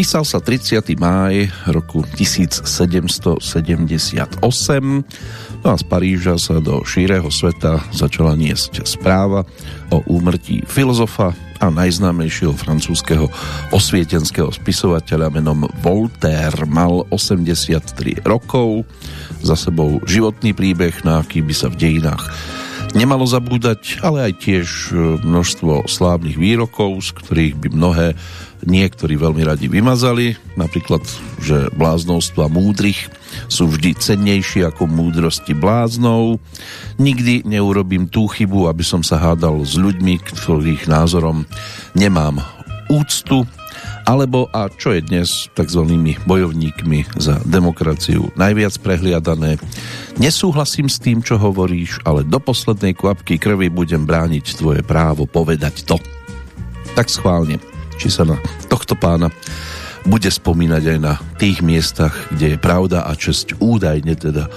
[0.00, 0.96] Písal sa 30.
[0.96, 3.36] máj roku 1778
[5.60, 9.44] no a z Paríža sa do šíreho sveta začala niesť správa
[9.92, 13.28] o úmrtí filozofa a najznámejšieho francúzského
[13.76, 16.64] osvietenského spisovateľa menom Voltaire.
[16.64, 18.88] Mal 83 rokov,
[19.44, 22.24] za sebou životný príbeh, na aký by sa v dejinách
[22.92, 24.68] nemalo zabúdať, ale aj tiež
[25.22, 28.06] množstvo slávnych výrokov, z ktorých by mnohé
[28.66, 31.00] niektorí veľmi radi vymazali, napríklad,
[31.40, 33.08] že bláznovstva múdrych
[33.48, 36.42] sú vždy cennejšie ako múdrosti bláznov.
[36.98, 41.46] Nikdy neurobím tú chybu, aby som sa hádal s ľuďmi, ktorých názorom
[41.94, 42.42] nemám
[42.90, 43.46] úctu,
[44.10, 45.86] alebo a čo je dnes tzv.
[46.26, 49.62] bojovníkmi za demokraciu najviac prehliadané.
[50.18, 55.86] Nesúhlasím s tým, čo hovoríš, ale do poslednej kvapky krvi budem brániť tvoje právo povedať
[55.86, 55.94] to.
[56.98, 57.62] Tak schválne
[58.00, 58.34] či sa na
[58.66, 59.30] tohto pána
[60.08, 64.48] bude spomínať aj na tých miestach, kde je pravda a česť údajne teda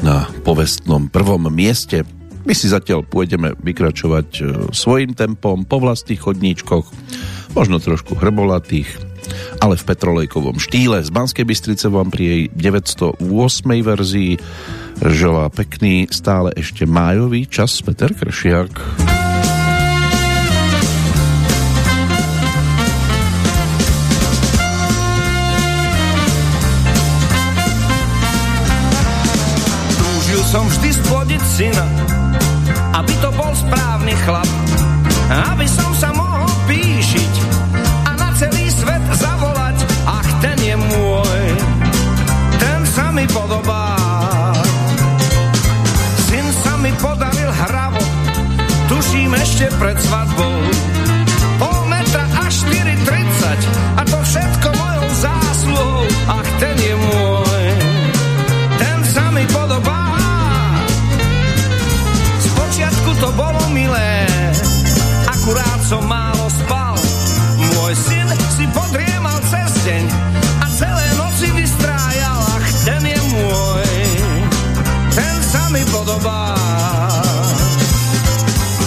[0.00, 2.06] na povestnom prvom mieste.
[2.42, 4.42] My si zatiaľ pôjdeme vykračovať e,
[4.74, 6.90] svojim tempom po vlastných chodníčkoch,
[7.54, 8.90] možno trošku hrbolatých,
[9.62, 11.06] ale v petrolejkovom štýle.
[11.06, 13.22] Z Banskej Bystrice vám pri jej 908.
[13.86, 14.42] verzii
[14.98, 18.74] želá pekný stále ešte májový čas Peter Kršiak.
[30.52, 31.86] som vždy splodiť syna,
[32.92, 34.48] aby to bol správny chlap,
[35.52, 37.32] aby som sa mohol píšiť
[38.04, 41.42] a na celý svet zavolať, ach ten je môj,
[42.60, 43.96] ten sa mi podobá.
[46.28, 48.04] Syn sa mi podaril hravo,
[48.92, 50.56] tuším ešte pred svadbou,
[51.56, 54.20] pol metra až 4,30 a to
[65.92, 66.96] som málo spal.
[67.60, 68.24] Môj syn
[68.56, 70.04] si podriemal cez deň
[70.64, 73.92] a celé noci vystrájal, ach, ten je môj,
[75.12, 76.56] ten sa mi podobá.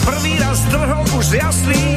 [0.02, 1.95] Prvý raz drhol už z jaslí,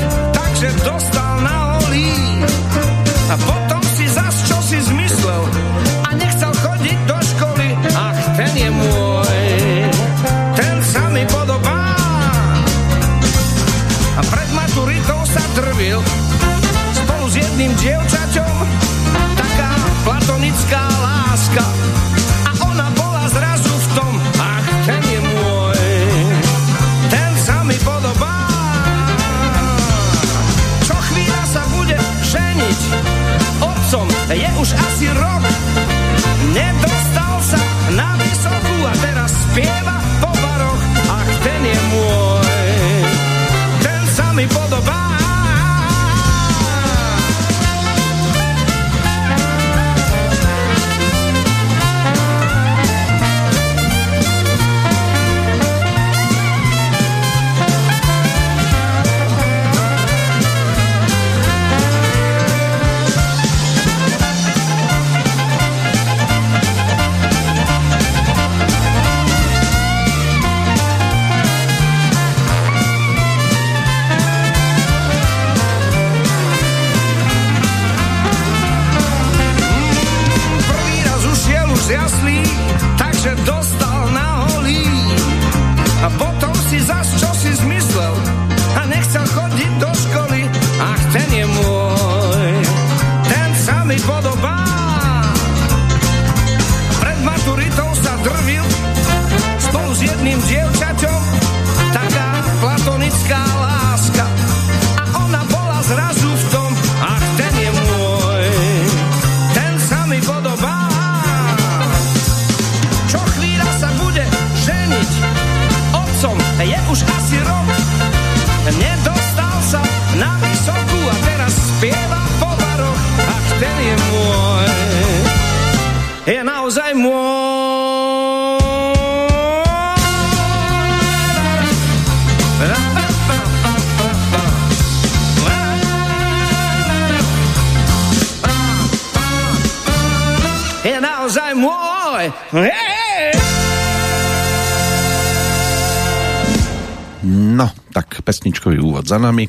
[149.09, 149.49] za nami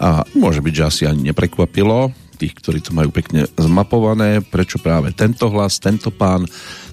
[0.00, 5.14] a môže byť, že asi ani neprekvapilo tých, ktorí to majú pekne zmapované, prečo práve
[5.14, 6.48] tento hlas, tento pán,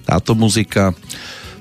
[0.06, 0.94] táto muzika.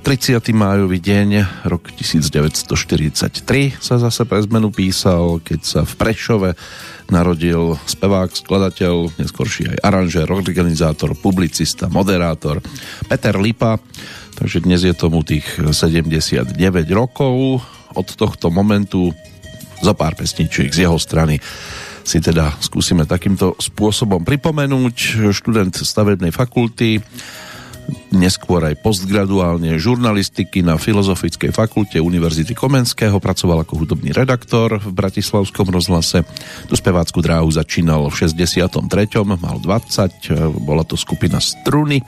[0.01, 0.41] 30.
[0.57, 6.49] májový deň, rok 1943 sa zase pre zmenu písal, keď sa v Prešove
[7.13, 12.65] narodil spevák, skladateľ, neskôrší aj aranžér, organizátor, publicista, moderátor
[13.05, 13.77] Peter Lipa.
[14.41, 16.57] Takže dnes je tomu tých 79
[16.97, 17.61] rokov.
[17.93, 19.13] Od tohto momentu
[19.81, 21.41] za pár pesničiek z jeho strany
[22.01, 25.29] si teda skúsime takýmto spôsobom pripomenúť.
[25.29, 26.97] Študent stavebnej fakulty
[28.11, 35.67] neskôr aj postgraduálne žurnalistiky na Filozofickej fakulte Univerzity Komenského, pracoval ako hudobný redaktor v Bratislavskom
[35.67, 36.23] rozhlase.
[36.67, 38.79] Tu spevácku dráhu začínal v 63.
[39.25, 42.03] mal 20, bola to skupina Struny.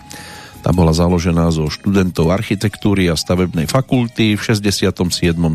[0.63, 4.39] Tá bola založená zo študentov architektúry a stavebnej fakulty.
[4.39, 4.95] V 67.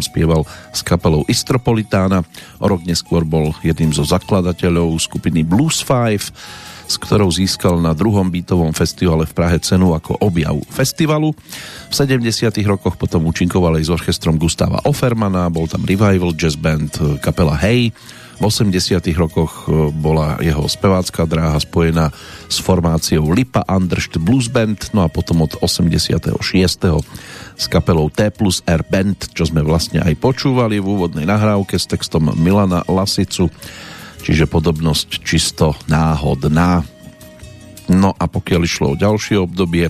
[0.04, 2.28] spieval s kapelou Istropolitána.
[2.60, 6.28] O rok neskôr bol jedným zo zakladateľov skupiny Blues Five
[6.88, 11.36] s ktorou získal na druhom bytovom festivale v Prahe cenu ako objav festivalu.
[11.92, 12.24] V 70.
[12.64, 17.60] rokoch potom účinkoval aj s orchestrom Gustava Offermana, bol tam revival jazz band eh, kapela
[17.60, 17.92] Hey.
[18.38, 19.02] V 80.
[19.18, 22.14] rokoch eh, bola jeho spevácká dráha spojená
[22.46, 26.38] s formáciou Lipa Underst Blues Band, no a potom od 86.
[27.58, 31.90] s kapelou T plus R Band, čo sme vlastne aj počúvali v úvodnej nahrávke s
[31.90, 33.50] textom Milana Lasicu
[34.22, 36.82] čiže podobnosť čisto náhodná.
[37.88, 39.88] No a pokiaľ išlo o ďalšie obdobie,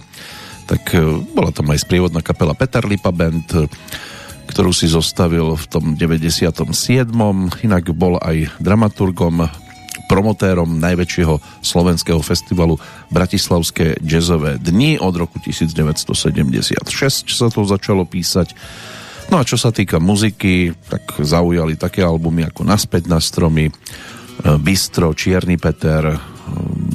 [0.71, 1.03] tak e,
[1.35, 3.67] bola tam aj sprievodná kapela Peter Lipa Band, e,
[4.49, 6.49] ktorú si zostavil v tom 97.
[7.63, 9.47] Inak bol aj dramaturgom,
[10.09, 12.81] promotérom najväčšieho slovenského festivalu
[13.13, 18.57] Bratislavské jazzové dni od roku 1976 sa to začalo písať.
[19.29, 23.69] No a čo sa týka muziky, tak zaujali také albumy ako Naspäť na stromy,
[24.39, 26.19] Eh, Bistro, Čierny Peter, eh,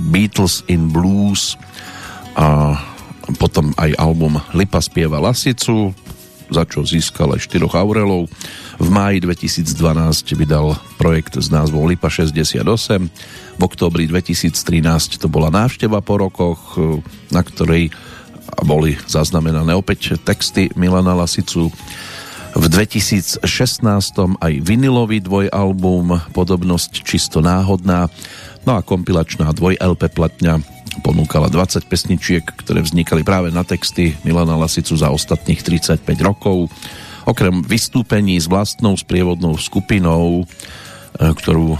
[0.08, 1.60] Beatles in Blues
[2.40, 2.80] a
[3.36, 5.92] potom aj album Lipa spieva Lasicu,
[6.50, 8.28] za čo získal aj 4 Aurelov.
[8.82, 13.12] V máji 2012 vydal projekt s názvom Lipa 68.
[13.58, 17.00] V októbri 2013 to bola návšteva po rokoch, eh,
[17.32, 17.94] na ktorej
[18.62, 21.72] boli zaznamenané opäť texty Milana Lasicu
[22.54, 23.42] v 2016
[24.38, 28.14] aj vinilový dvojalbum Podobnosť čisto náhodná,
[28.62, 30.62] no a kompilačná dvoj LP platňa
[31.02, 36.70] ponúkala 20 pesničiek, ktoré vznikali práve na texty Milana Lasicu za ostatných 35 rokov.
[37.24, 40.46] Okrem vystúpení s vlastnou sprievodnou skupinou, e,
[41.18, 41.80] ktorú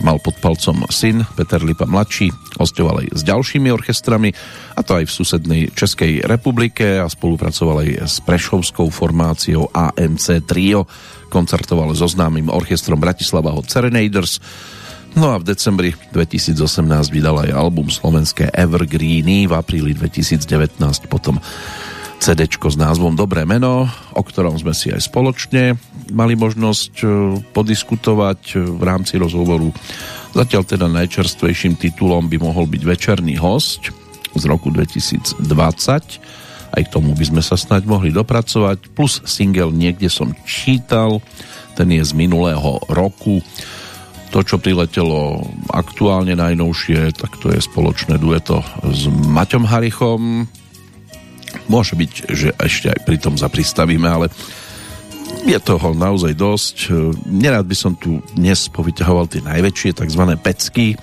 [0.00, 4.32] mal pod palcom syn Peter Lipa mladší, hostoval aj s ďalšími orchestrami
[4.72, 10.88] a to aj v susednej Českej republike a spolupracoval aj s prešovskou formáciou AMC Trio,
[11.28, 14.40] koncertoval so známym orchestrom Bratislava Hot Serenaders
[15.16, 16.60] No a v decembri 2018
[17.08, 20.44] vydal aj album slovenské Evergreeny, v apríli 2019
[21.08, 21.40] potom
[22.20, 25.80] CD s názvom Dobré meno, o ktorom sme si aj spoločne
[26.12, 27.06] mali možnosť e,
[27.48, 29.72] podiskutovať e, v rámci rozhovoru.
[30.36, 33.88] Zatiaľ teda najčerstvejším titulom by mohol byť Večerný host
[34.36, 35.40] z roku 2020.
[36.76, 38.92] Aj k tomu by sme sa snáď mohli dopracovať.
[38.92, 41.24] Plus single Niekde som čítal,
[41.72, 43.40] ten je z minulého roku.
[44.36, 50.44] To, čo priletelo aktuálne najnovšie, tak to je spoločné dueto s Maťom Harichom,
[51.66, 54.26] Môže byť, že ešte aj pri tom zapristavíme, ale
[55.48, 56.76] je toho naozaj dosť.
[57.26, 60.22] Nerád by som tu dnes povyťahoval tie najväčšie tzv.
[60.38, 60.94] pecky,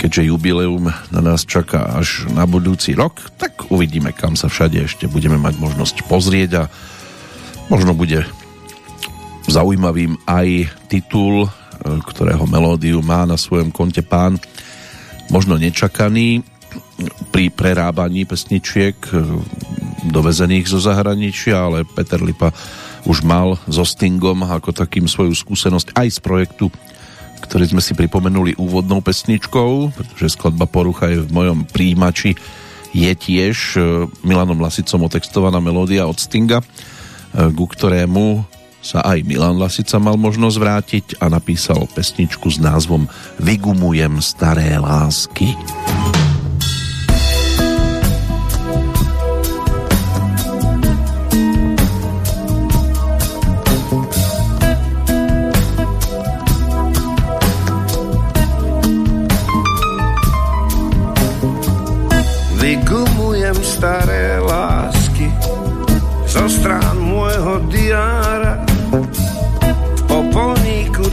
[0.00, 5.04] keďže jubileum na nás čaká až na budúci rok, tak uvidíme, kam sa všade ešte
[5.04, 6.68] budeme mať možnosť pozrieť a
[7.68, 8.24] možno bude
[9.44, 14.36] zaujímavým aj titul, ktorého melódiu má na svojom konte pán,
[15.32, 16.44] možno nečakaný
[17.32, 18.96] pri prerábaní pesničiek
[20.08, 22.52] dovezených zo zahraničia, ale Peter Lipa
[23.08, 26.66] už mal so Stingom ako takým svoju skúsenosť aj z projektu,
[27.40, 32.36] ktorý sme si pripomenuli úvodnou pesničkou, pretože skladba Porucha je v mojom príjimači
[32.90, 33.80] je tiež e,
[34.26, 36.64] Milanom Lasicom otextovaná melódia od Stinga, e,
[37.54, 38.42] ku ktorému
[38.80, 43.06] sa aj Milan Lasica mal možnosť vrátiť a napísal pesničku s názvom
[43.38, 45.52] Vygumujem staré lásky.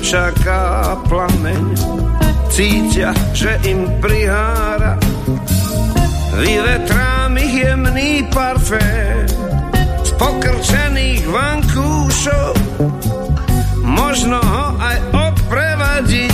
[0.08, 1.76] Čaká plameň
[2.48, 4.96] cítia, že im prihára.
[6.32, 9.28] Vyvetrám ich jemný parfém
[10.08, 12.56] z pokrčených vankúšov.
[13.84, 16.32] Možno ho aj odprevadí,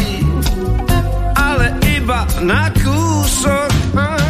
[1.33, 3.03] ale iba na kúsok.
[3.43, 4.22] sa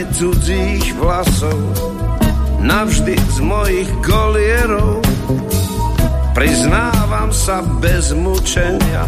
[0.00, 1.60] aj cudzích vlasov,
[2.64, 5.04] navždy z mojich golierov.
[6.32, 9.04] Priznávam sa bez mučenia,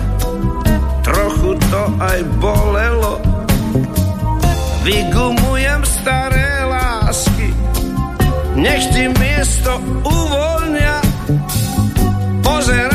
[1.00, 3.25] trochu to aj bolelo.
[4.84, 7.49] Vygumujem staré lásky,
[8.61, 11.00] nech ti miesto uvoľnia.
[12.44, 12.91] Pozerajú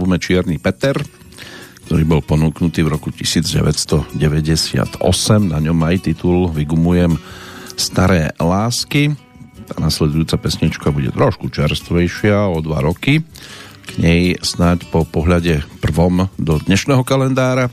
[0.00, 0.96] albume Čierny Peter,
[1.84, 4.16] ktorý bol ponúknutý v roku 1998.
[5.44, 7.20] Na ňom aj titul Vygumujem
[7.76, 9.12] staré lásky.
[9.68, 13.20] Tá nasledujúca pesnička bude trošku čerstvejšia o dva roky.
[13.84, 17.68] K nej snáď po pohľade prvom do dnešného kalendára.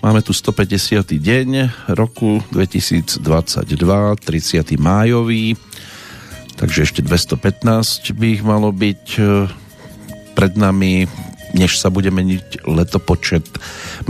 [0.00, 1.04] Máme tu 150.
[1.04, 1.48] deň
[1.92, 4.72] roku 2022, 30.
[4.80, 5.52] májový,
[6.56, 9.04] takže ešte 215 by ich malo byť
[10.32, 11.10] pred nami,
[11.56, 13.46] než sa bude meniť letopočet.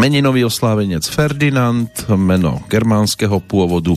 [0.01, 3.95] Meninový oslávenec Ferdinand, meno germánskeho pôvodu,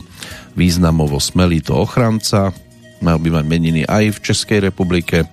[0.54, 2.54] významovo smelý to ochranca,
[3.02, 5.26] mal by mať meniny aj v Českej republike.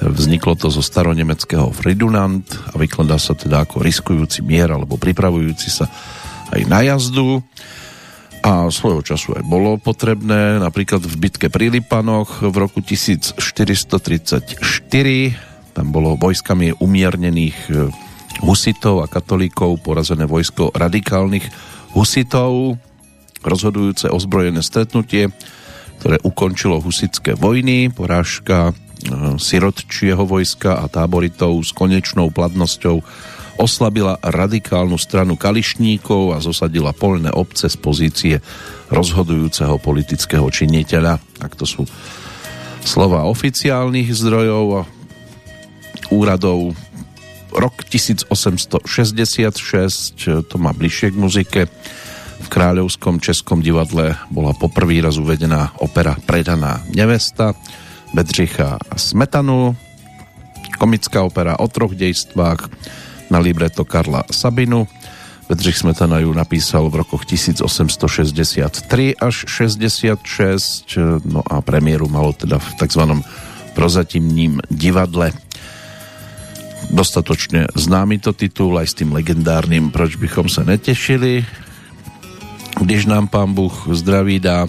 [0.00, 5.86] Vzniklo to zo staronemeckého Fridunant a vykladá sa teda ako riskujúci mier alebo pripravujúci sa
[6.50, 7.44] aj na jazdu
[8.40, 13.36] a svojho času aj bolo potrebné, napríklad v bitke pri Lipanoch v roku 1434
[15.80, 17.88] tam bolo vojskami umiernených e,
[18.44, 21.48] husitov a katolíkov porazené vojsko radikálnych
[21.96, 22.76] husitov.
[23.40, 25.32] Rozhodujúce ozbrojené stretnutie,
[26.04, 27.88] ktoré ukončilo husické vojny.
[27.88, 28.76] Porážka
[29.40, 33.00] sirotčieho vojska a táboritov s konečnou platnosťou
[33.56, 38.36] oslabila radikálnu stranu Kališníkov a zosadila polné obce z pozície
[38.92, 41.16] rozhodujúceho politického činiteľa.
[41.40, 41.88] Tak to sú
[42.84, 44.99] slova oficiálnych zdrojov
[46.10, 46.74] úradov.
[47.50, 48.82] Rok 1866,
[50.46, 51.62] to má bližšie k muzike.
[52.40, 57.52] V Kráľovskom Českom divadle bola poprvý raz uvedená opera Predaná nevesta
[58.14, 59.76] Bedřicha Smetanu,
[60.78, 62.70] komická opera o troch dejstvách,
[63.30, 64.88] na libreto Karla Sabinu.
[65.48, 72.74] Bedřich Smetana ju napísal v rokoch 1863 až 66, no a premiéru malo teda v
[72.74, 73.02] tzv.
[73.74, 75.32] prozatímním divadle.
[76.90, 81.46] Dostatočne známy to titul aj s tým legendárnym Proč bychom sa netešili,
[82.82, 84.66] když nám pán Bůh zdraví dá.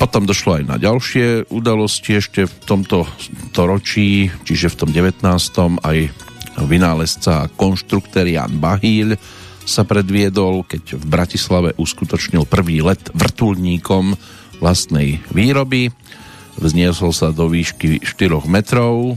[0.00, 3.06] Potom došlo aj na ďalšie udalosti ešte v tomto
[3.54, 5.24] ročí, čiže v tom 19.
[5.84, 5.98] aj
[6.68, 9.16] vynálezca a konštruktér Jan Bahíl
[9.62, 14.18] sa predviedol, keď v Bratislave uskutočnil prvý let vrtulníkom
[14.58, 15.94] vlastnej výroby.
[16.60, 19.16] Vzniesol sa do výšky 4 metrov.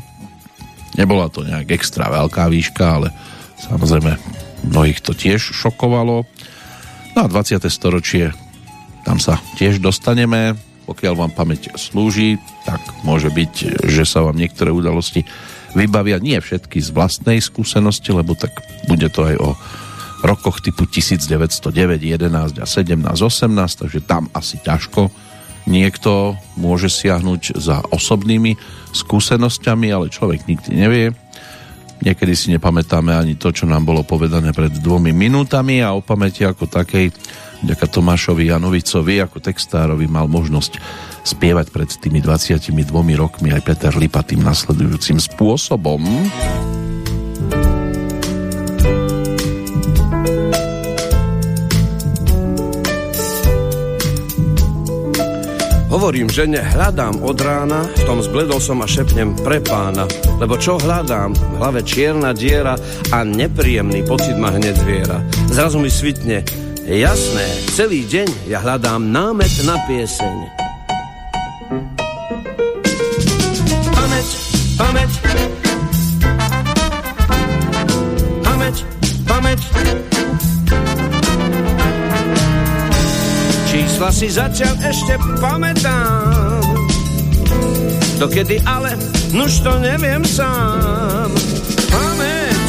[0.96, 3.12] Nebola to nejak extra veľká výška, ale
[3.68, 4.16] samozrejme
[4.72, 6.24] mnohých to tiež šokovalo.
[7.16, 7.62] No a 20.
[7.68, 8.32] storočie,
[9.08, 10.56] tam sa tiež dostaneme.
[10.86, 15.26] Pokiaľ vám pamäť slúži, tak môže byť, že sa vám niektoré udalosti
[15.76, 18.56] vybavia nie všetky z vlastnej skúsenosti, lebo tak
[18.88, 19.50] bude to aj o
[20.24, 25.12] rokoch typu 1909, 11 a 17, 18, takže tam asi ťažko
[25.66, 28.58] niekto môže siahnuť za osobnými
[28.94, 31.06] skúsenosťami, ale človek nikdy nevie.
[32.06, 36.44] Niekedy si nepamätáme ani to, čo nám bolo povedané pred dvomi minútami a o pamäti
[36.44, 37.10] ako takej,
[37.64, 40.78] ďaká Tomášovi Janovicovi ako textárovi mal možnosť
[41.26, 42.76] spievať pred tými 22
[43.16, 46.04] rokmi aj Peter Lipa tým nasledujúcim spôsobom.
[55.96, 60.04] Hovorím, že hľadám od rána, v tom zbledol som a šepnem pre pána.
[60.44, 61.32] Lebo čo hľadám?
[61.32, 62.76] V hlave čierna diera
[63.16, 65.24] a nepríjemný pocit ma hneď zviera.
[65.56, 66.44] Zrazu mi svitne,
[66.84, 67.48] jasné,
[67.80, 70.36] celý deň ja hľadám námet na pieseň.
[73.96, 74.28] pamäť.
[74.76, 75.12] Pamäť,
[83.96, 86.60] Čísla si zatiaľ ešte pamätám.
[88.20, 88.92] Dokedy ale,
[89.32, 91.32] nuž to neviem sám.
[91.88, 92.60] Pamäť,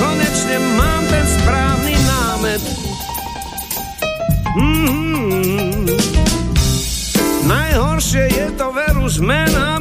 [0.00, 2.62] konečne mám ten správny námet.
[4.56, 5.84] Mm-hmm.
[7.44, 9.76] Najhoršie je to veru zmena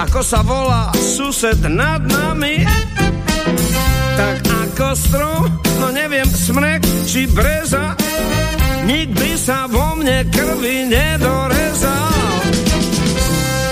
[0.00, 2.64] ako sa volá sused nad nami,
[4.16, 7.96] tak ako strom, no neviem, smrek či breza,
[8.84, 12.42] nikdy sa vo mne krvi nedorezal.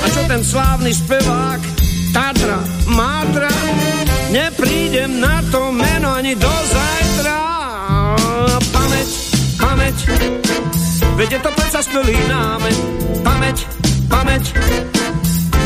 [0.02, 1.60] A čo ten slávny spevák,
[2.14, 2.62] Tatra,
[2.94, 3.50] Matra,
[4.30, 7.38] neprídem na to meno ani do zajtra.
[8.70, 9.08] Pamäť,
[9.58, 9.96] pamäť,
[11.18, 12.78] veď je to predsa skvelý námet.
[13.26, 13.66] Pamäť,
[14.06, 14.54] pamäť,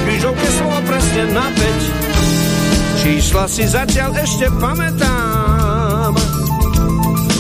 [0.09, 3.05] krížovke slovo presne na 5.
[3.05, 5.48] Čísla si zatiaľ ešte pamätám.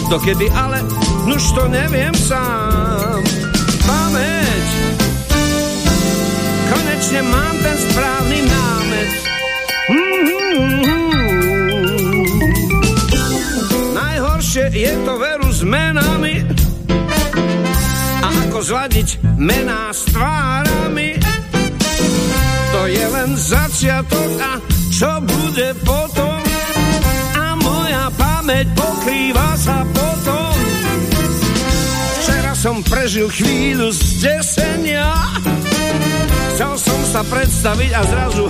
[0.08, 0.80] Dokedy ale,
[1.28, 3.20] nuž to neviem sám.
[3.84, 4.66] Pamäť,
[6.72, 9.10] konečne mám ten správny námet.
[13.92, 16.40] Najhoršie je to veru s menami
[18.24, 21.20] a ako zladiť mená s tvárami
[22.72, 24.52] to je len začiatok a
[24.88, 26.37] čo bude potom?
[28.48, 30.56] Pamäť pokrýva sa potom.
[32.16, 35.04] Včera som prežil chvíľu zdesenia,
[36.56, 38.48] chcel som sa predstaviť a zrazu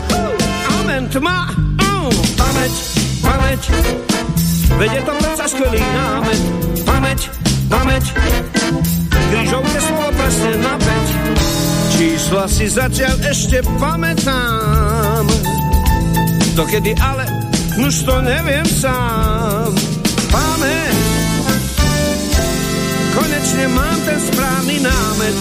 [0.79, 2.75] amen tma, uh, pamäť,
[3.27, 3.61] pamäť,
[4.79, 6.43] veď je to predsa skvelý námet,
[6.87, 7.21] pamäť,
[7.67, 8.05] pamäť,
[9.35, 11.07] krížovke slovo presne na peť.
[11.99, 15.27] Čísla si zatiaľ ešte pamätám.
[16.55, 17.27] Dokedy ale,
[17.83, 19.88] už to neviem sám.
[23.19, 25.37] Konečne mám ten správny námet.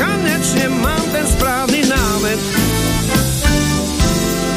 [0.00, 2.40] Konečne mám ten správny námet.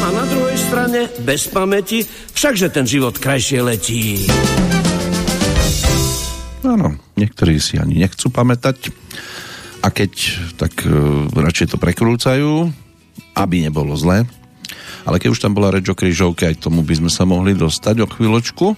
[0.02, 4.24] A na druhej strane, bez pamäti, všakže ten život krajšie letí.
[6.64, 8.96] Áno, niektorí si ani nechcú pamätať
[9.82, 10.12] a keď,
[10.56, 10.94] tak e,
[11.28, 12.70] radšej to prekrúcajú,
[13.36, 14.24] aby nebolo zlé.
[15.02, 18.06] Ale keď už tam bola reč o križovke, aj tomu by sme sa mohli dostať
[18.06, 18.78] o chvíľočku.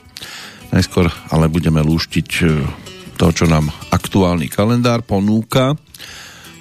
[0.73, 2.45] Najskôr ale budeme lúštiť e,
[3.21, 5.77] to, čo nám aktuálny kalendár ponúka.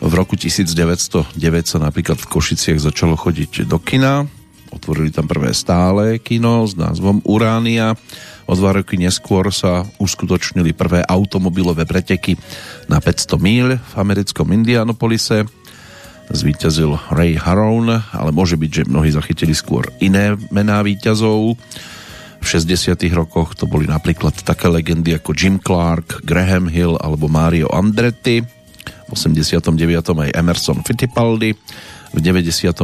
[0.05, 1.33] V roku 1909
[1.64, 4.29] sa napríklad v Košiciach začalo chodiť do kina.
[4.68, 7.96] Otvorili tam prvé stále kino s názvom Uránia
[8.51, 12.35] O dva roky neskôr sa uskutočnili prvé automobilové preteky
[12.90, 15.46] na 500 míľ v americkom Indianapolise.
[16.33, 21.55] Zvíťazil Ray Harron, ale môže byť, že mnohí zachytili skôr iné mená víťazov.
[22.43, 22.99] V 60.
[23.15, 28.43] rokoch to boli napríklad také legendy ako Jim Clark, Graham Hill alebo Mario Andretti.
[28.43, 29.71] V 89.
[30.11, 31.55] aj Emerson Fittipaldi.
[32.13, 32.83] V 95.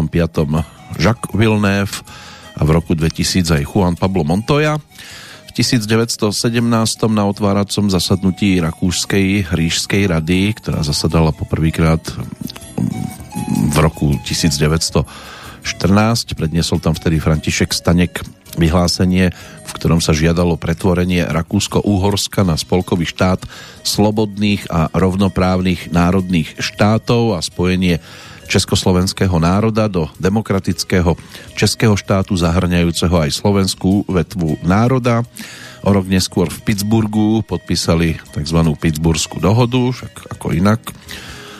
[0.97, 2.07] Jacques Villeneuve
[2.55, 4.79] a v roku 2000 aj Juan Pablo Montoya.
[5.59, 6.63] 1917
[7.11, 11.99] na otváracom zasadnutí Rakúskej ríšskej rady, ktorá zasadala poprvýkrát
[13.67, 15.03] v roku 1914.
[16.39, 18.23] Predniesol tam vtedy František Stanek
[18.57, 19.35] vyhlásenie,
[19.69, 23.45] v ktorom sa žiadalo pretvorenie Rakúsko-Úhorska na spolkový štát
[23.85, 28.01] slobodných a rovnoprávnych národných štátov a spojenie
[28.49, 31.21] československého národa do demokratického
[31.53, 35.21] českého štátu zahrňajúceho aj slovenskú vetvu národa.
[35.85, 38.59] O rok neskôr v Pittsburghu podpísali tzv.
[38.81, 40.81] Pittsburghskú dohodu, však ako inak,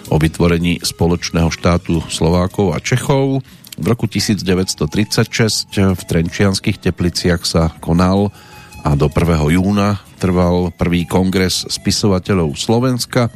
[0.09, 3.45] o vytvorení spoločného štátu Slovákov a Čechov.
[3.79, 8.35] V roku 1936 v Trenčianských tepliciach sa konal
[8.83, 9.55] a do 1.
[9.55, 13.31] júna trval prvý kongres spisovateľov Slovenska,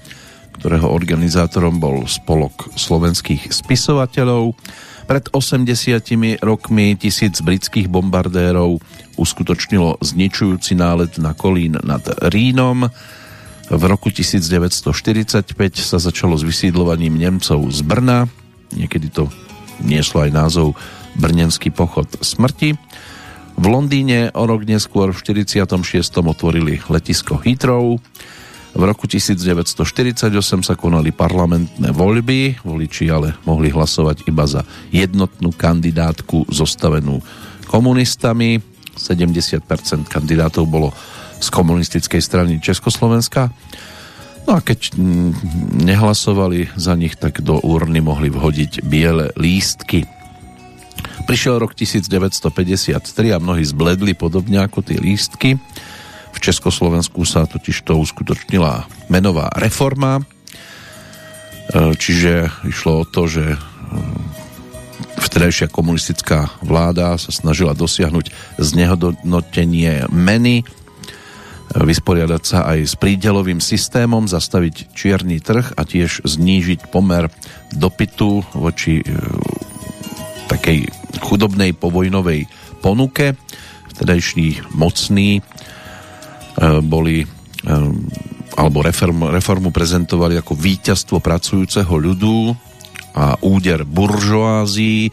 [0.58, 4.58] ktorého organizátorom bol Spolok slovenských spisovateľov.
[5.06, 8.82] Pred 80 rokmi tisíc britských bombardérov
[9.14, 12.90] uskutočnilo zničujúci nálet na Kolín nad Rínom.
[13.70, 18.26] V roku 1945 sa začalo s vysídlovaním Nemcov z Brna.
[18.74, 19.30] Niekedy to
[19.80, 20.76] nieslo aj názov
[21.16, 22.76] Brnenský pochod smrti.
[23.56, 25.76] V Londýne o rok neskôr v 46.
[26.24, 28.00] otvorili letisko Heathrow.
[28.72, 30.32] V roku 1948
[30.64, 37.20] sa konali parlamentné voľby, voliči ale mohli hlasovať iba za jednotnú kandidátku zostavenú
[37.68, 38.64] komunistami.
[38.96, 39.64] 70%
[40.08, 40.88] kandidátov bolo
[41.36, 43.52] z komunistickej strany Československa.
[44.42, 44.98] No a keď
[45.86, 50.02] nehlasovali za nich, tak do úrny mohli vhodiť biele lístky.
[51.22, 52.98] Prišiel rok 1953
[53.32, 55.54] a mnohí zbledli podobne ako tie lístky.
[56.32, 60.22] V Československu sa totiž to uskutočnila menová reforma, e,
[61.94, 63.58] čiže išlo o to, že e,
[65.22, 70.66] vtedajšia komunistická vláda sa snažila dosiahnuť znehodnotenie meny,
[71.72, 77.32] vysporiadať sa aj s prídelovým systémom, zastaviť čierny trh a tiež znížiť pomer
[77.72, 79.00] dopytu voči
[80.52, 80.88] takej
[81.24, 82.44] chudobnej povojnovej
[82.84, 83.36] ponuke.
[83.92, 85.40] Vtedajší mocný
[86.52, 87.26] E, boli e,
[88.52, 92.52] alebo reformu, reformu prezentovali ako víťazstvo pracujúceho ľudu
[93.16, 95.08] a úder buržoázii.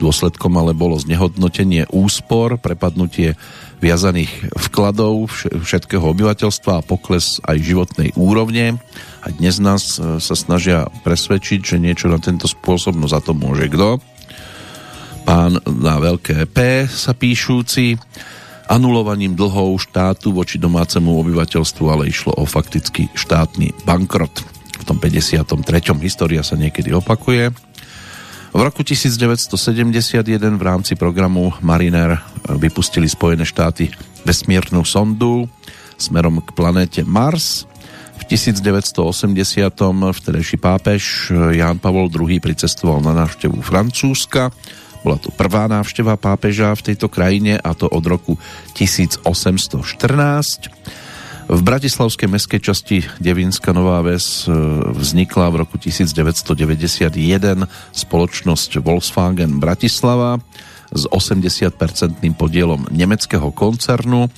[0.00, 3.36] Dôsledkom ale bolo znehodnotenie úspor, prepadnutie
[3.78, 8.78] viazaných vkladov všetkého obyvateľstva a pokles aj životnej úrovne.
[9.22, 13.34] A dnes nás e, sa snažia presvedčiť, že niečo na tento spôsob, no za to
[13.34, 14.02] môže kto.
[15.22, 18.00] Pán na veľké P sa píšúci
[18.68, 24.44] anulovaním dlhov štátu voči domácemu obyvateľstvu, ale išlo o fakticky štátny bankrot.
[24.78, 25.44] V tom 53.
[26.04, 27.67] história sa niekedy opakuje.
[28.48, 33.92] V roku 1971 v rámci programu Mariner vypustili Spojené štáty
[34.24, 35.48] vesmírnu sondu
[36.00, 37.68] smerom k planéte Mars.
[38.18, 39.04] V 1980.
[40.12, 44.50] vtedejší pápež Ján Pavol II pricestoval na návštevu Francúzska
[45.02, 48.34] bola to prvá návšteva pápeža v tejto krajine a to od roku
[48.74, 49.24] 1814.
[51.48, 54.52] V bratislavskej meskej časti Devínska Nová Ves e,
[54.92, 57.16] vznikla v roku 1991
[57.96, 60.44] spoločnosť Volkswagen Bratislava
[60.92, 64.28] s 80-percentným podielom nemeckého koncernu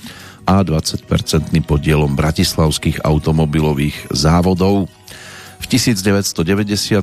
[0.47, 4.87] a 20-percentným podielom bratislavských automobilových závodov.
[5.59, 6.95] V 1993.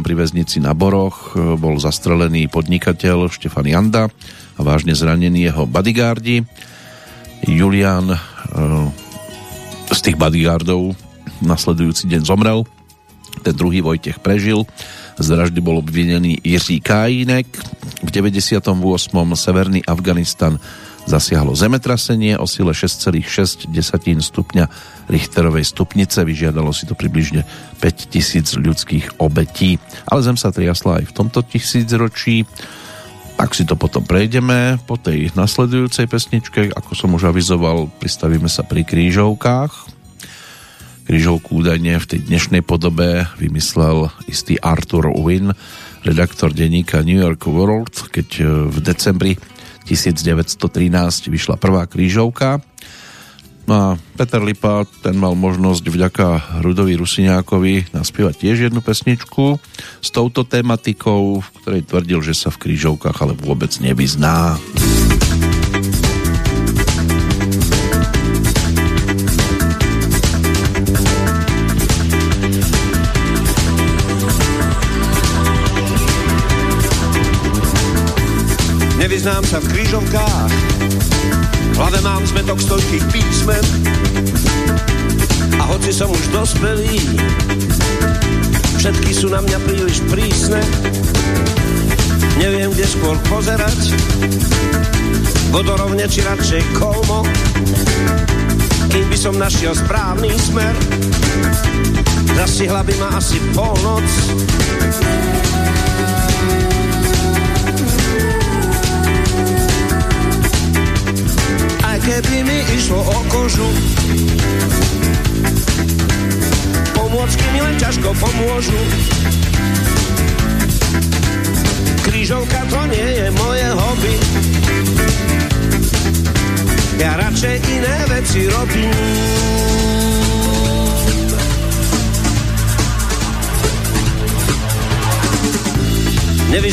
[0.00, 4.08] pri väznici na Boroch e, bol zastrelený podnikateľ Štefan Janda
[4.56, 6.48] a vážne zranený jeho bodyguardi.
[7.44, 9.03] Julian e,
[9.90, 10.96] z tých bodyguardov
[11.44, 12.64] nasledujúci deň zomrel.
[13.42, 14.64] Ten druhý Vojtech prežil.
[15.18, 17.46] Z vraždy bol obvinený Jiří Kájinek.
[18.02, 18.64] V 98.
[19.34, 20.58] Severný Afganistan
[21.04, 23.68] zasiahlo zemetrasenie o sile 6,6
[24.24, 24.64] stupňa
[25.12, 26.24] Richterovej stupnice.
[26.24, 27.44] Vyžiadalo si to približne
[27.78, 29.76] 5000 ľudských obetí.
[30.08, 32.48] Ale zem sa triasla aj v tomto tisícročí.
[33.34, 36.72] Tak si to potom prejdeme po tej nasledujúcej pesničke.
[36.72, 39.72] Ako som už avizoval, pristavíme sa pri krížovkách.
[41.04, 45.52] Krížovku údajne v tej dnešnej podobe vymyslel istý Arthur Wynn,
[46.00, 48.28] redaktor denníka New York World, keď
[48.72, 49.36] v decembri
[49.84, 52.64] 1913 vyšla prvá krížovka.
[53.64, 53.86] No a
[54.20, 56.26] Peter Lipa, ten mal možnosť vďaka
[56.60, 59.56] Rudovi Rusiňákovi naspievať tiež jednu pesničku
[60.04, 64.60] s touto tematikou, v ktorej tvrdil, že sa v krížovkách ale vôbec nevyzná.
[79.00, 80.73] Nevyznám sa v krížovkách,
[81.74, 83.64] v hlave mám zmetok stojkých písmen
[85.58, 87.02] a hoci som už dospelý,
[88.78, 90.62] všetky sú na mňa príliš prísne.
[92.38, 93.90] Neviem, kde skôr pozerať,
[95.50, 97.26] vodorovne či radšej kolmo,
[98.94, 100.74] kým by som našiel správny smer.
[102.38, 104.06] Zastihla by ma asi polnoc,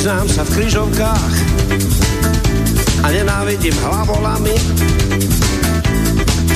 [0.02, 1.34] Nevyznám sa v krížovkách
[3.06, 4.58] a nenávidím hlavolami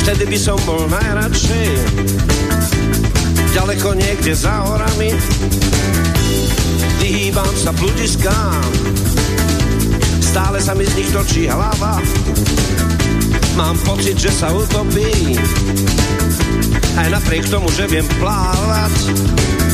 [0.01, 1.69] vtedy by som bol najradšej
[3.53, 5.13] ďaleko niekde za horami.
[6.97, 8.65] Vyhýbam sa bludiskám,
[10.25, 12.01] stále sa mi z nich točí hlava.
[13.53, 15.37] Mám pocit, že sa utopí,
[16.97, 19.64] aj napriek tomu, že viem plávať.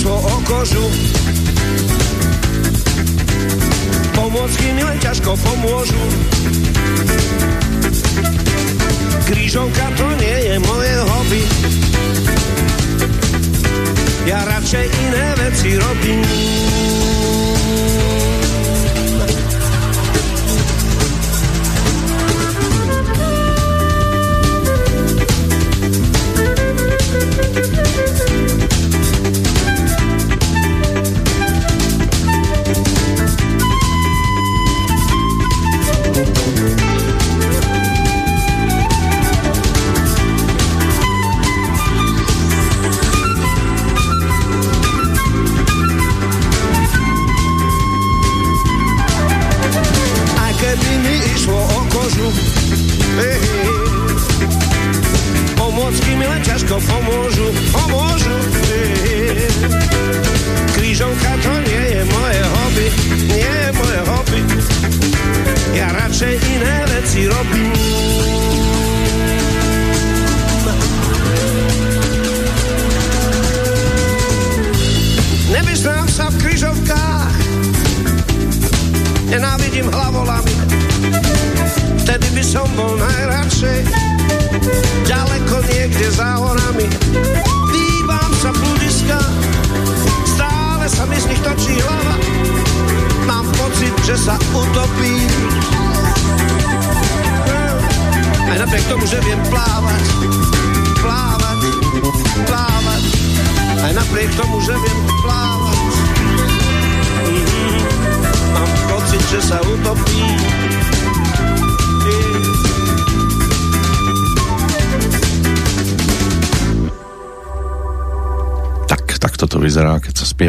[0.00, 0.86] Išlo o kožu,
[4.16, 6.00] Pomôcky mi len ťažko pomôžu.
[9.28, 11.42] Krížovka to nie je moje hobby.
[14.24, 16.24] Ja radšej iné veci robím.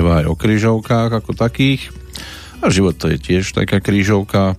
[0.02, 1.94] Spieva aj o krížovkách ako takých.
[2.66, 4.58] A život to je tiež taká krížovka.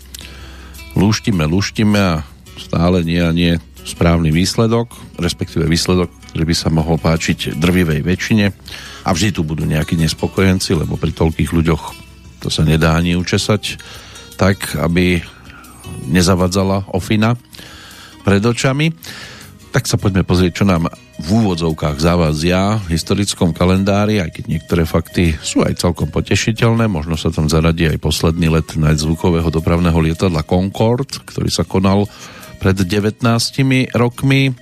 [0.95, 2.23] Lúštime, lúštime a
[2.55, 8.55] stále nie a nie správny výsledok, respektíve výsledok, ktorý by sa mohol páčiť drvivej väčšine.
[9.03, 11.83] A vždy tu budú nejakí nespokojenci, lebo pri toľkých ľuďoch
[12.39, 13.83] to sa nedá ani učesať
[14.39, 15.27] tak, aby
[16.07, 17.35] nezavadzala ofina
[18.23, 18.95] pred očami.
[19.75, 20.87] Tak sa poďme pozrieť, čo nám
[21.33, 26.93] v úvodzovkách zavázia v historickom kalendári, aj keď niektoré fakty sú aj celkom potešiteľné.
[26.93, 32.05] Možno sa tam zaradí aj posledný let najzvukového dopravného lietadla Concorde, ktorý sa konal
[32.61, 33.25] pred 19
[33.97, 34.53] rokmi.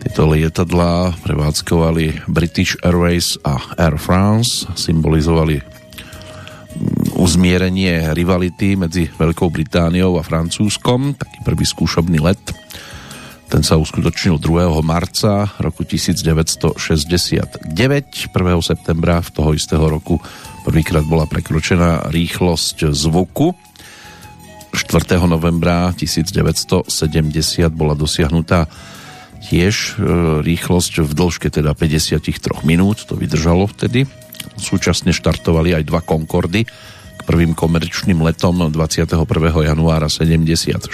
[0.00, 10.16] Tieto lietadlá prevádzkovali British Airways a Air France, symbolizovali mm, uzmierenie rivality medzi Veľkou Britániou
[10.16, 12.40] a Francúzskom, taký prvý skúšobný let
[13.50, 14.78] ten sa uskutočnil 2.
[14.86, 17.66] marca roku 1969.
[17.66, 18.30] 1.
[18.62, 20.22] septembra v toho istého roku
[20.62, 23.50] prvýkrát bola prekročená rýchlosť zvuku.
[24.70, 25.18] 4.
[25.26, 26.86] novembra 1970
[27.74, 28.70] bola dosiahnutá
[29.42, 30.06] tiež e,
[30.46, 32.22] rýchlosť v dĺžke teda 53
[32.62, 34.06] minút, to vydržalo vtedy.
[34.62, 36.70] Súčasne štartovali aj dva Concordy,
[37.24, 39.26] prvým komerčným letom 21.
[39.66, 40.90] januára 76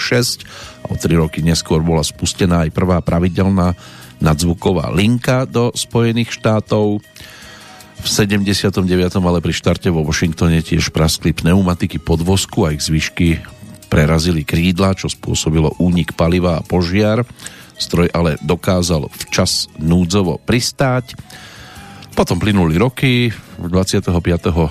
[0.82, 3.74] a o tri roky neskôr bola spustená aj prvá pravidelná
[4.20, 7.04] nadzvuková linka do Spojených štátov.
[7.96, 8.84] V 79.
[9.18, 13.40] ale pri štarte vo Washingtone tiež praskli pneumatiky podvozku a ich zvyšky
[13.88, 17.24] prerazili krídla, čo spôsobilo únik paliva a požiar.
[17.76, 21.16] Stroj ale dokázal včas núdzovo pristáť
[22.16, 23.28] potom plynuli roky,
[23.60, 24.08] 25.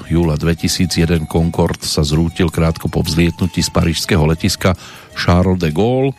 [0.09, 4.73] júla 2001 Concorde sa zrútil krátko po vzlietnutí z parížského letiska
[5.13, 6.17] Charles de Gaulle.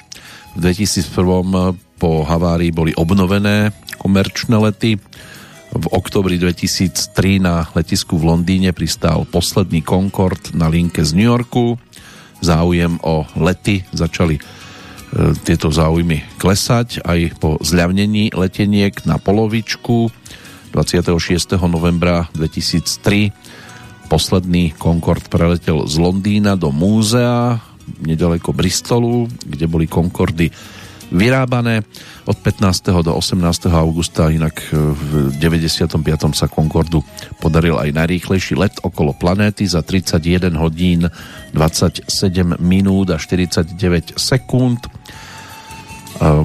[0.55, 5.03] V 2001 po havárii boli obnovené komerčné lety.
[5.75, 11.75] V oktobri 2003 na letisku v Londýne pristál posledný Concorde na linke z New Yorku.
[12.39, 14.43] Záujem o lety začali e,
[15.43, 20.26] tieto záujmy klesať aj po zľavnení leteniek na polovičku
[20.73, 21.59] 26.
[21.67, 23.33] novembra 2003
[24.07, 27.59] posledný Concorde preletel z Londýna do múzea
[28.03, 30.51] nedaleko Bristolu, kde boli Concordy
[31.07, 31.87] vyrábané.
[32.27, 33.07] Od 15.
[33.07, 33.71] do 18.
[33.71, 36.03] augusta inak v 95.
[36.35, 37.07] sa Concordu
[37.39, 41.07] podaril aj najrýchlejší let okolo planéty za 31 hodín
[41.55, 44.91] 27 minút a 49 sekúnd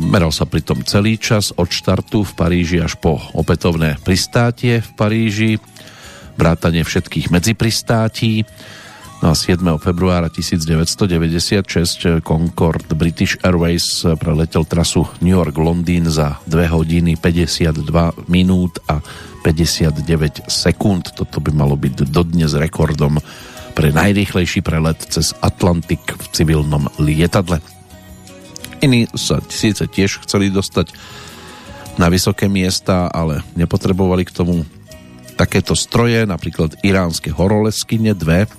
[0.02, 5.52] Meral sa pritom celý čas od štartu v Paríži až po opätovné pristátie v Paríži,
[6.36, 8.44] vrátanie všetkých medzipristáti.
[9.22, 9.62] No a 7.
[9.78, 17.86] februára 1996 Concorde British Airways preletel trasu New York-Londýn za 2 hodiny 52
[18.28, 18.98] minút a
[19.46, 21.14] 59 sekúnd.
[21.14, 23.22] Toto by malo byť dodnes rekordom
[23.78, 27.62] pre najrýchlejší prelet cez Atlantik v civilnom lietadle.
[28.82, 30.94] Iní sa síce tiež chceli dostať
[32.02, 34.66] na vysoké miesta, ale nepotrebovali k tomu
[35.38, 38.50] takéto stroje, napríklad iránske horoleskyne dve,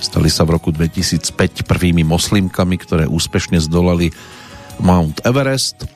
[0.00, 4.12] stali sa v roku 2005 prvými moslimkami, ktoré úspešne zdolali
[4.80, 5.88] Mount Everest.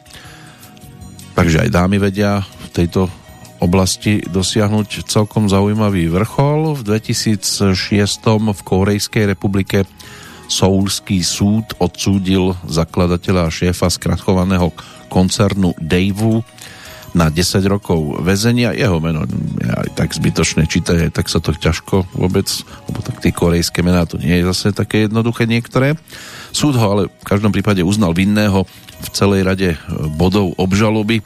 [1.37, 3.13] Takže aj dámy vedia v tejto
[3.61, 6.81] oblasti dosiahnuť celkom zaujímavý vrchol.
[6.81, 7.77] V 2006
[8.57, 9.85] v Korejskej republike
[10.51, 14.75] Soulský súd odsúdil zakladateľa a šéfa skrachovaného
[15.07, 16.43] koncernu Daveu
[17.15, 18.75] na 10 rokov väzenia.
[18.75, 19.27] Jeho meno
[19.59, 22.47] je aj tak zbytočné čítať, tak sa to ťažko vôbec,
[22.91, 25.95] lebo tak tie korejské mená to nie je zase také jednoduché niektoré.
[26.51, 28.67] Súd ho ale v každom prípade uznal vinného
[29.01, 29.79] v celej rade
[30.19, 31.23] bodov obžaloby,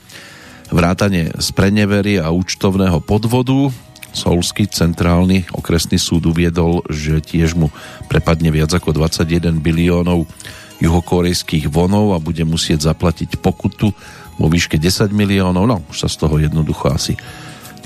[0.68, 3.68] vrátane z prenevery a účtovného podvodu,
[4.14, 7.74] Solský centrálny okresný súd uviedol, že tiež mu
[8.06, 10.30] prepadne viac ako 21 biliónov
[10.78, 13.90] juhokorejských vonov a bude musieť zaplatiť pokutu
[14.38, 15.64] vo výške 10 miliónov.
[15.66, 17.14] No, už sa z toho jednoducho asi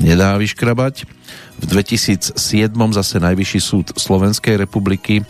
[0.00, 1.04] nedá vyškrabať.
[1.58, 2.36] V 2007
[2.94, 5.26] zase Najvyšší súd Slovenskej republiky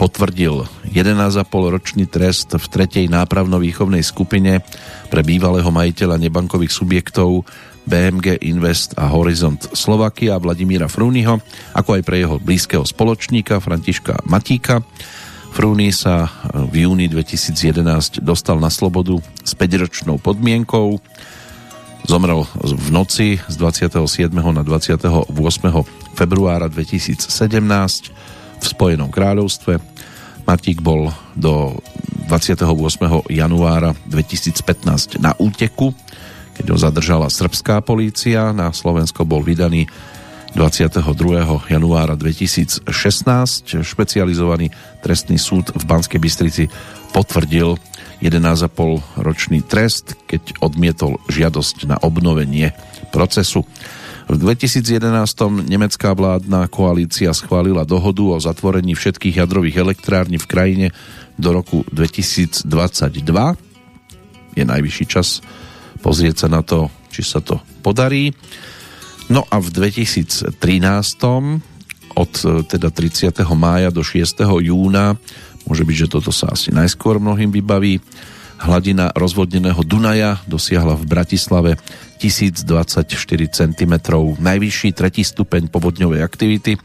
[0.00, 4.64] potvrdil 11,5 ročný trest v tretej nápravno-výchovnej skupine
[5.12, 7.44] pre bývalého majiteľa nebankových subjektov
[7.90, 11.42] BMG Invest a Horizont Slovakia Vladimíra Frúniho,
[11.74, 14.86] ako aj pre jeho blízkeho spoločníka Františka Matíka.
[15.50, 21.02] Frúny sa v júni 2011 dostal na slobodu s 5-ročnou podmienkou.
[22.06, 24.30] Zomrel v noci z 27.
[24.30, 25.26] na 28.
[26.14, 27.26] februára 2017
[28.62, 29.82] v Spojenom kráľovstve.
[30.46, 31.82] Matík bol do
[32.30, 32.62] 28.
[33.26, 35.90] januára 2015 na úteku
[36.60, 38.52] keď ho zadržala srbská polícia.
[38.52, 39.88] Na Slovensko bol vydaný
[40.52, 41.00] 22.
[41.72, 42.84] januára 2016.
[43.80, 44.68] Špecializovaný
[45.00, 46.68] trestný súd v Banskej Bystrici
[47.16, 47.80] potvrdil
[48.20, 52.76] 11,5 ročný trest, keď odmietol žiadosť na obnovenie
[53.08, 53.64] procesu.
[54.28, 55.00] V 2011
[55.64, 60.86] nemecká vládna koalícia schválila dohodu o zatvorení všetkých jadrových elektrární v krajine
[61.40, 62.68] do roku 2022.
[64.60, 65.40] Je najvyšší čas
[66.00, 68.32] pozrieť sa na to, či sa to podarí.
[69.30, 70.58] No a v 2013
[72.10, 72.32] od
[72.66, 73.30] teda 30.
[73.54, 74.42] mája do 6.
[74.42, 75.14] júna
[75.68, 78.02] môže byť, že toto sa asi najskôr mnohým vybaví
[78.60, 81.70] hladina rozvodneného Dunaja dosiahla v Bratislave
[82.20, 83.08] 1024
[83.48, 83.94] cm.
[84.36, 86.76] Najvyšší tretí stupeň povodňovej aktivity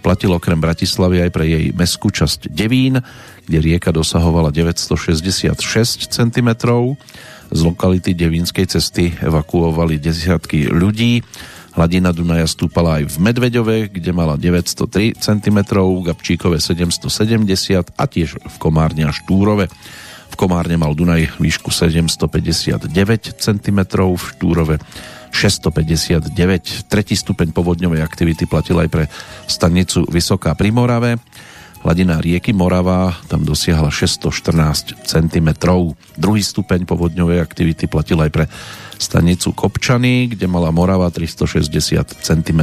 [0.00, 3.04] platil okrem Bratislavy aj pre jej meskú časť Devín,
[3.44, 6.48] kde rieka dosahovala 966 cm.
[7.50, 11.20] Z lokality Devínskej cesty evakuovali desiatky ľudí.
[11.74, 15.58] Hladina Dunaja stúpala aj v Medveďove, kde mala 903 cm,
[16.02, 19.70] Gabčíkove 770 a tiež v Komárne a Štúrove.
[20.30, 22.90] V Komárne mal Dunaj výšku 759
[23.38, 24.76] cm, v Štúrove
[25.30, 26.90] 659.
[26.90, 29.04] Tretí stupeň povodňovej aktivity platil aj pre
[29.46, 31.22] stanicu Vysoká pri Morave.
[31.80, 35.48] Hladina rieky Morava tam dosiahla 614 cm.
[36.20, 38.44] Druhý stupeň povodňovej aktivity platil aj pre
[39.00, 41.72] stanicu Kopčany, kde mala Morava 360
[42.20, 42.60] cm.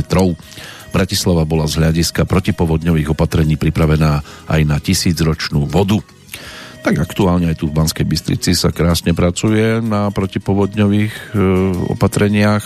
[0.93, 4.22] Bratislava bola z hľadiska protipovodňových opatrení pripravená
[4.53, 5.97] aj na tisícročnú vodu.
[6.86, 11.22] Tak aktuálne aj tu v Banskej Bystrici sa krásne pracuje na protipovodňových e,
[11.89, 12.63] opatreniach.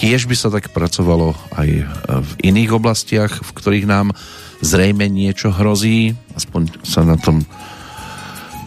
[0.00, 1.68] Kiež by sa tak pracovalo aj
[2.08, 4.16] v iných oblastiach, v ktorých nám
[4.60, 6.16] zrejme niečo hrozí.
[6.36, 7.44] Aspoň sa na tom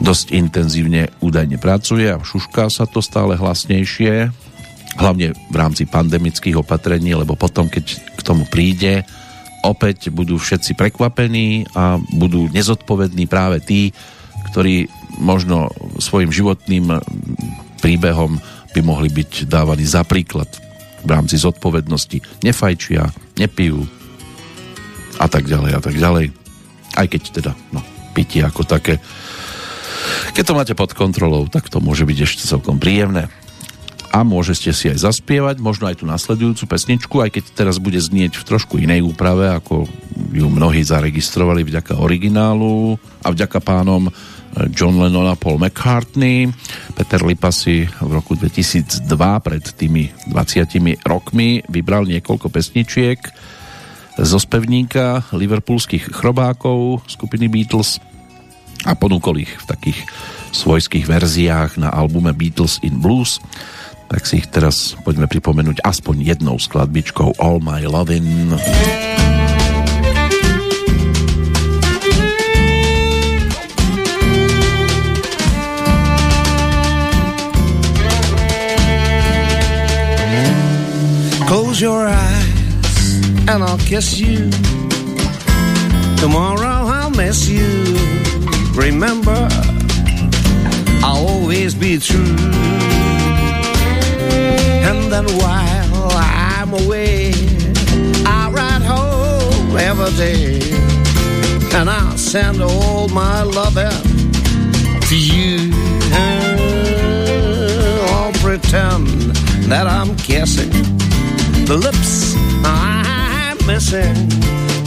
[0.04, 4.34] dosť intenzívne údajne pracuje a šušká sa to stále hlasnejšie,
[5.00, 9.08] hlavne v rámci pandemických opatrení, lebo potom, keď k tomu príde,
[9.64, 13.96] opäť budú všetci prekvapení a budú nezodpovední práve tí,
[14.52, 14.91] ktorí
[15.24, 15.72] možno
[16.04, 17.00] svojim životným
[17.80, 20.50] príbehom by mohli byť dávaní za príklad
[21.06, 22.44] v rámci zodpovednosti.
[22.44, 23.08] Nefajčia,
[23.39, 23.88] nepijú
[25.20, 26.34] a tak ďalej a tak ďalej.
[26.93, 27.82] Aj keď teda, no,
[28.14, 29.01] pitie ako také.
[30.34, 33.30] Keď to máte pod kontrolou, tak to môže byť ešte celkom príjemné.
[34.14, 38.38] A môžete si aj zaspievať, možno aj tú nasledujúcu pesničku, aj keď teraz bude znieť
[38.38, 39.89] v trošku inej úprave, ako
[40.30, 44.14] ju mnohí zaregistrovali vďaka originálu a vďaka pánom
[44.70, 46.45] John Lennon a Paul McCartney.
[46.93, 49.09] Peter Lipa si v roku 2002
[49.41, 53.18] pred tými 20 rokmi vybral niekoľko pesničiek
[54.22, 57.97] zo spevníka liverpoolských chrobákov skupiny Beatles
[58.86, 59.99] a ponúkol ich v takých
[60.53, 63.41] svojských verziách na albume Beatles in Blues
[64.14, 68.53] tak si ich teraz poďme pripomenúť aspoň jednou skladbičkou All My Lovin'.
[81.49, 82.33] Close your eyes
[83.48, 84.50] and I'll kiss you.
[86.18, 87.98] Tomorrow I'll miss you.
[88.74, 89.48] Remember,
[91.04, 92.36] I'll always be true.
[94.88, 97.34] And then while I'm away,
[98.26, 100.60] I ride home every day.
[101.76, 104.32] And I'll send all my loving
[105.10, 105.72] to you.
[108.14, 109.08] I'll pretend
[109.70, 110.72] that I'm kissing
[111.66, 112.36] the lips
[112.66, 113.22] I'm
[113.66, 114.16] missing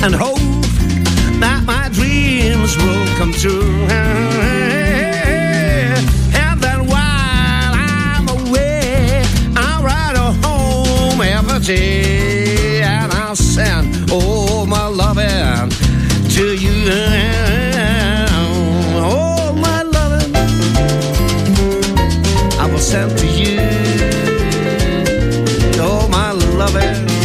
[0.02, 0.38] and hope
[1.40, 3.86] that my dreams will come true.
[6.34, 9.24] And then while I'm away,
[9.56, 15.70] I'll ride home every day and I'll send all my loving
[16.36, 16.90] to you.
[19.02, 20.36] All my loving
[22.60, 23.58] I will send to you.
[25.78, 27.15] Oh, my loving.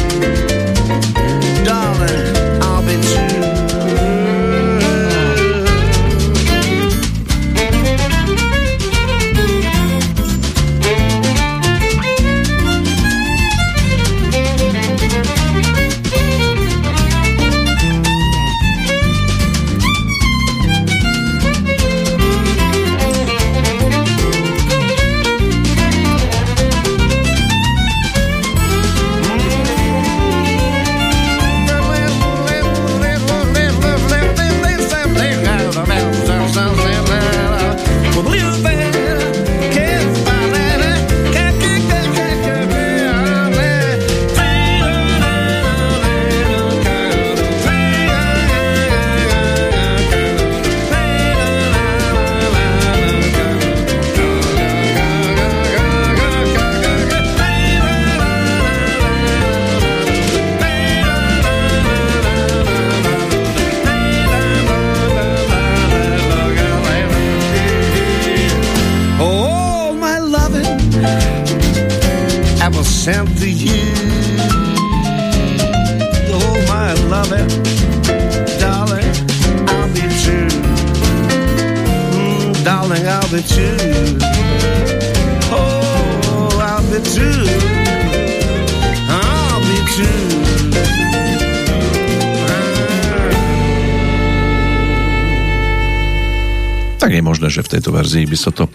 [97.72, 98.68] Tejto verzii by sa to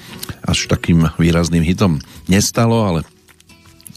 [0.49, 2.01] až takým výrazným hitom
[2.33, 3.01] nestalo, ale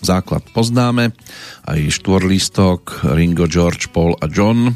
[0.03, 1.15] základ poznáme.
[1.63, 4.75] Aj štvorlistok Ringo, George, Paul a John.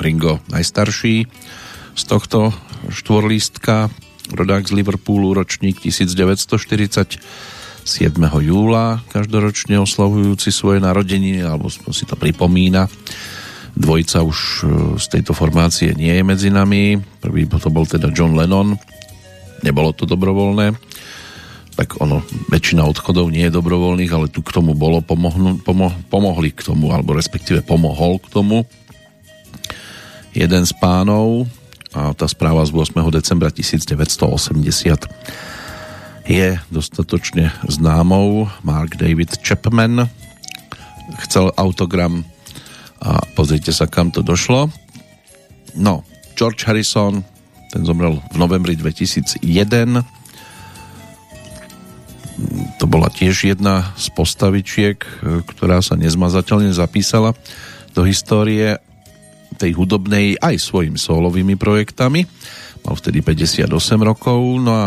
[0.00, 1.28] Ringo najstarší
[1.92, 2.56] z tohto
[2.88, 3.92] štvorlistka,
[4.32, 7.28] rodák z Liverpoolu, ročník 1947.
[8.40, 12.88] júla, každoročne oslavujúci svoje narodeniny, alebo si to pripomína.
[13.72, 14.64] Dvojica už e,
[15.00, 17.00] z tejto formácie nie je medzi nami.
[17.24, 18.76] Prvý to bol teda John Lennon.
[19.62, 20.74] Nebolo to dobrovoľné.
[21.72, 22.20] Tak ono,
[22.52, 26.92] väčšina odchodov nie je dobrovoľných, ale tu k tomu bolo, pomohnu, pomo, pomohli k tomu,
[26.92, 28.68] alebo respektíve pomohol k tomu
[30.32, 31.48] jeden z pánov
[31.92, 33.04] a tá správa z 8.
[33.12, 35.08] decembra 1980
[36.24, 38.48] je dostatočne známou.
[38.64, 40.08] Mark David Chapman
[41.28, 42.24] chcel autogram
[43.02, 44.70] a pozrite sa, kam to došlo.
[45.76, 46.06] No,
[46.38, 47.24] George Harrison,
[47.72, 49.40] ten zomrel v novembri 2001.
[52.76, 55.00] To bola tiež jedna z postavičiek,
[55.48, 57.32] ktorá sa nezmazateľne zapísala
[57.96, 58.76] do histórie
[59.56, 62.28] tej hudobnej aj svojimi solovými projektami.
[62.84, 63.68] Mal vtedy 58
[64.00, 64.86] rokov, no a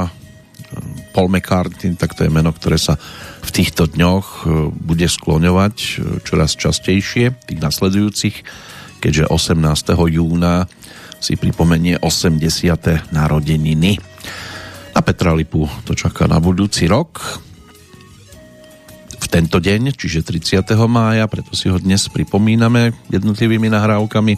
[1.16, 3.00] Paul McCartney, tak to je meno, ktoré sa
[3.46, 5.90] v týchto dňoch e, bude skloňovať e,
[6.28, 8.36] čoraz častejšie, tých nasledujúcich,
[9.00, 9.96] keďže 18.
[10.12, 10.68] júna
[11.20, 13.12] si pripomenie 80.
[13.12, 13.98] narodeniny.
[14.96, 17.42] Na Petra Lipu to čaká na budúci rok.
[19.20, 20.64] V tento deň, čiže 30.
[20.88, 24.34] mája, preto si ho dnes pripomíname jednotlivými nahrávkami.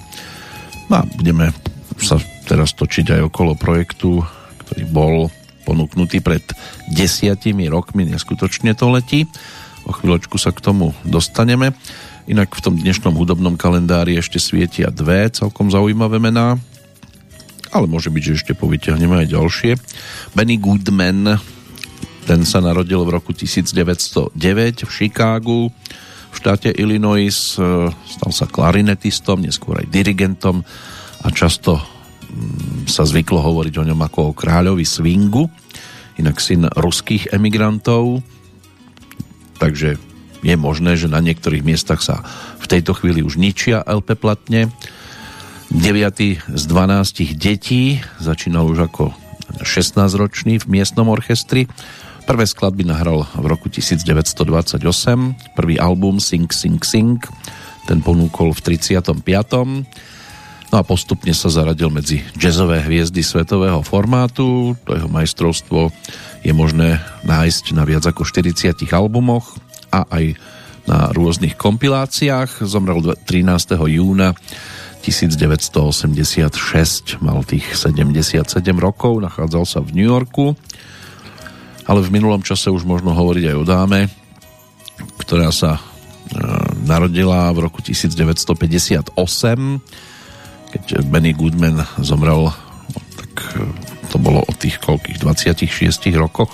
[0.89, 1.51] No a budeme
[1.99, 2.17] sa
[2.47, 4.23] teraz točiť aj okolo projektu,
[4.65, 5.15] ktorý bol
[5.67, 6.41] ponúknutý pred
[6.87, 9.27] desiatimi rokmi, neskutočne to letí.
[9.83, 11.75] O chvíľočku sa k tomu dostaneme.
[12.27, 16.59] Inak v tom dnešnom hudobnom kalendári ešte svietia dve celkom zaujímavé mená,
[17.71, 19.71] ale môže byť, že ešte povyťahneme aj ďalšie.
[20.35, 21.39] Benny Goodman,
[22.27, 24.35] ten sa narodil v roku 1909
[24.83, 25.71] v Chicagu,
[26.29, 30.67] v štáte Illinois, stal sa klarinetistom, neskôr aj dirigentom
[31.23, 31.79] a často
[32.27, 35.47] Mm, sa zvyklo hovoriť o ňom ako o kráľovi swingu,
[36.19, 38.19] inak syn ruských emigrantov,
[39.63, 39.95] takže
[40.45, 42.21] je možné, že na niektorých miestach sa
[42.61, 44.69] v tejto chvíli už ničia LP platne.
[45.67, 46.47] 9.
[46.47, 49.11] z 12 detí začínal už ako
[49.63, 51.67] 16-ročný v miestnom orchestri.
[52.27, 54.83] Prvé skladby nahral v roku 1928,
[55.55, 57.19] prvý album Sing Sing Sing,
[57.87, 59.23] ten ponúkol v 35.
[60.67, 64.75] No a postupne sa zaradil medzi jazzové hviezdy svetového formátu.
[64.83, 65.95] To jeho majstrovstvo
[66.43, 69.55] je možné nájsť na viac ako 40 albumoch
[69.97, 70.35] a aj
[70.87, 72.63] na rôznych kompiláciách.
[72.63, 73.75] Zomrel 13.
[73.75, 74.31] júna
[75.03, 80.55] 1986, mal tých 77 rokov, nachádzal sa v New Yorku,
[81.87, 84.09] ale v minulom čase už možno hovoriť aj o dáme,
[85.21, 85.81] ktorá sa e,
[86.83, 89.15] narodila v roku 1958
[90.71, 92.51] keď Benny Goodman zomrel,
[93.15, 93.71] tak e,
[94.11, 96.51] to bolo o tých koľkých 26 rokoch.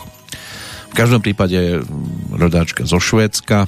[0.93, 1.57] V každom prípade
[2.29, 3.65] rodáčka zo Švédska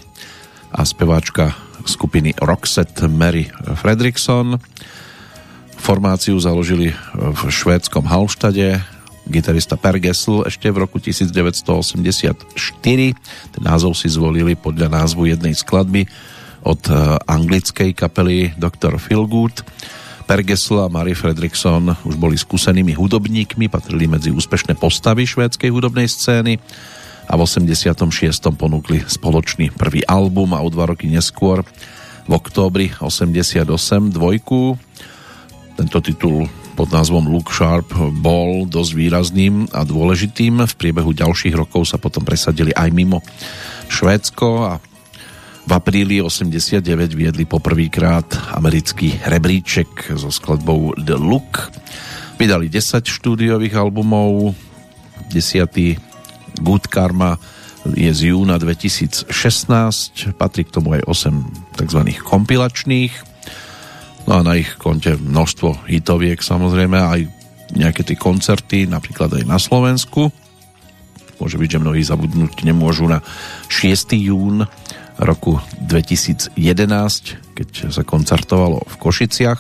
[0.70, 3.50] a speváčka skupiny Roxette Mary
[3.82, 4.62] Fredrickson.
[5.74, 8.78] Formáciu založili v švédskom Halštade
[9.26, 12.46] gitarista Per Gessel ešte v roku 1984.
[13.58, 16.06] Ten názov si zvolili podľa názvu jednej skladby
[16.62, 16.94] od e,
[17.26, 19.02] anglickej kapely Dr.
[19.02, 19.66] Feelgood.
[20.30, 26.62] Pergesl a Mary Fredrickson už boli skúsenými hudobníkmi, patrili medzi úspešné postavy švédskej hudobnej scény
[27.26, 28.06] a v 86.
[28.54, 31.66] ponúkli spoločný prvý album a o dva roky neskôr
[32.26, 33.66] v októbri 88
[34.14, 34.78] dvojku.
[35.76, 40.64] Tento titul pod názvom Look Sharp bol dosť výrazným a dôležitým.
[40.64, 43.24] V priebehu ďalších rokov sa potom presadili aj mimo
[43.90, 44.74] Švédsko a
[45.66, 46.86] v apríli 89
[47.18, 51.74] viedli poprvýkrát americký rebríček so skladbou The Look.
[52.38, 54.54] Vydali 10 štúdiových albumov,
[55.34, 56.05] 10.
[56.62, 57.40] Good Karma
[57.86, 59.30] je z júna 2016,
[60.36, 62.02] patrí k tomu aj 8 tzv.
[62.26, 63.14] kompilačných,
[64.26, 67.22] no a na ich konte množstvo hitoviek samozrejme, aj
[67.78, 70.34] nejaké tie koncerty, napríklad aj na Slovensku.
[71.36, 73.20] Môže byť, že mnohí zabudnúť nemôžu na
[73.68, 74.16] 6.
[74.18, 74.64] jún
[75.20, 76.56] roku 2011,
[77.56, 79.60] keď sa koncertovalo v Košiciach.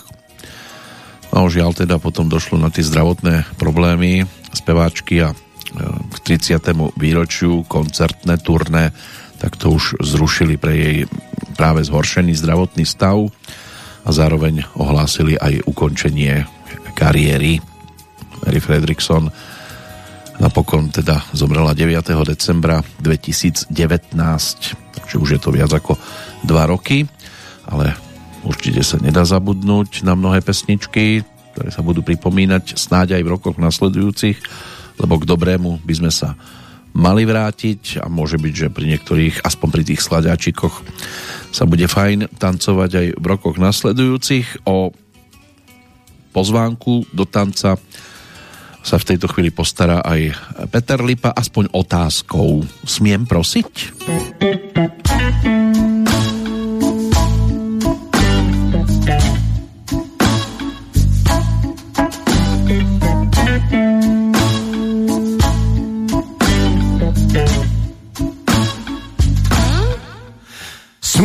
[1.36, 4.24] No žiaľ teda potom došlo na tie zdravotné problémy
[4.56, 5.36] speváčky a
[5.84, 6.59] k 30.
[6.95, 8.95] výročiu koncertné turné
[9.39, 10.97] tak to už zrušili pre jej
[11.53, 13.30] práve zhoršený zdravotný stav
[14.05, 16.47] a zároveň ohlásili aj ukončenie
[16.95, 17.59] kariéry.
[18.41, 19.30] Mary Fredrickson
[20.39, 21.93] napokon teda zomrela 9.
[22.28, 23.71] decembra 2019,
[24.97, 25.99] takže už je to viac ako
[26.43, 27.07] 2 roky,
[27.67, 27.95] ale
[28.43, 31.23] určite sa nedá zabudnúť na mnohé pesničky,
[31.55, 34.38] ktoré sa budú pripomínať snáď aj v rokoch nasledujúcich,
[35.00, 36.36] lebo k dobrému by sme sa
[36.96, 40.76] mali vrátiť a môže byť, že pri niektorých, aspoň pri tých sladiačikoch
[41.52, 44.64] sa bude fajn tancovať aj v rokoch nasledujúcich.
[44.64, 44.96] O
[46.32, 47.76] pozvánku do tanca
[48.86, 50.36] sa v tejto chvíli postará aj
[50.72, 52.64] Peter Lipa, aspoň otázkou.
[52.86, 53.72] Smiem prosiť?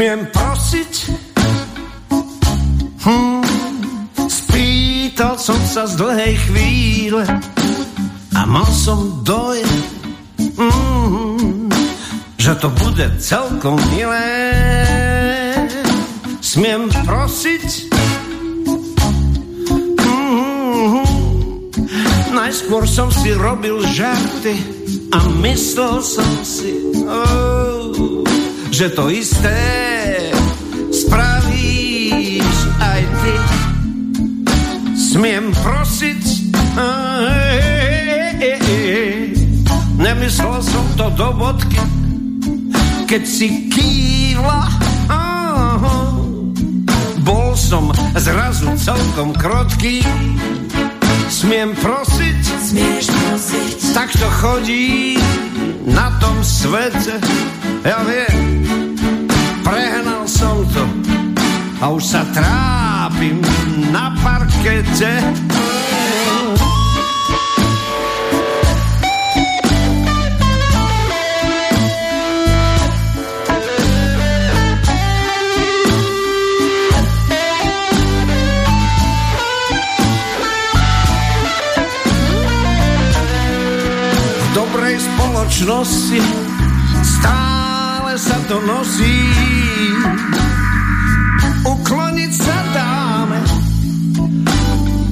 [0.01, 0.95] Smiem prosiť?
[3.05, 3.45] Hm,
[4.33, 7.21] spýtal som sa z dlhej chvíle
[8.33, 9.69] a mal som dojem,
[10.57, 11.69] mm,
[12.41, 14.25] že to bude celkom milé.
[16.41, 17.93] Smiem prosiť?
[20.01, 21.05] Mm,
[22.33, 24.57] najskôr som si robil žarty
[25.13, 28.20] a myslel som si, oh,
[28.71, 29.61] že to isté
[30.95, 33.37] spravíš aj ty.
[34.97, 36.25] Smiem prosiť,
[39.99, 41.83] nemyslel som to do bodky,
[43.11, 44.65] keď si kývla.
[47.27, 50.01] Bol som zrazu celkom krotký,
[51.29, 52.40] smiem prosiť,
[53.95, 55.19] Tak to chodí
[55.91, 57.19] na tom svete.
[57.83, 58.63] Ja viem,
[59.67, 60.87] prehnal som to
[61.83, 63.43] a už sa trápim
[63.91, 65.19] na parkete.
[85.61, 86.17] Spoločnosti
[87.05, 89.29] stále sa to nosí.
[91.69, 93.37] Ukloniť sa dáme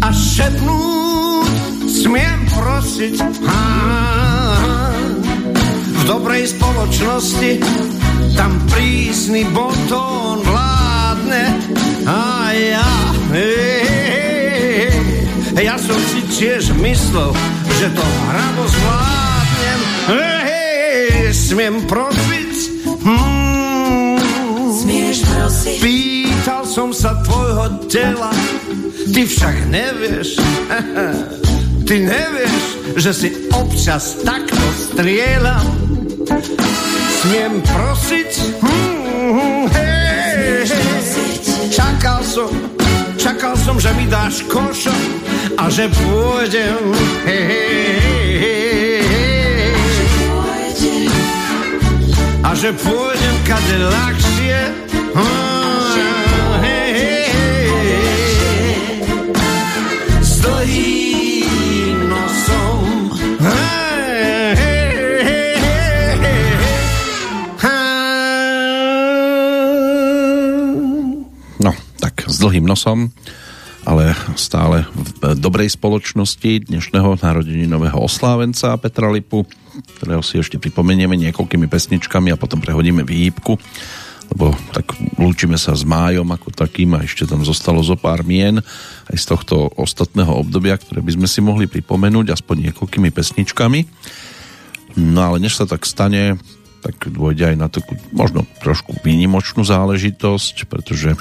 [0.01, 1.53] a šepnúť
[1.84, 3.20] smiem prosiť.
[3.44, 3.61] Á,
[5.84, 7.61] v dobrej spoločnosti
[8.32, 11.44] tam prísny botón vládne
[12.09, 12.92] a ja
[13.36, 14.96] hej,
[15.61, 17.36] ja som si tiež myslel,
[17.76, 18.01] že to
[18.32, 19.80] hrabo zvládnem.
[20.09, 20.38] Hej,
[21.29, 22.53] hej, smiem prosiť.
[24.79, 28.33] Smieš prosiť, Pýtal som sa tvojho tela,
[29.12, 30.41] ty však nevieš,
[31.89, 32.57] ty nevieš,
[32.97, 35.68] že si občas takto strieľam.
[37.18, 38.31] Smiem prosiť,
[38.64, 40.64] hmm, hej, hej,
[41.68, 42.49] čakal som,
[43.20, 44.95] čakal som, že mi dáš košo
[45.61, 46.95] a že pôjdem,
[47.26, 47.68] hej, hej,
[48.01, 48.18] hej,
[52.49, 54.59] a že pôjdem kade ľahšie.
[55.12, 57.92] Ah, hej, hej, hej.
[60.24, 63.12] S dlhým nosom.
[71.61, 73.12] No, tak s dlhým nosom,
[73.89, 79.49] ale stále v dobrej spoločnosti dnešného narodeninového oslávenca Petra Lipu,
[79.97, 83.57] ktorého si ešte pripomenieme niekoľkými pesničkami a potom prehodíme výhybku,
[84.28, 88.61] lebo tak lúčime sa s májom ako takým a ešte tam zostalo zo pár mien
[89.09, 93.80] aj z tohto ostatného obdobia, ktoré by sme si mohli pripomenúť aspoň niekoľkými pesničkami.
[95.01, 96.36] No ale než sa tak stane,
[96.84, 101.16] tak dôjde aj na takú možno trošku výnimočnú záležitosť, pretože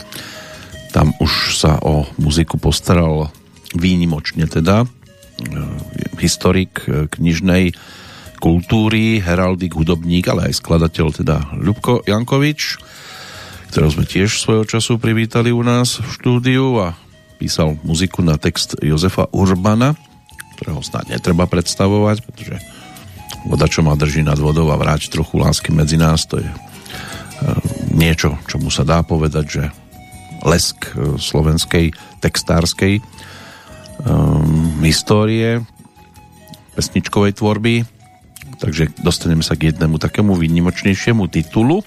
[0.98, 3.30] tam už sa o muziku postaral
[3.78, 4.82] výnimočne teda.
[4.82, 4.88] E,
[6.18, 7.78] historik e, knižnej
[8.42, 12.82] kultúry, heraldik, hudobník, ale aj skladateľ teda Ľubko Jankovič,
[13.70, 16.98] ktorého sme tiež svojho času privítali u nás v štúdiu a
[17.38, 19.94] písal muziku na text Jozefa Urbana,
[20.58, 22.58] ktorého snad netreba predstavovať, pretože
[23.46, 26.58] voda, čo ma drží nad vodou a vráť trochu lásky medzi nás, to je e,
[27.94, 29.66] niečo, čomu sa dá povedať, že
[30.48, 31.92] lesk e, slovenskej
[32.24, 33.04] textárskej
[34.08, 35.60] um, histórie
[36.80, 37.84] pesničkovej tvorby
[38.58, 41.86] takže dostaneme sa k jednému takému výnimočnejšiemu titulu.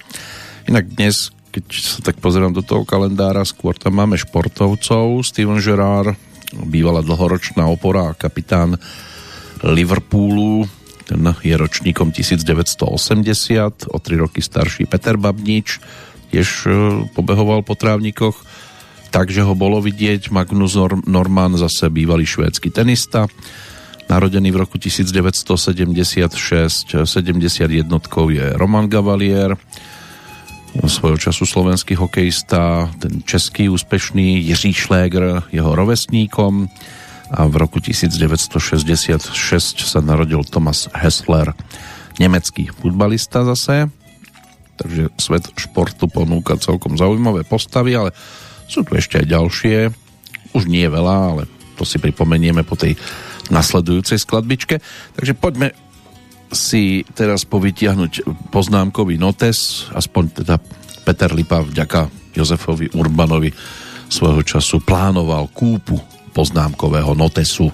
[0.71, 5.27] Inak dnes, keď sa tak pozerám do toho kalendára, skôr tam máme športovcov.
[5.27, 6.15] Steven Gerrard,
[6.55, 8.79] bývala dlhoročná opora a kapitán
[9.61, 10.65] Liverpoolu,
[11.05, 15.83] ten je ročníkom 1980, o tri roky starší Peter Babnič,
[16.31, 16.73] tiež e,
[17.13, 18.47] pobehoval po trávnikoch,
[19.11, 20.31] takže ho bolo vidieť.
[20.31, 23.27] Magnus Norman, zase bývalý švédsky tenista,
[24.11, 25.95] Narodený v roku 1976,
[27.07, 27.87] 71
[28.27, 29.55] je Roman Gavalier,
[30.83, 36.67] svojho času slovenský hokejista, ten český úspešný Jiří Šléger, jeho rovesníkom
[37.31, 39.31] a v roku 1966
[39.79, 41.55] sa narodil Thomas Hessler,
[42.19, 43.95] nemecký futbalista zase,
[44.75, 48.11] takže svet športu ponúka celkom zaujímavé postavy, ale
[48.71, 49.77] sú tu ešte aj ďalšie,
[50.55, 51.43] už nie veľa, ale
[51.75, 52.95] to si pripomenieme po tej
[53.51, 54.79] nasledujúcej skladbičke.
[55.19, 55.75] Takže poďme
[56.55, 60.55] si teraz povytiahnuť poznámkový notes, aspoň teda
[61.03, 63.51] Peter Lipa vďaka Jozefovi Urbanovi
[64.11, 65.99] svojho času plánoval kúpu
[66.31, 67.71] poznámkového notesu.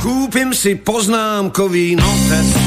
[0.00, 2.65] Kúpim si poznámkový notes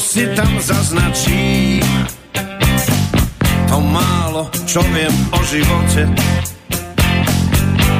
[0.00, 1.84] si tam zaznačím
[3.76, 6.08] to málo, čo viem o živote.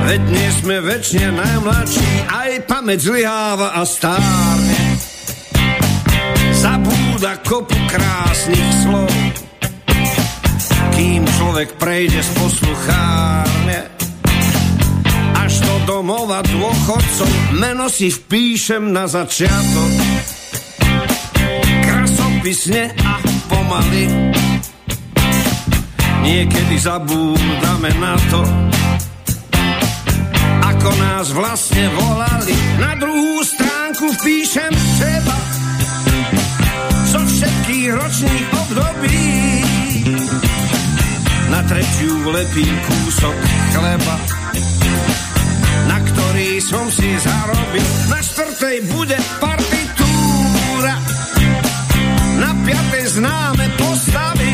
[0.08, 4.80] Veď nie sme väčšine najmladší, aj pamäť zlyháva a stárne.
[6.56, 9.12] Zabúda kopu krásnych slov,
[10.96, 13.78] kým človek prejde z posluchárne.
[15.36, 17.28] Až do domova dôchodcov
[17.58, 20.05] meno si vpíšem na začiatok.
[22.46, 23.18] Krasopisne a
[23.50, 24.06] pomaly
[26.22, 28.42] Niekedy zabúdame na to,
[30.62, 32.54] ako nás vlastne volali.
[32.78, 35.38] Na druhú stránku vpíšem teba
[37.10, 39.22] zo všetkých ročných období.
[41.50, 43.36] Na tretiu vlepím kúsok
[43.74, 44.16] chleba,
[45.90, 47.86] na ktorý som si zarobil.
[48.06, 50.05] Na štvrtej bude partitúra,
[52.46, 54.50] na piatej známe postavy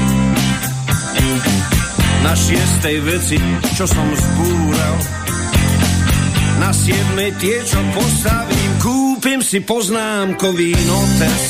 [2.24, 3.36] na šiestej veci,
[3.76, 4.96] čo som zbúral.
[6.56, 11.42] Na siedmej tie, čo postavím, kúpim si poznámkový notes.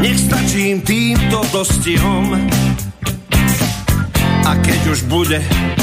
[0.00, 2.40] Nech stačím týmto dostihom.
[4.46, 5.42] A keď už bude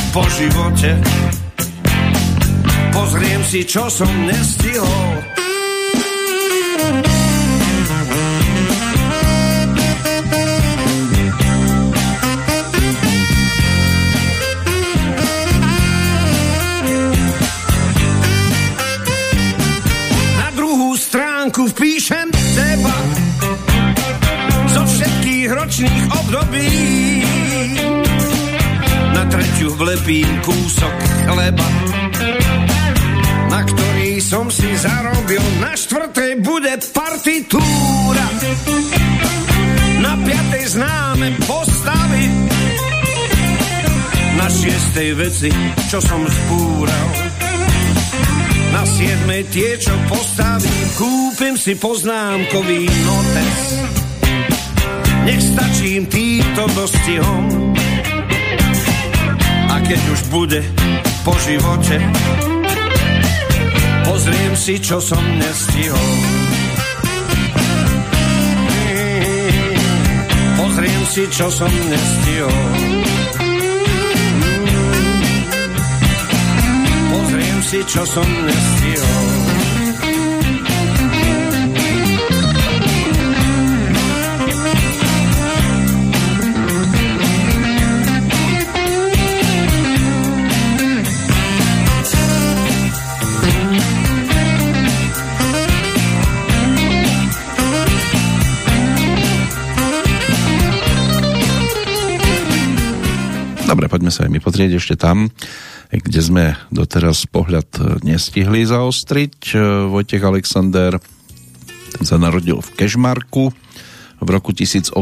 [0.10, 0.98] po živote,
[2.96, 5.38] pozriem si, čo som nestihol.
[21.58, 22.96] Stránku vpíšem teba
[24.70, 26.70] zo všetkých ročných období.
[29.18, 30.96] Na treťu vlepím kúsok
[31.26, 31.70] chleba,
[33.50, 35.42] na ktorý som si zarobil.
[35.58, 38.26] Na štvrtej bude partitúra,
[39.98, 42.26] na piatej známe postavy,
[44.38, 45.50] na šiestej veci,
[45.90, 47.27] čo som zbúral
[48.78, 53.58] na siedmej tie, čo postavím, kúpim si poznámkový notes.
[55.26, 57.74] Nech stačím týmto dostihom.
[59.74, 60.62] A keď už bude
[61.26, 61.98] po živote,
[64.06, 66.10] pozriem si, čo som nestihol.
[70.54, 72.97] Pozriem si, čo som nestihol.
[77.68, 79.28] Si, čo som nestihol.
[103.68, 105.28] Dobre, poďme sa aj my pozrieť ešte tam,
[106.08, 109.36] kde sme doteraz pohľad e, nestihli zaostriť.
[109.52, 109.56] E,
[109.92, 110.96] Vojtech Alexander
[111.92, 113.52] ten sa narodil v Kešmarku
[114.18, 114.98] v roku 1857,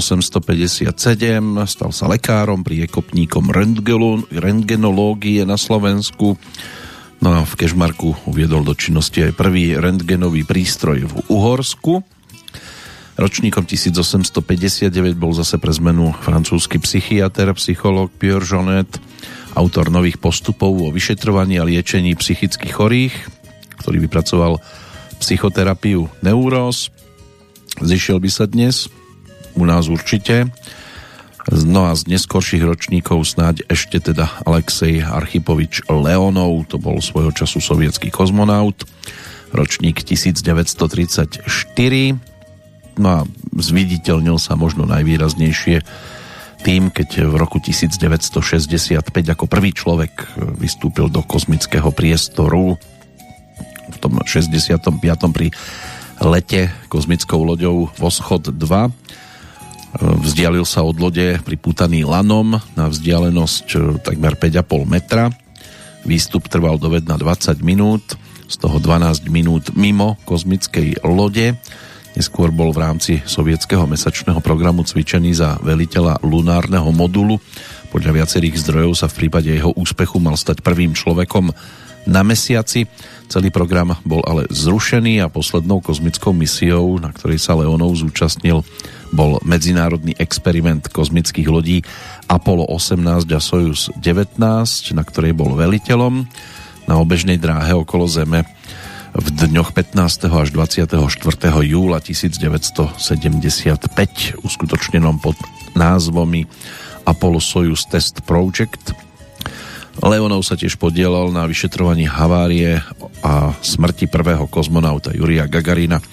[1.72, 3.47] stal sa lekárom, priekopníkom
[4.28, 6.36] rentgenológie na Slovensku.
[7.24, 12.03] No a v Kešmarku uviedol do činnosti aj prvý rentgenový prístroj v Uhorsku.
[13.16, 18.99] Ročníkom 1859 bol zase pre zmenu francúzsky psychiatr, psychológ Pierre Jonet,
[19.56, 23.16] autor nových postupov o vyšetrovaní a liečení psychických chorých,
[23.80, 24.60] ktorý vypracoval
[25.24, 26.91] psychoterapiu neuróz.
[27.80, 28.91] Zišiel by sa dnes,
[29.56, 30.51] u nás určite.
[31.45, 37.62] No a z neskorších ročníkov snáď ešte teda Alexej Archipovič Leonov, to bol svojho času
[37.62, 38.84] sovietský kozmonaut,
[39.53, 41.45] ročník 1934.
[42.97, 43.20] No a
[43.56, 45.86] zviditeľnil sa možno najvýraznejšie
[46.62, 52.78] tým, keď v roku 1965 ako prvý človek vystúpil do kozmického priestoru
[53.86, 54.80] v tom 65.
[55.32, 55.51] pri
[56.24, 58.60] lete kozmickou loďou Voschod 2
[59.95, 65.32] Vzdialil sa od lode pripútaný lanom na vzdialenosť e, takmer 5,5 metra.
[66.03, 68.03] Výstup trval do vedna 20 minút,
[68.51, 71.56] z toho 12 minút mimo kozmickej lode.
[72.16, 77.36] Neskôr bol v rámci sovietského mesačného programu cvičený za veliteľa lunárneho modulu.
[77.91, 81.51] Podľa viacerých zdrojov sa v prípade jeho úspechu mal stať prvým človekom
[82.07, 82.88] na mesiaci.
[83.28, 88.63] Celý program bol ale zrušený a poslednou kozmickou misiou, na ktorej sa Leonov zúčastnil,
[89.11, 91.84] bol medzinárodný experiment kozmických lodí
[92.32, 94.39] Apollo 18 a Soyuz 19,
[94.95, 96.24] na ktorej bol veliteľom
[96.88, 98.55] na obežnej dráhe okolo Zeme
[99.16, 100.28] v dňoch 15.
[100.28, 100.91] až 24.
[101.63, 102.99] júla 1975
[104.43, 105.39] uskutočnenom pod
[105.72, 106.43] názvomi
[107.07, 108.91] Apollo Soyuz Test Project.
[110.03, 112.84] Leonov sa tiež podielal na vyšetrovaní havárie
[113.24, 116.03] a smrti prvého kozmonauta Jurija Gagarina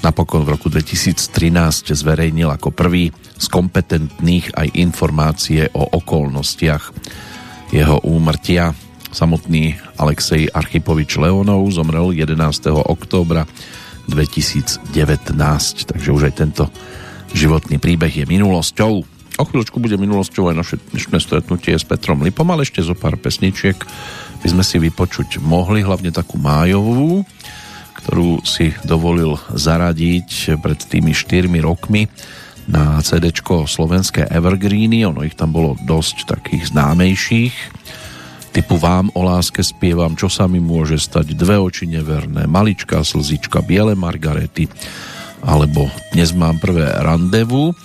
[0.00, 6.84] napokon v roku 2013 zverejnil ako prvý z kompetentných aj informácie o okolnostiach
[7.74, 8.85] jeho úmrtia.
[9.16, 12.36] Samotný Alexej Archipovič Leonov zomrel 11.
[12.68, 13.48] októbra
[14.12, 14.84] 2019,
[15.88, 16.68] takže už aj tento
[17.32, 18.92] životný príbeh je minulosťou.
[19.40, 23.16] O chvíľočku bude minulosťou aj naše dnešné stretnutie s Petrom Lipom, ale ešte zo pár
[23.16, 23.80] pesničiek
[24.44, 27.24] by sme si vypočuť mohli, hlavne takú májovú
[27.96, 32.06] ktorú si dovolil zaradiť pred tými 4 rokmi
[32.68, 37.54] na CD slovenské Evergreeny, ono ich tam bolo dosť takých známejších,
[38.56, 43.60] typu Vám o láske spievam, čo sa mi môže stať, Dve oči neverné, Maličká slzička,
[43.60, 44.64] Biele margarety,
[45.44, 47.76] alebo Dnes mám prvé randevu.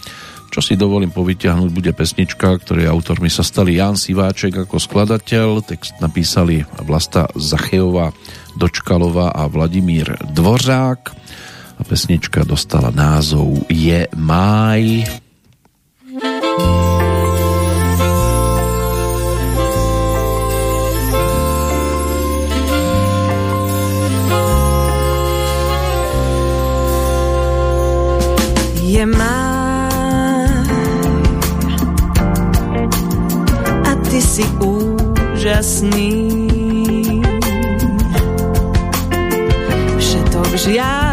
[0.47, 5.99] Čo si dovolím povyťahnuť, bude pesnička, ktorej autormi sa stali Jan Siváček ako skladateľ, text
[5.99, 8.15] napísali Vlasta Zachejová,
[8.55, 11.01] Dočkalová a Vladimír Dvořák
[11.79, 15.03] a pesnička dostala názov Je máj.
[29.01, 30.45] Je máj
[33.81, 36.37] a ty si úžasný.
[40.61, 41.10] Žiaľ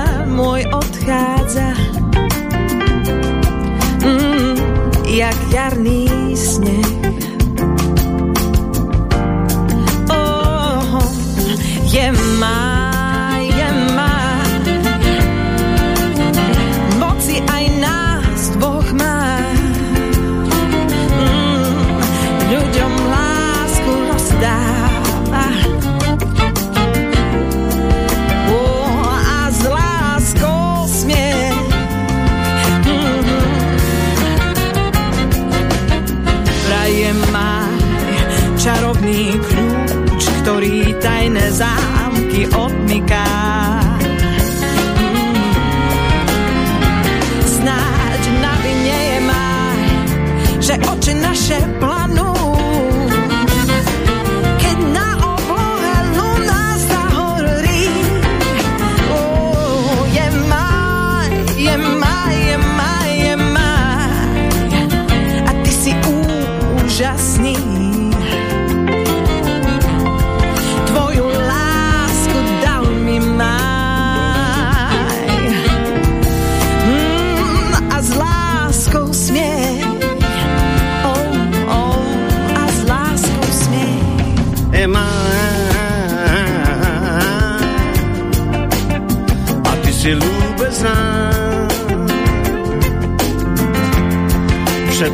[41.51, 43.27] zámky odmyká.
[47.47, 49.83] Snáď na vine je máj,
[50.61, 51.59] že oči naše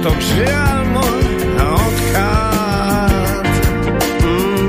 [0.04, 1.24] Potom žiaľ môj
[1.56, 2.36] odchádza.
[4.20, 4.68] Mm.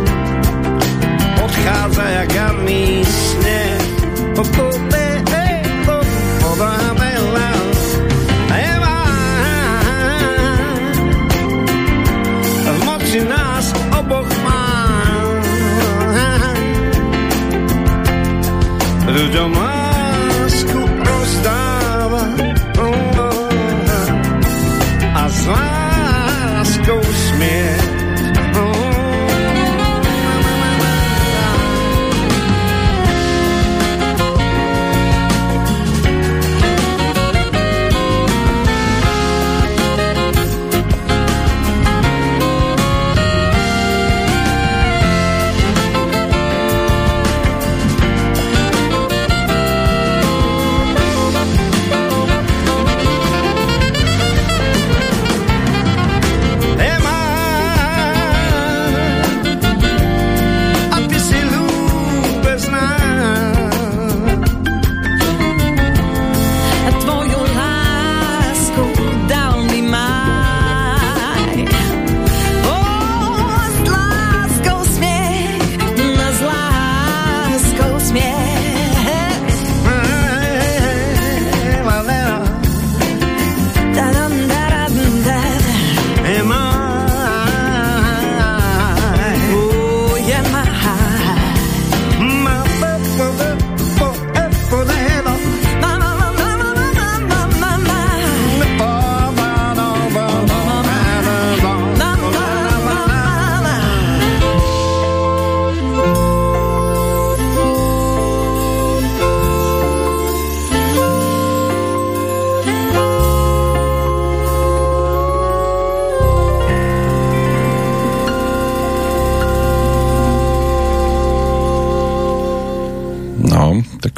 [1.44, 3.84] Odchádza jak po sneh.
[4.32, 6.08] Pokope, ej, pod
[6.40, 6.96] podám.
[13.12, 14.64] si nás oboch má.
[19.04, 19.65] Ľuďom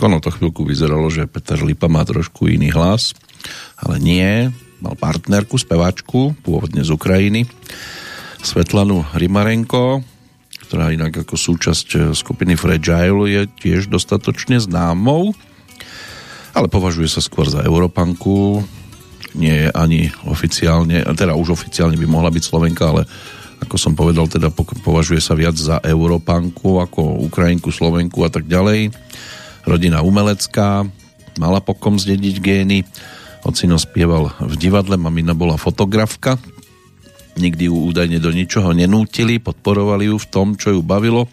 [0.07, 3.11] ono to chvíľku vyzeralo, že Peter Lipa má trošku iný hlas,
[3.75, 4.47] ale nie,
[4.79, 7.43] mal partnerku, speváčku, pôvodne z Ukrajiny,
[8.39, 10.01] Svetlanu Rimarenko,
[10.67, 15.35] ktorá inak ako súčasť eh, skupiny Fragile je tiež dostatočne známou,
[16.55, 18.63] ale považuje sa skôr za Európanku,
[19.37, 23.03] nie je ani oficiálne, teda už oficiálne by mohla byť Slovenka, ale
[23.57, 24.53] ako som povedal, teda
[24.85, 28.93] považuje sa viac za Európanku ako Ukrajinku, Slovenku a tak ďalej.
[29.67, 30.87] Rodina umelecká,
[31.35, 32.87] mala pokom zdediť gény.
[33.43, 36.39] Ocino spieval v divadle, mamina bola fotografka.
[37.35, 41.27] Nikdy ju údajne do ničoho nenútili, podporovali ju v tom, čo ju bavilo.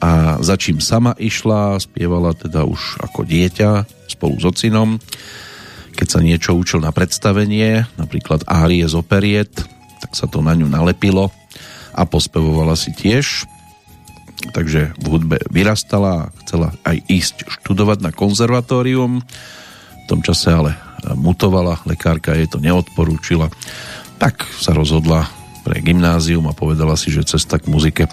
[0.00, 4.96] A za čím sama išla, spievala teda už ako dieťa spolu s ocinom.
[5.92, 9.52] Keď sa niečo učil na predstavenie, napríklad árie z operiet,
[10.00, 11.28] tak sa to na ňu nalepilo
[11.92, 13.57] a pospevovala si tiež.
[14.38, 19.20] Takže v hudbe vyrastala a chcela aj ísť študovať na konzervatórium.
[19.22, 20.72] V tom čase ale
[21.14, 23.50] mutovala, lekárka jej to neodporúčila.
[24.18, 25.26] Tak sa rozhodla
[25.62, 28.08] pre gymnázium a povedala si, že cesta k muzike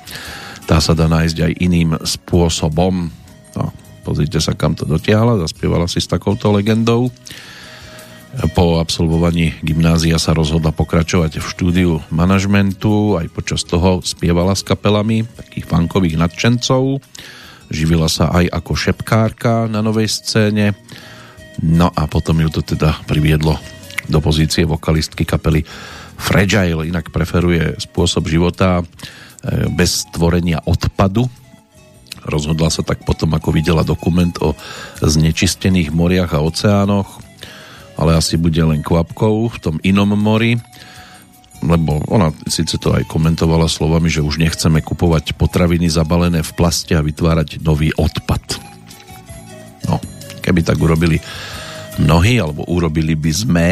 [0.66, 3.08] tá sa dá nájsť aj iným spôsobom.
[3.54, 3.66] No,
[4.02, 7.14] pozrite sa, kam to dotiahla, zaspievala si s takouto legendou.
[8.36, 15.24] Po absolvovaní gymnázia sa rozhodla pokračovať v štúdiu manažmentu, aj počas toho spievala s kapelami
[15.24, 17.00] takých funkových nadšencov.
[17.72, 20.76] Živila sa aj ako šepkárka na novej scéne.
[21.64, 23.56] No a potom ju to teda priviedlo
[24.12, 25.64] do pozície vokalistky kapely
[26.16, 28.84] Fragile, inak preferuje spôsob života e,
[29.72, 31.28] bez stvorenia odpadu.
[32.24, 34.56] Rozhodla sa tak potom, ako videla dokument o
[35.04, 37.25] znečistených moriach a oceánoch,
[37.96, 40.60] ale asi bude len kvapkou v tom inom mori,
[41.64, 46.94] lebo ona síce to aj komentovala slovami, že už nechceme kupovať potraviny zabalené v plaste
[46.94, 48.60] a vytvárať nový odpad.
[49.88, 49.98] No,
[50.44, 51.18] keby tak urobili
[51.98, 53.68] mnohí, alebo urobili by sme,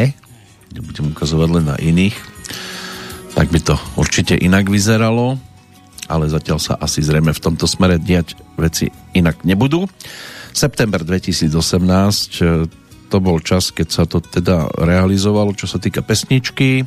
[0.72, 2.16] nebudem ukazovať len na iných,
[3.34, 5.38] tak by to určite inak vyzeralo,
[6.08, 9.90] ale zatiaľ sa asi zrejme v tomto smere diať veci inak nebudú.
[10.54, 11.50] September 2018
[13.14, 16.82] to bol čas, keď sa to teda realizovalo, čo sa týka pesničky.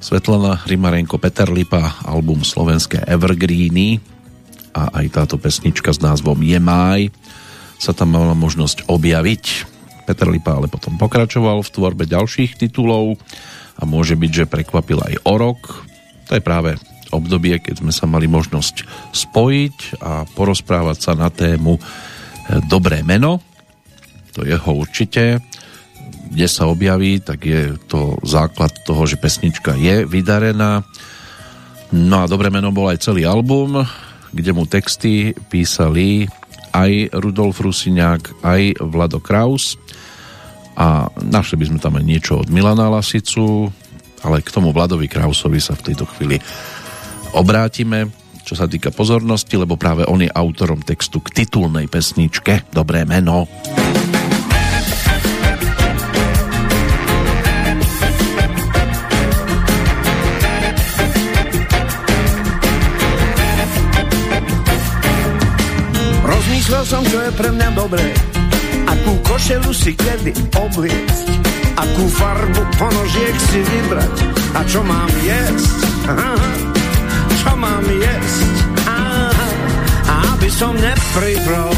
[0.00, 4.00] Svetlana Rimarenko, Peter Lipa, album Slovenské Evergreeny
[4.72, 7.12] a aj táto pesnička s názvom Je máj
[7.76, 9.44] sa tam mala možnosť objaviť.
[10.08, 13.20] Peter Lipa ale potom pokračoval v tvorbe ďalších titulov
[13.76, 15.84] a môže byť, že prekvapil aj o rok.
[16.32, 16.80] To je práve
[17.12, 21.76] obdobie, keď sme sa mali možnosť spojiť a porozprávať sa na tému
[22.68, 23.40] Dobré meno,
[24.34, 25.38] to jeho určite.
[26.34, 30.82] Kde sa objaví, tak je to základ toho, že pesnička je vydarená.
[31.94, 33.86] No a Dobré meno bol aj celý album,
[34.34, 36.26] kde mu texty písali
[36.74, 39.78] aj Rudolf Rusiňák, aj Vlado Kraus
[40.74, 43.70] a našli by sme tam aj niečo od Milana Lasicu,
[44.26, 46.42] ale k tomu Vladovi Krausovi sa v tejto chvíli
[47.38, 48.10] obrátime,
[48.42, 53.46] čo sa týka pozornosti, lebo práve on je autorom textu k titulnej pesničke Dobré meno.
[53.46, 53.93] Rozmýšľal som,
[67.24, 68.04] je pre mňa dobré,
[68.84, 71.26] akú košelu si kedy obliecť,
[71.72, 74.14] akú farbu ponožiek si vybrať
[74.52, 75.78] a čo mám jesť.
[76.04, 76.36] Aha,
[77.40, 78.48] čo mám jesť.
[78.84, 79.48] Aha,
[80.36, 81.72] aby som nepribral.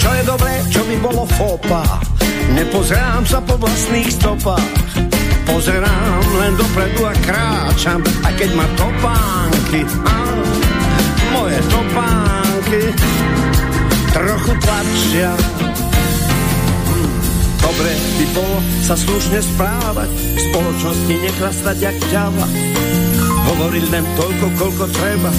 [0.00, 1.84] Čo je dobré, čo by bolo fópa,
[2.56, 4.72] nepozerám sa po vlastných stopách.
[5.44, 8.66] Pozerám len dopredu a kráčam, aj keď ma
[9.70, 10.18] topánky, á,
[11.30, 12.82] moje topánky
[14.10, 15.30] trochu tlačia.
[17.62, 22.46] Dobre by bolo sa slušne správať, v spoločnosti nechlastať jak ťava.
[23.46, 25.30] Hovoriť len toľko, koľko treba,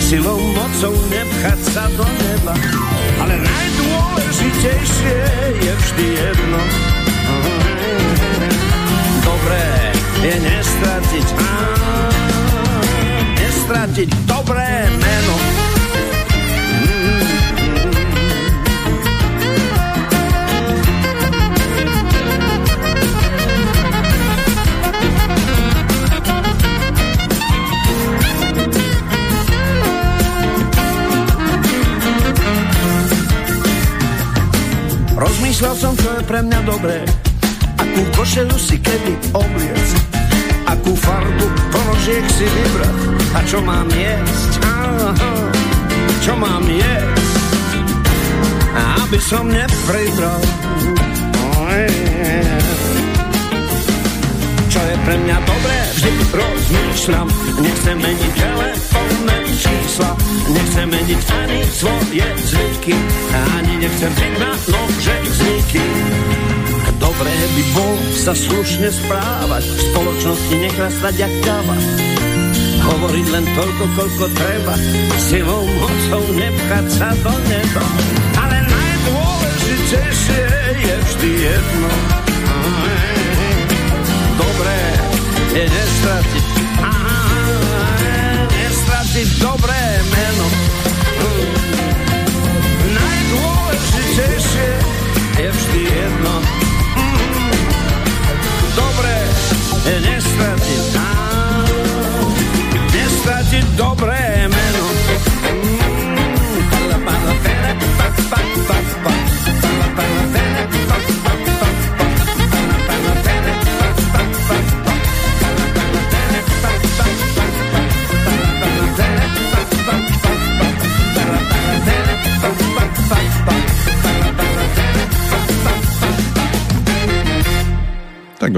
[0.00, 2.56] silou mocou nepchať sa do neba.
[3.20, 5.16] Ale najdôležitejšie
[5.60, 6.60] je vždy jedno.
[9.28, 9.66] Dobré
[10.24, 12.13] je nestratiť, á,
[13.64, 14.68] nestratiť dobré
[15.00, 15.36] meno.
[35.16, 37.00] Rozmýšľal som, čo je pre mňa dobré,
[37.80, 40.13] akú košelu si kedy obliec,
[40.74, 42.94] akú farbu položiek si vybrať.
[43.34, 44.52] A čo mám jesť.
[44.62, 45.34] Aha,
[46.22, 47.38] čo mám jesť,
[48.74, 50.42] aby som nepribral.
[54.70, 57.28] Čo je pre mňa dobré, vždy rozmýšľam,
[57.62, 60.10] nechcem meniť telefónne čísla,
[60.50, 62.96] nechcem meniť ani svoje zvyky,
[63.54, 65.86] ani nechcem žiť na nože zvyky.
[66.98, 71.76] Dobré by bol sa slušne správať, v spoločnosti nechrastať jak káva.
[72.84, 74.74] Hovoriť len toľko, koľko treba,
[75.16, 77.84] silou mocou nepchať sa do neba.
[78.36, 80.42] Ale najdôležitejšie
[80.84, 81.92] je vždy jedno.
[84.36, 84.80] Dobré
[85.54, 86.46] je nestratiť,
[86.82, 87.20] aha,
[88.52, 89.82] nestratiť dobré
[90.12, 90.46] meno.
[92.84, 94.68] Najdôležitejšie
[95.40, 96.53] je vždy jedno.
[99.84, 101.12] Je nestratiť, á,
[102.88, 103.66] nestratiť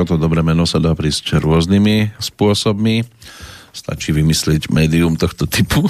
[0.01, 3.05] o to dobré meno sa dá prísť rôznymi spôsobmi.
[3.77, 5.85] Stačí vymyslieť médium tohto typu.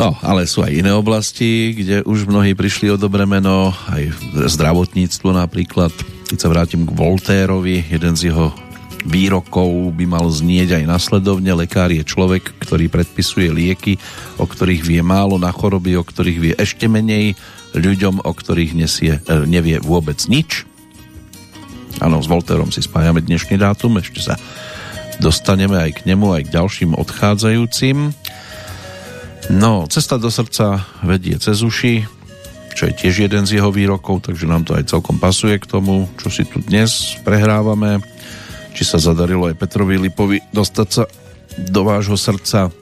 [0.00, 4.08] No, ale sú aj iné oblasti, kde už mnohí prišli o dobré meno, aj
[4.56, 5.92] zdravotníctvo napríklad.
[6.32, 8.56] Keď sa vrátim k Voltérovi, jeden z jeho
[9.04, 11.52] výrokov by mal znieť aj nasledovne.
[11.52, 13.98] Lekár je človek, ktorý predpisuje lieky,
[14.38, 17.34] o ktorých vie málo na choroby, o ktorých vie ešte menej,
[17.76, 20.64] ľuďom, o ktorých nesie, e, nevie vôbec nič.
[22.00, 24.34] Áno, s Volterom si spájame dnešný dátum, ešte sa
[25.20, 28.14] dostaneme aj k nemu, aj k ďalším odchádzajúcim.
[29.52, 32.06] No, cesta do srdca vedie cez uši,
[32.72, 36.08] čo je tiež jeden z jeho výrokov, takže nám to aj celkom pasuje k tomu,
[36.16, 38.00] čo si tu dnes prehrávame.
[38.72, 41.04] Či sa zadarilo aj Petrovi Lipovi dostať sa
[41.60, 42.72] do vášho srdca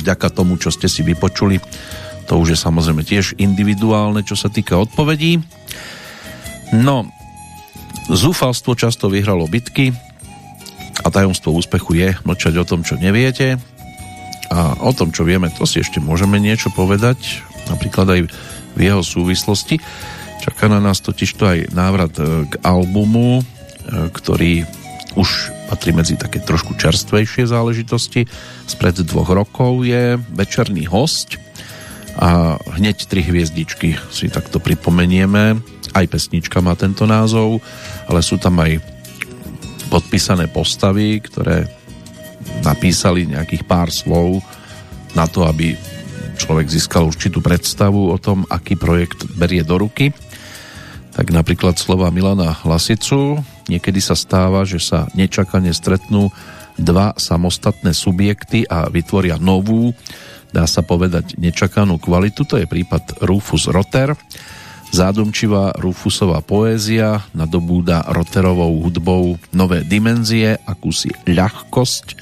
[0.00, 1.60] vďaka tomu, čo ste si vypočuli.
[2.32, 5.38] To už je samozrejme tiež individuálne, čo sa týka odpovedí.
[6.72, 7.06] No,
[8.08, 9.92] zúfalstvo často vyhralo bitky
[11.04, 13.60] a tajomstvo úspechu je mlčať o tom, čo neviete
[14.50, 18.20] a o tom, čo vieme, to si ešte môžeme niečo povedať, napríklad aj
[18.76, 19.82] v jeho súvislosti.
[20.44, 23.44] Čaká na nás totiž to aj návrat e, k albumu, e,
[24.12, 24.62] ktorý
[25.16, 28.28] už patrí medzi také trošku čerstvejšie záležitosti.
[28.68, 31.40] Spred dvoch rokov je Večerný host
[32.16, 35.75] a hneď tri hviezdičky si takto pripomenieme.
[35.92, 37.62] Aj pesnička má tento názov,
[38.10, 38.80] ale sú tam aj
[39.92, 41.70] podpísané postavy, ktoré
[42.62, 44.42] napísali nejakých pár slov
[45.14, 45.78] na to, aby
[46.36, 50.12] človek získal určitú predstavu o tom, aký projekt berie do ruky.
[51.16, 53.40] Tak napríklad slova Milana Lasicu.
[53.72, 56.28] Niekedy sa stáva, že sa nečakane stretnú
[56.76, 59.96] dva samostatné subjekty a vytvoria novú,
[60.52, 62.44] dá sa povedať, nečakanú kvalitu.
[62.44, 64.12] To je prípad Rufus Rotter.
[64.94, 72.16] Zádumčivá Rufusová poézia nadobúda Rotterovou hudbou nové dimenzie, akúsi ľahkosť,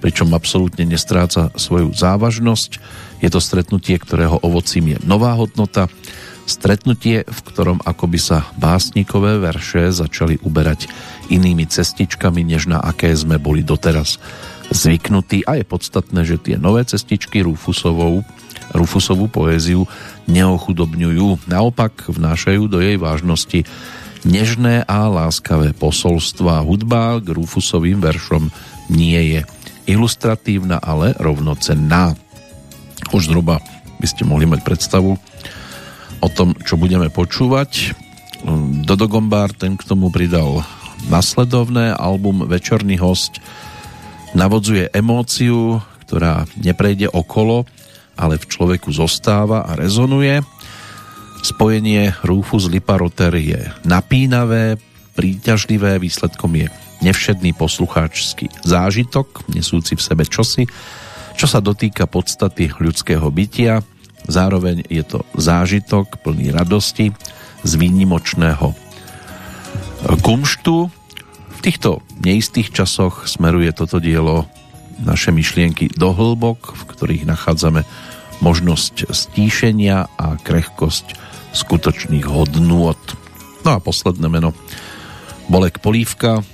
[0.00, 2.70] pričom absolútne nestráca svoju závažnosť.
[3.20, 5.88] Je to stretnutie, ktorého ovocím je nová hodnota,
[6.46, 10.86] stretnutie, v ktorom akoby sa básnikové verše začali uberať
[11.28, 14.22] inými cestičkami, než na aké sme boli doteraz
[14.70, 18.22] zvyknutí a je podstatné, že tie nové cestičky Rufusovou,
[18.76, 19.88] Rufusovú poéziu
[20.28, 23.64] neochudobňujú, naopak vnášajú do jej vážnosti
[24.22, 26.62] nežné a láskavé posolstva.
[26.62, 28.52] Hudba k Rufusovým veršom
[28.92, 29.40] nie je
[29.88, 32.14] ilustratívna, ale rovnocenná.
[33.14, 33.62] Už zhruba
[34.02, 35.16] by ste mohli mať predstavu
[36.20, 37.94] o tom, čo budeme počúvať.
[38.84, 40.62] Dodo Gombár ten k tomu pridal
[41.06, 43.38] nasledovné album Večerný host
[44.34, 47.64] navodzuje emóciu, ktorá neprejde okolo,
[48.16, 50.40] ale v človeku zostáva a rezonuje.
[51.44, 54.80] Spojenie Rufus Liparoter je napínavé,
[55.14, 56.66] príťažlivé, výsledkom je
[57.04, 60.64] nevšedný poslucháčsky zážitok, nesúci v sebe čosi,
[61.36, 63.84] čo sa dotýka podstaty ľudského bytia,
[64.24, 67.12] zároveň je to zážitok plný radosti
[67.62, 68.72] z výnimočného
[70.24, 70.76] kumštu.
[71.56, 74.48] V týchto neistých časoch smeruje toto dielo
[74.98, 77.84] naše myšlienky do hĺbok, v ktorých nachádzame
[78.40, 81.16] možnosť stíšenia a krehkosť
[81.56, 83.00] skutočných hodnôt.
[83.64, 84.52] No a posledné meno
[85.48, 86.44] Bolek Polívka.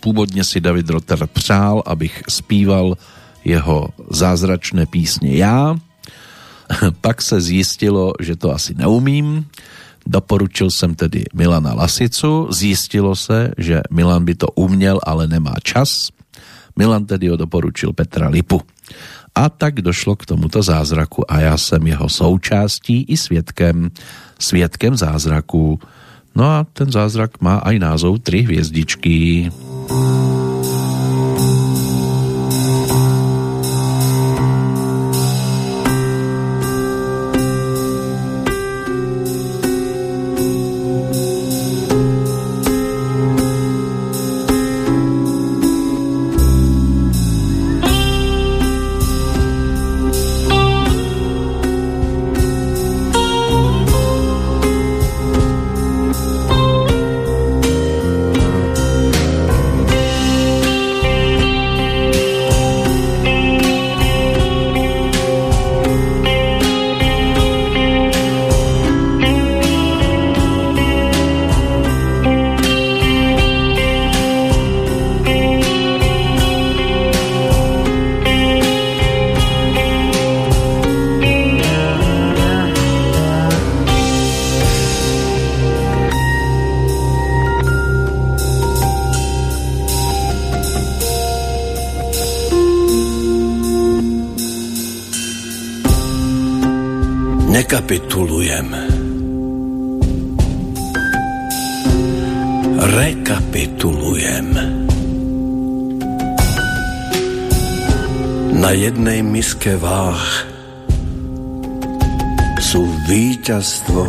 [0.00, 2.96] Původně si David Rotter přál, abych zpíval
[3.44, 5.76] jeho zázračné písně já.
[7.00, 9.46] Pak se zjistilo, že to asi neumím.
[10.06, 12.48] Doporučil jsem tedy Milana Lasicu.
[12.50, 16.08] Zjistilo se, že Milan by to uměl, ale nemá čas.
[16.76, 18.60] Milan tedy ho doporučil Petra Lipu.
[19.34, 23.90] A tak došlo k tomuto zázraku a já jsem jeho součástí i svědkem,
[24.38, 25.80] svědkem zázraku.
[26.34, 29.50] No a ten zázrak má aj názov Tri hviezdičky.
[97.74, 98.70] Rekapitulujem.
[102.78, 104.48] Rekapitulujem.
[108.62, 110.22] Na jednej miske váh
[112.62, 114.02] sú víťazstvo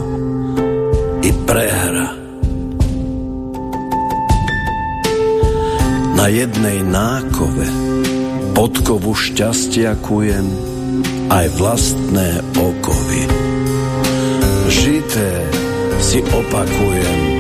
[1.26, 2.14] i prehra.
[6.14, 7.66] Na jednej nákove
[8.54, 10.54] podkovu šťastia kujem
[11.34, 13.55] aj vlastné okovy.
[16.00, 17.35] Si opakujem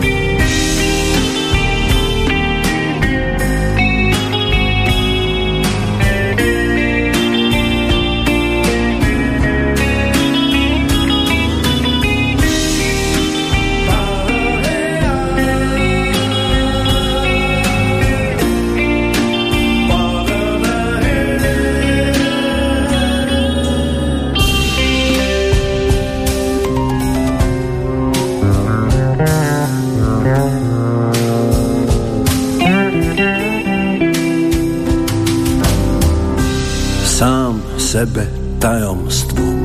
[37.96, 38.28] sebe
[38.60, 39.56] tajomstvom.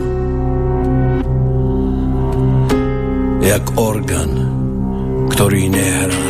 [3.43, 4.31] Jak organ,
[5.35, 6.30] ktorý nehrá.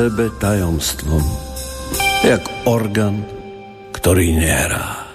[0.00, 1.20] Sebe tajomstvom,
[2.24, 3.20] jak orgán,
[3.92, 5.12] ktorý nehrá.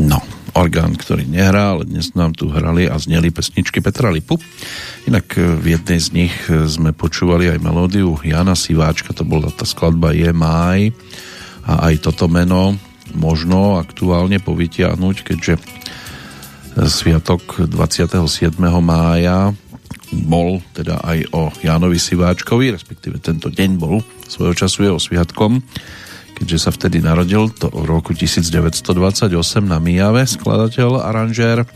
[0.00, 0.16] No,
[0.56, 4.40] orgán, ktorý nehrá, ale dnes nám tu hrali a zneli pesničky Petra Lipu.
[5.04, 9.52] Inak e, v jednej z nich e, sme počúvali aj melódiu Jana Siváčka, to bola
[9.52, 10.96] tá skladba Je máj
[11.68, 12.72] a aj toto meno
[13.12, 15.62] možno aktuálne povytiahnuť, keďže e,
[16.88, 18.56] sviatok 27.
[18.80, 19.52] mája
[20.28, 25.64] bol teda aj o Jánovi Siváčkovi, respektíve tento deň bol svojho času jeho sviatkom
[26.38, 29.34] keďže sa vtedy narodil to v roku 1928
[29.66, 31.66] na Mijave, skladateľ, aranžér,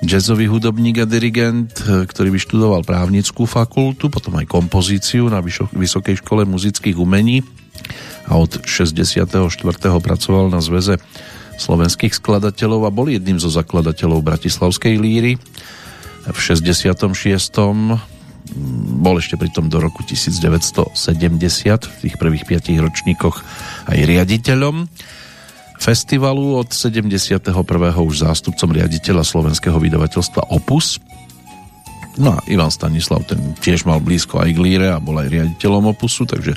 [0.00, 1.76] jazzový hudobník a dirigent,
[2.08, 5.44] ktorý vyštudoval právnickú fakultu, potom aj kompozíciu na
[5.76, 7.44] Vysokej škole muzických umení
[8.26, 9.28] a od 64.
[10.00, 10.96] pracoval na zväze
[11.60, 15.36] slovenských skladateľov a bol jedným zo zakladateľov Bratislavskej líry.
[16.22, 17.02] V 66
[19.02, 20.94] bol ešte pritom do roku 1970
[21.88, 23.36] v tých prvých 5 ročníkoch
[23.88, 24.86] aj riaditeľom
[25.82, 27.50] festivalu od 71.
[27.98, 31.02] už zástupcom riaditeľa slovenského vydavateľstva Opus.
[32.22, 35.90] No a Ivan Stanislav ten tiež mal blízko aj k líre a bol aj riaditeľom
[35.90, 36.54] Opusu, takže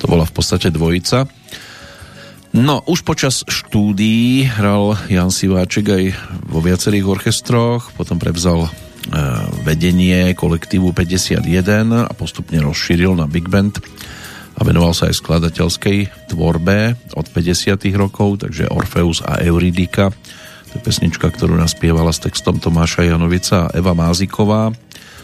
[0.00, 1.28] to bola v podstate dvojica.
[2.50, 6.04] No, už počas štúdií hral Jan Siváček aj
[6.50, 8.66] vo viacerých orchestroch, potom prevzal
[9.00, 9.16] E,
[9.64, 11.42] vedenie kolektívu 51
[12.04, 13.80] a postupne rozšíril na Big Band
[14.54, 20.12] a venoval sa aj skladateľskej tvorbe od 50 rokov, takže Orfeus a Euridika.
[20.12, 24.68] To je pesnička, ktorú naspievala s textom Tomáša Janovica a Eva Máziková.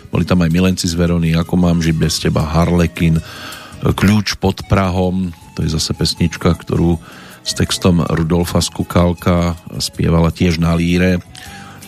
[0.09, 3.21] Boli tam aj milenci z Verony, ako mám žiť bez teba, Harlekin,
[3.85, 7.01] Kľúč pod Prahom, to je zase pesnička, ktorú
[7.41, 11.25] s textom Rudolfa Skukálka spievala tiež na líre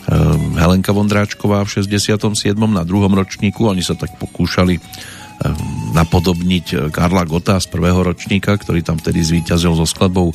[0.09, 2.57] Ehm, Helenka Vondráčková v 67.
[2.57, 3.69] na druhom ročníku.
[3.69, 9.77] Oni sa tak pokúšali ehm, napodobniť Karla Gota z prvého ročníka, ktorý tam vtedy zvíťazil
[9.77, 10.33] so skladbou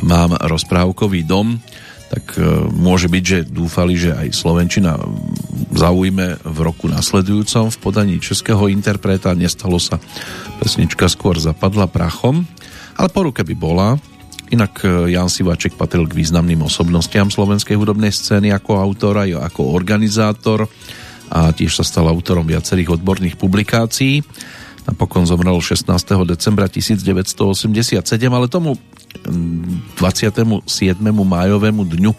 [0.00, 1.60] Mám rozprávkový dom
[2.10, 4.98] tak eh, môže byť, že dúfali, že aj Slovenčina
[5.70, 9.32] zaujme v roku nasledujúcom v podaní českého interpreta.
[9.38, 10.02] Nestalo sa,
[10.58, 12.42] pesnička skôr zapadla prachom,
[12.98, 13.96] ale po by bola,
[14.50, 19.70] Inak e, Jan Sivaček patril k významným osobnostiam slovenskej hudobnej scény ako autor aj ako
[19.70, 20.66] organizátor
[21.30, 24.26] a tiež sa stal autorom viacerých odborných publikácií.
[24.90, 25.86] Napokon zomrel 16.
[26.26, 28.74] decembra 1987, ale tomu
[29.24, 30.66] 27.
[31.12, 32.12] májovému dňu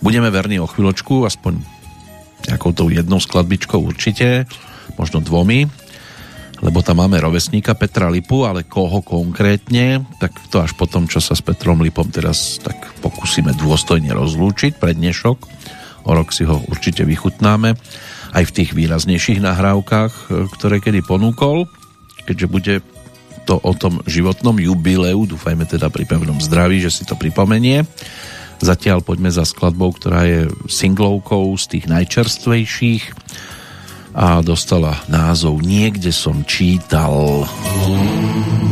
[0.00, 1.58] budeme verní o chvíľočku, aspoň
[2.46, 4.46] nejakou tou jednou skladbičkou určite,
[4.94, 5.66] možno dvomi
[6.64, 11.36] lebo tam máme rovesníka Petra Lipu, ale koho konkrétne, tak to až potom, čo sa
[11.36, 15.38] s Petrom Lipom teraz tak pokúsime dôstojne rozlúčiť pre dnešok.
[16.06, 17.76] O rok si ho určite vychutnáme
[18.32, 21.68] aj v tých výraznejších nahrávkach, e, ktoré kedy ponúkol,
[22.24, 22.74] keďže bude
[23.46, 27.86] to o tom životnom jubileu, dúfajme teda pri pevnom zdraví, že si to pripomenie.
[28.58, 33.04] Zatiaľ poďme za skladbou, ktorá je singlovkou z tých najčerstvejších
[34.16, 37.44] a dostala názov Niekde som čítal.
[37.44, 38.65] Niekde som čítal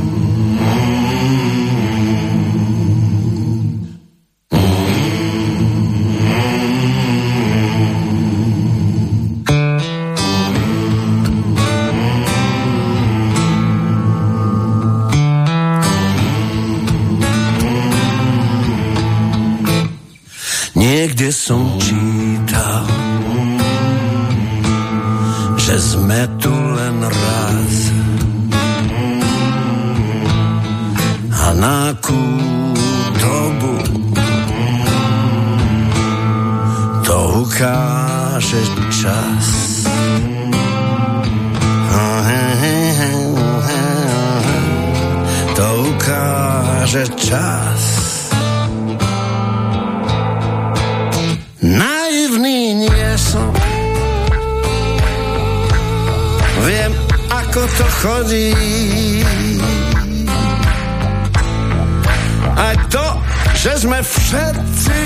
[25.56, 27.76] že sme tu len raz.
[31.32, 32.24] A na akú
[33.16, 33.74] dobu
[37.08, 37.16] to
[37.48, 38.60] ukáže
[38.92, 39.46] čas.
[45.56, 48.03] To ukáže čas.
[57.54, 58.50] Ako to chodí.
[62.58, 63.06] Aj to,
[63.54, 65.02] že sme všetci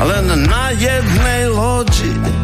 [0.00, 2.39] len na jednej lodi.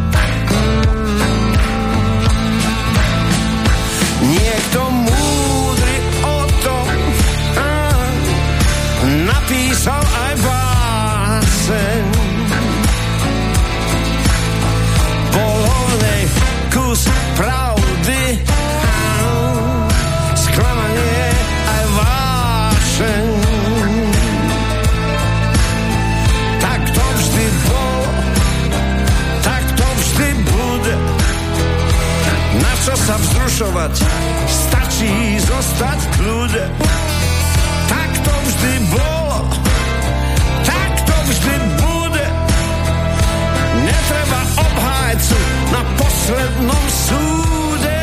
[35.67, 36.65] Zostať v kľude.
[37.91, 39.39] Tak to vždy bolo,
[40.63, 42.27] tak to vždy bude.
[43.83, 45.39] Netreba obhájcu
[45.75, 48.01] na poslednom súde.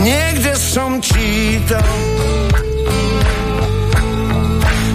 [0.00, 1.92] Niekde som čítal,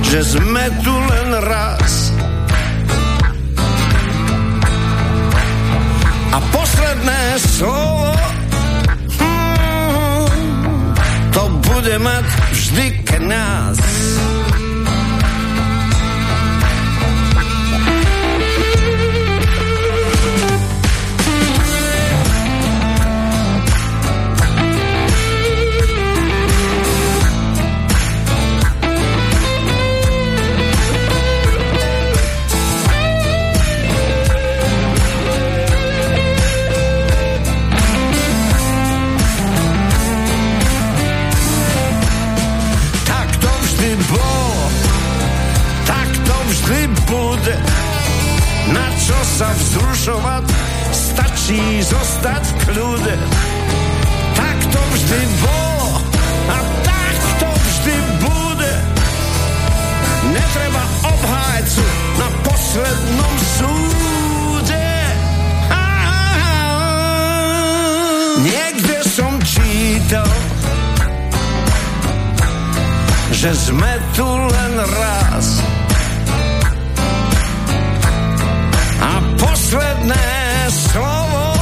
[0.01, 2.09] že sme tu len raz.
[6.33, 8.12] A posledné slovo
[11.67, 13.77] bude mať vždy kniaz.
[13.79, 14.52] bude.
[50.03, 50.45] Vzrušovať,
[50.91, 53.15] stačí zostať v kľude.
[54.35, 55.91] Tak to vždy bolo
[56.51, 58.73] a tak to vždy bude.
[60.27, 61.85] Netreba obhájcu
[62.19, 64.91] na poslednom súde.
[68.43, 70.27] Niekde som čítal,
[73.31, 75.63] že sme tu len raz
[80.03, 81.55] posledné slovo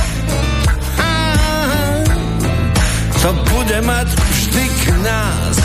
[3.22, 5.61] to bude mať vždy k nás.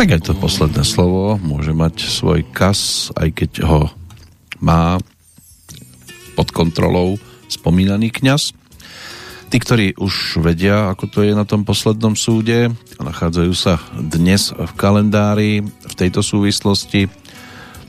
[0.00, 3.92] Tak aj to posledné slovo môže mať svoj kas, aj keď ho
[4.56, 4.96] má
[6.32, 7.20] pod kontrolou
[7.52, 8.56] spomínaný kňaz.
[9.52, 14.56] Tí, ktorí už vedia, ako to je na tom poslednom súde a nachádzajú sa dnes
[14.56, 17.12] v kalendári v tejto súvislosti,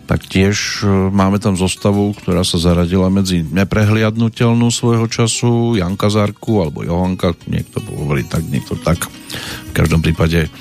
[0.03, 6.59] tak tiež e, máme tam zostavu, ktorá sa zaradila medzi neprehliadnutelnú svojho času, Janka Zárku
[6.59, 8.99] alebo Johanka, niekto hovorí tak, niekto tak.
[9.07, 10.51] V každom prípade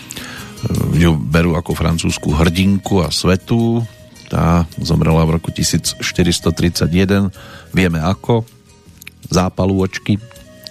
[0.93, 3.81] ju berú ako francúzsku hrdinku a svetu.
[4.31, 7.33] Tá zomrela v roku 1431.
[7.73, 8.45] Vieme ako.
[9.31, 10.19] Zápalu očky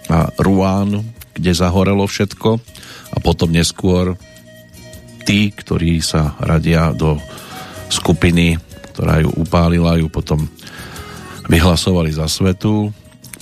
[0.10, 1.04] a Ruán,
[1.34, 2.60] kde zahorelo všetko.
[3.10, 4.14] A potom neskôr
[5.26, 7.18] tí, ktorí sa radia do
[7.90, 8.58] skupiny,
[8.94, 10.46] ktorá ju upálila, ju potom
[11.50, 12.94] vyhlasovali za svetu.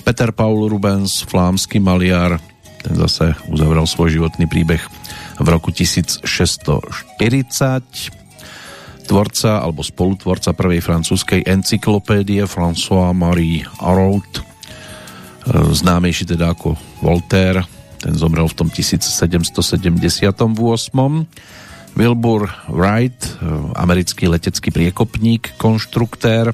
[0.07, 2.39] Peter Paul Rubens, flámsky maliar,
[2.79, 4.79] ten zase uzavrel svoj životný príbeh
[5.37, 6.97] v roku 1640
[9.07, 14.41] tvorca alebo spolutvorca prvej francúzskej encyklopédie François-Marie Araud e,
[15.71, 17.63] známejší teda ako Voltaire
[17.97, 19.63] ten zomrel v tom 1778
[21.95, 23.31] Wilbur Wright e,
[23.79, 26.51] americký letecký priekopník konštruktér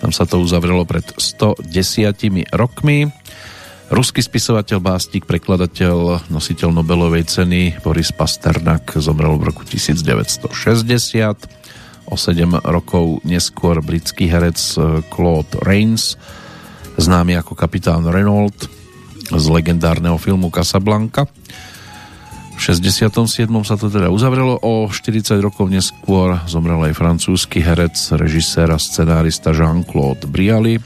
[0.00, 1.64] tam sa to uzavrelo pred 110
[2.52, 3.08] rokmi
[3.90, 10.46] Ruský spisovateľ, básnik, prekladateľ, nositeľ Nobelovej ceny Boris Pasternak zomrel v roku 1960.
[12.06, 16.14] O 7 rokov neskôr britský herec eh, Claude Rains,
[17.02, 18.54] známy ako kapitán Renault
[19.26, 21.26] z legendárneho filmu Casablanca.
[22.54, 23.10] V 67.
[23.66, 29.50] sa to teda uzavrelo, o 40 rokov neskôr zomrel aj francúzsky herec, režisér a scenárista
[29.50, 30.78] Jean-Claude Brialy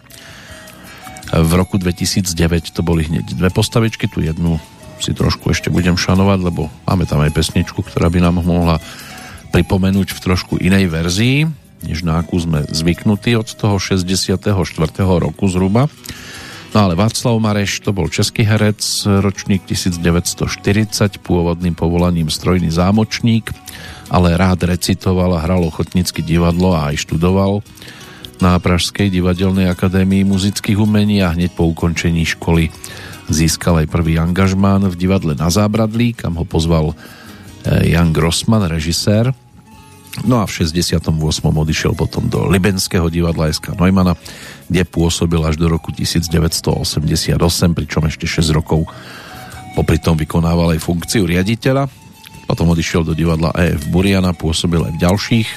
[1.42, 4.62] v roku 2009 to boli hneď dve postavičky, tu jednu
[5.02, 8.78] si trošku ešte budem šanovať, lebo máme tam aj pesničku, ktorá by nám mohla
[9.50, 11.50] pripomenúť v trošku inej verzii,
[11.82, 14.30] než na akú sme zvyknutí od toho 64.
[15.02, 15.90] roku zhruba.
[16.74, 23.54] No ale Václav Mareš to bol český herec, ročník 1940, pôvodným povolaním strojný zámočník,
[24.10, 27.62] ale rád recitoval a hral ochotnícky divadlo a aj študoval
[28.42, 32.70] na Pražskej divadelnej akadémii muzických umení a hneď po ukončení školy
[33.30, 39.32] získal aj prvý angažmán v divadle na Zábradlí, kam ho pozval eh, Jan Grossman, režisér.
[40.22, 41.10] No a v 68.
[41.42, 44.14] odišiel potom do Libenského divadla SK Neumana,
[44.70, 47.34] kde pôsobil až do roku 1988,
[47.74, 48.86] pričom ešte 6 rokov
[49.74, 51.90] popri tom vykonával aj funkciu riaditeľa.
[52.46, 55.48] Potom odišiel do divadla EF Buriana, pôsobil aj v ďalších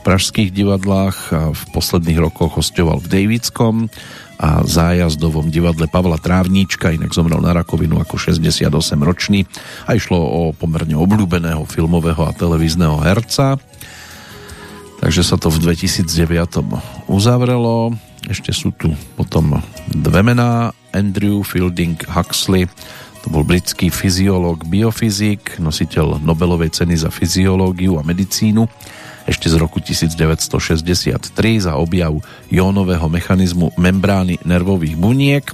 [0.00, 3.92] pražských divadlách a v posledných rokoch hostoval v Davidskom
[4.40, 8.72] a zájazdovom divadle Pavla Trávníčka, inak zomrel na rakovinu ako 68
[9.04, 9.44] ročný
[9.84, 13.60] a išlo o pomerne obľúbeného filmového a televízneho herca.
[15.04, 16.08] Takže sa to v 2009
[17.08, 17.92] uzavrelo.
[18.28, 20.72] Ešte sú tu potom dve mená.
[20.90, 22.66] Andrew Fielding Huxley,
[23.22, 28.64] to bol britský fyziológ, biofyzik, nositeľ Nobelovej ceny za fyziológiu a medicínu
[29.30, 31.30] ešte z roku 1963
[31.62, 32.18] za objav
[32.50, 35.46] jónového mechanizmu membrány nervových buniek.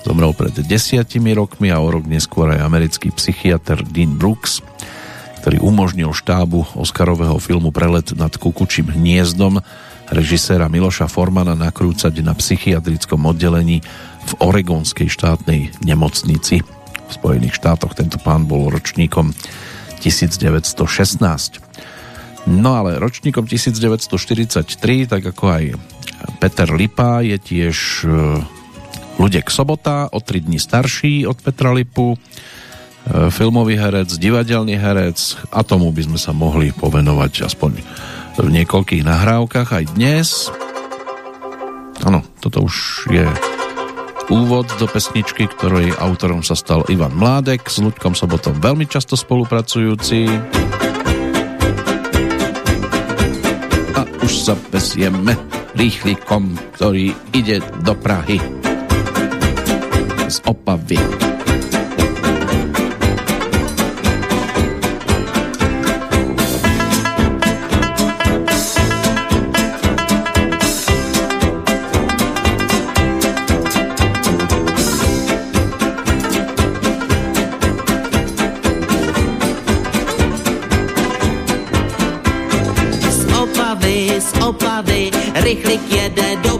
[0.00, 4.64] Zomrel pred desiatimi rokmi a o rok neskôr aj americký psychiatr Dean Brooks,
[5.44, 9.60] ktorý umožnil štábu Oscarového filmu Prelet nad kukučím hniezdom
[10.08, 13.84] režiséra Miloša Formana nakrúcať na psychiatrickom oddelení
[14.26, 16.64] v Oregonskej štátnej nemocnici.
[16.64, 19.36] V Spojených štátoch tento pán bol ročníkom
[20.00, 21.69] 1916.
[22.48, 25.64] No ale ročníkom 1943, tak ako aj
[26.40, 28.08] Peter Lipa, je tiež e,
[29.20, 32.18] Ludek Sobota, o 3 dní starší od Petra Lipu, e,
[33.28, 37.72] filmový herec, divadelný herec a tomu by sme sa mohli povenovať aspoň
[38.40, 40.48] v niekoľkých nahrávkach aj dnes.
[42.00, 43.28] Áno, toto už je
[44.32, 50.30] úvod do pesničky, ktorej autorom sa stal Ivan Mládek, s Ludkom Sobotom veľmi často spolupracujúci.
[54.40, 55.36] Už sa pesieme
[55.76, 58.40] rýchlikom, ktorý ide do Prahy
[60.32, 60.96] z Opavy.
[85.44, 86.59] Rychlik jede do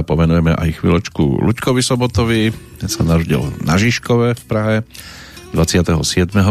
[0.00, 2.48] sa povenujeme aj chvíľočku Luďkovi Sobotovi.
[2.80, 4.80] Ten sa narodil na Žižkove v Prahe
[5.52, 5.92] 27.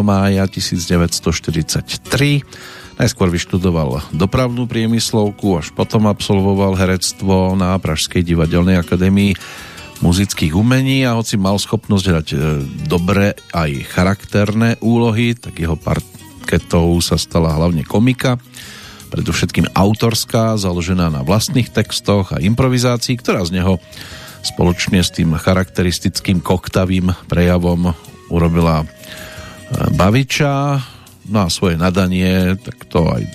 [0.05, 2.45] mája 1943.
[3.01, 9.33] Najskôr vyštudoval dopravnú priemyslovku, až potom absolvoval herectvo na Pražskej divadelnej akadémii
[10.05, 12.37] muzických umení a hoci mal schopnosť hrať e,
[12.85, 18.37] dobre aj charakterné úlohy, tak jeho parketou sa stala hlavne komika
[19.09, 23.81] predovšetkým autorská, založená na vlastných textoch a improvizácii, ktorá z neho
[24.45, 27.91] spoločne s tým charakteristickým koktavým prejavom
[28.31, 28.85] urobila e,
[29.97, 30.79] Baviča,
[31.27, 33.25] no a svoje nadanie tak to aj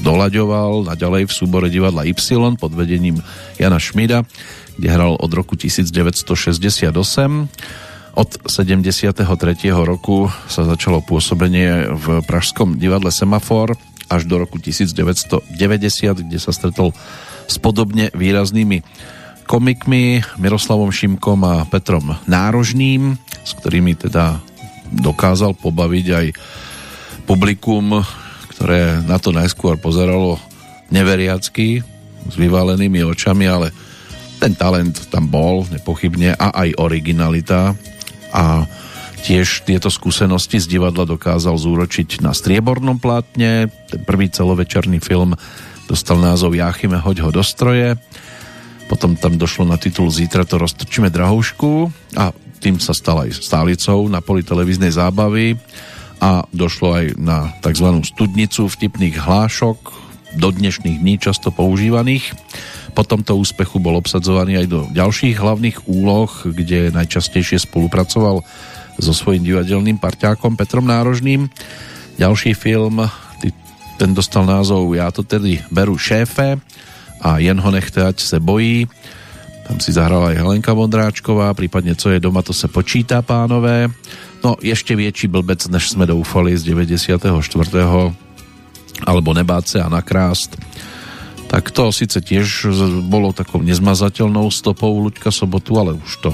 [0.00, 2.16] dolaďoval naďalej v súbore divadla Y
[2.56, 3.20] pod vedením
[3.60, 4.26] Jana Šmida,
[4.74, 6.90] kde hral od roku 1968.
[8.14, 9.26] Od 73.
[9.74, 13.74] roku sa začalo pôsobenie v Pražskom divadle Semafor
[14.08, 15.48] až do roku 1990,
[16.24, 16.92] kde sa stretol
[17.44, 18.84] s podobne výraznými
[19.44, 24.40] komikmi Miroslavom Šimkom a Petrom Nárožným, s ktorými teda
[24.88, 26.26] dokázal pobaviť aj
[27.28, 28.00] publikum,
[28.56, 30.40] ktoré na to najskôr pozeralo
[30.88, 31.84] neveriacky,
[32.24, 33.68] s vyválenými očami, ale
[34.40, 37.76] ten talent tam bol nepochybne a aj originalita.
[38.32, 38.64] A
[39.24, 43.72] tiež tieto skúsenosti z divadla dokázal zúročiť na striebornom plátne.
[43.88, 45.32] Ten prvý celovečerný film
[45.88, 47.96] dostal názov Jáchyme, hoď ho do stroje.
[48.84, 51.88] Potom tam došlo na titul Zítra to roztočíme drahoušku
[52.20, 55.56] a tým sa stal aj stálicou na poli televíznej zábavy
[56.20, 58.04] a došlo aj na tzv.
[58.04, 60.04] studnicu vtipných hlášok,
[60.36, 62.34] do dnešných dní často používaných.
[62.94, 68.42] Po tomto úspechu bol obsadzovaný aj do ďalších hlavných úloh, kde najčastejšie spolupracoval
[68.98, 71.50] so svojím divadelným parťákom Petrom Nárožným.
[72.18, 73.02] Ďalší film,
[73.98, 76.58] ten dostal názov Ja to tedy beru šéfe
[77.22, 78.86] a Jen ho nechteať se bojí.
[79.64, 83.88] Tam si zahrala aj Helenka Vondráčková, prípadne Co je doma, to se počítá, pánové.
[84.44, 87.32] No, ešte väčší blbec, než sme doufali z 94.
[89.08, 90.60] alebo Nebáce a nakrást
[91.54, 92.66] tak to síce tiež
[93.06, 96.30] bolo takou nezmazateľnou stopou Luďka Sobotu, ale už to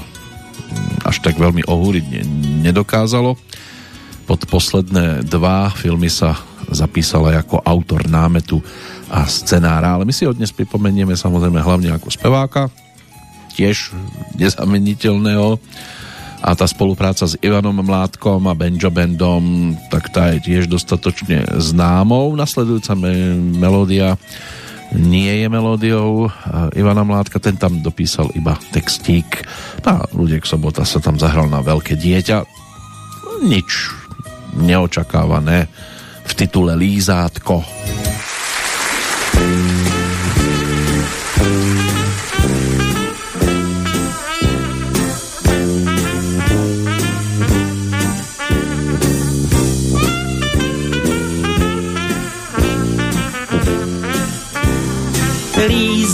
[1.03, 2.23] až tak veľmi ohúriť
[2.65, 3.35] nedokázalo.
[4.29, 6.37] Pod posledné dva filmy sa
[6.71, 8.63] zapísala ako autor námetu
[9.11, 12.71] a scenára, ale my si ho dnes pripomenieme samozrejme hlavne ako speváka,
[13.59, 13.91] tiež
[14.39, 15.59] nezameniteľného
[16.41, 22.33] a tá spolupráca s Ivanom Mládkom a Benjo Bandom, tak tá je tiež dostatočne známou.
[22.33, 24.17] Nasledujúca me- melódia
[24.95, 26.27] nie je melódiou
[26.75, 29.47] Ivana Mládka, ten tam dopísal iba textík
[29.87, 32.37] a Ludek Sobota sa tam zahral na veľké dieťa.
[33.47, 33.69] Nič
[34.59, 35.71] neočakávané
[36.27, 37.63] v titule Lízátko.
[37.65, 38.20] Lízátko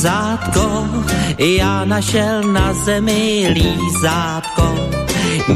[0.08, 0.88] lízátko,
[1.38, 4.76] já našel na zemi lízátko,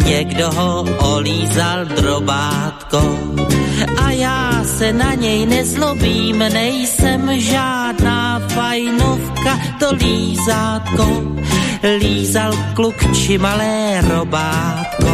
[0.05, 3.17] někdo ho olízal drobátko.
[3.97, 11.07] A já se na něj nezlobím, nejsem žádná fajnovka, to lízátko,
[11.99, 15.11] lízal kluk či malé robátko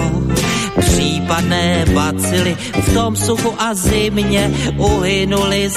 [0.80, 5.70] případné bacily v tom suchu a zimě uhynuli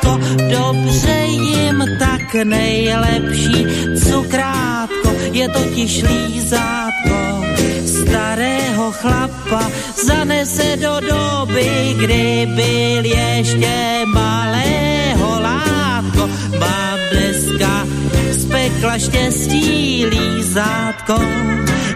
[0.00, 0.18] zakrátko.
[0.50, 3.66] Dobře jim tak nejlepší
[4.04, 7.44] cukrátko, je totiž lízátko
[7.84, 9.70] starého chlapa
[10.06, 16.28] zanese do doby, kdy byl ještě malého látko.
[16.60, 17.86] Mám dneska
[18.30, 21.14] z pekla štěstí lízátko,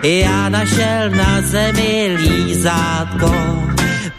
[0.02, 3.34] já našel na zemi lízátko.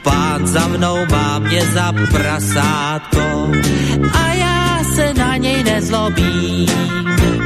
[0.06, 3.52] Pán za mnou má mě za prasátko
[4.14, 7.45] a já se na něj nezlobím.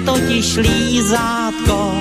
[0.00, 1.92] Totiž lízátko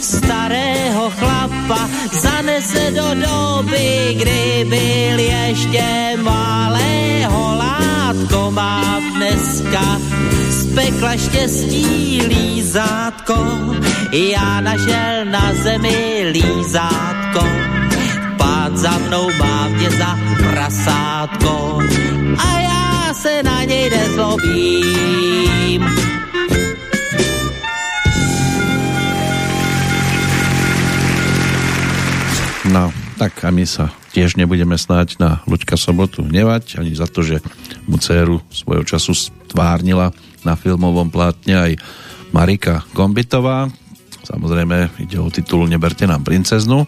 [0.00, 8.50] starého chlapa zanese do doby, kdy byl ještě malého látko.
[8.50, 10.00] Má dneska
[10.48, 13.36] z pekla štěstí lízátko,
[14.12, 17.46] já našel na zemi lízátko.
[18.36, 21.78] Pán za mnou má mě za prasátko
[22.38, 26.11] a já se na něj nezlobím
[33.16, 37.40] tak a my sa tiež nebudeme snáť na Luďka Sobotu hnevať, ani za to, že
[37.88, 40.12] mu dceru svojho času stvárnila
[40.42, 41.72] na filmovom plátne aj
[42.32, 43.68] Marika Gombitová.
[44.22, 46.86] Samozrejme ide o titul Neberte nám princeznu,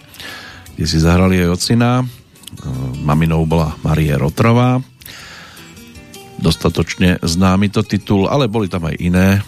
[0.75, 2.05] kde si zahrali aj ocina.
[3.03, 4.79] Maminou bola Marie Rotrová.
[6.39, 9.41] dostatočne známy to titul, ale boli tam aj iné e,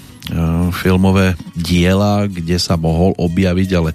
[0.72, 3.90] filmové diela, kde sa mohol objaviť, ale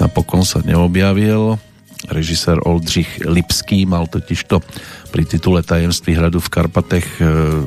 [0.00, 1.67] napokon sa neobjavil.
[2.06, 4.62] Režisér Oldřich Lipský mal totižto
[5.10, 7.22] pri titule Tajemství hradu v Karpatech e,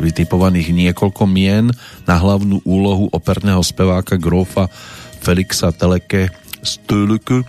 [0.08, 1.68] vytipovaných niekoľko mien
[2.08, 4.72] na hlavnú úlohu operného speváka Grofa
[5.20, 6.32] Felixa Teleke
[6.64, 7.44] Stölke,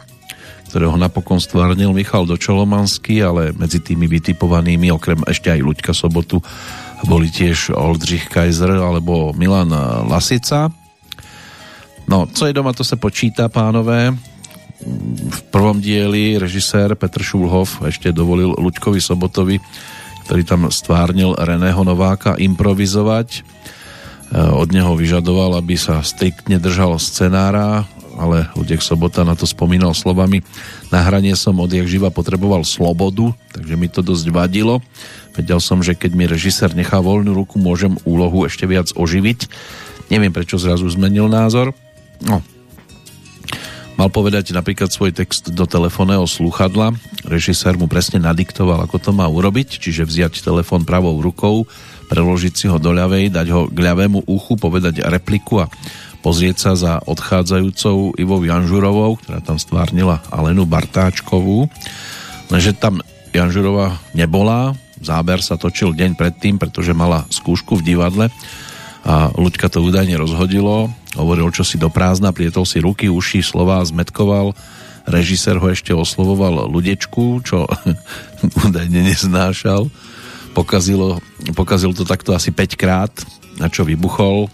[0.72, 6.42] ktorého napokon stvárnil Michal Dočolomanský, ale medzi tými vytipovanými, okrem ešte aj Luďka Sobotu,
[7.06, 9.70] boli tiež Oldřich Kaiser alebo Milan
[10.08, 10.72] Lasica.
[12.08, 14.31] No, co je doma, to se počítá, pánové.
[15.32, 19.62] V prvom dieli režisér Petr Šulhov ešte dovolil Luďkovi Sobotovi,
[20.26, 23.28] ktorý tam stvárnil Reného Nováka, improvizovať.
[23.38, 23.40] E,
[24.38, 30.44] od neho vyžadoval, aby sa striktne držal scenára ale Ludek Sobota na to spomínal slovami
[30.92, 34.84] na hranie som odjak živa potreboval slobodu, takže mi to dosť vadilo.
[35.32, 39.48] Vedel som, že keď mi režisér nechá voľnú ruku, môžem úlohu ešte viac oživiť.
[40.12, 41.72] Neviem, prečo zrazu zmenil názor.
[42.20, 42.44] No,
[43.92, 46.96] Mal povedať napríklad svoj text do telefónneho slúchadla.
[47.28, 51.68] Režisér mu presne nadiktoval, ako to má urobiť, čiže vziať telefón pravou rukou,
[52.08, 55.70] preložiť si ho do ľavej, dať ho k ľavému uchu, povedať repliku a
[56.24, 61.68] pozrieť sa za odchádzajúcou Ivou Janžurovou, ktorá tam stvárnila Alenu Bartáčkovú.
[62.48, 63.04] Lenže tam
[63.36, 64.72] Janžurova nebola,
[65.04, 68.26] záber sa točil deň predtým, pretože mala skúšku v divadle
[69.02, 73.82] a Luďka to údajne rozhodilo, hovoril čo si do prázdna, prietol si ruky, uši, slova,
[73.82, 74.54] zmetkoval,
[75.10, 77.66] režisér ho ešte oslovoval ľudečku, čo
[78.66, 79.90] údajne neznášal.
[80.54, 81.18] Pokazilo,
[81.58, 83.12] pokazil to takto asi 5 krát,
[83.58, 84.46] na čo vybuchol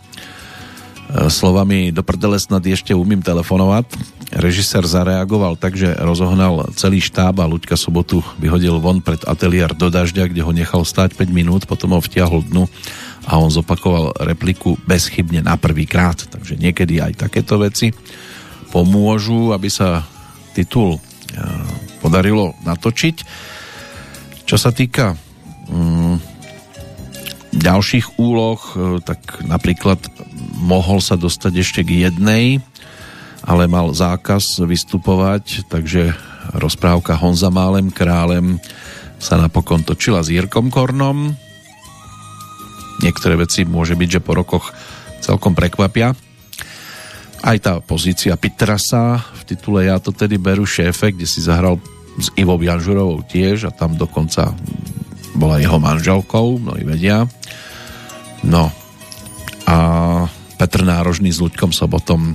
[1.32, 3.88] slovami do prdele snad ešte umím telefonovať.
[4.28, 9.88] Režisér zareagoval tak, že rozohnal celý štáb a Luďka Sobotu vyhodil von pred ateliér do
[9.88, 12.68] dažďa, kde ho nechal stáť 5 minút, potom ho vtiahol dnu
[13.24, 16.28] a on zopakoval repliku bezchybne na prvý krát.
[16.28, 17.88] Takže niekedy aj takéto veci
[18.68, 20.04] pomôžu, aby sa
[20.52, 21.00] titul e,
[22.04, 23.16] podarilo natočiť.
[24.44, 25.16] Čo sa týka
[25.72, 26.37] mm,
[27.54, 29.98] ďalších úloh, e, tak napríklad
[30.58, 32.60] mohol sa dostať ešte k jednej,
[33.46, 36.12] ale mal zákaz vystupovať, takže
[36.56, 38.60] rozprávka Honza Málem králem
[39.18, 41.34] sa napokon točila s Jirkom Kornom.
[43.02, 44.74] Niektoré veci môže byť, že po rokoch
[45.22, 46.14] celkom prekvapia.
[47.38, 51.78] Aj tá pozícia Pitrasa v titule Ja to tedy beru šéfe, kde si zahral
[52.18, 54.50] s Ivou Janžurovou tiež a tam dokonca
[55.38, 57.24] bola jeho manželkou, mnohí vedia.
[58.42, 58.74] No
[59.64, 59.76] a
[60.58, 62.34] Petr Nárožný s Luďkom Sobotom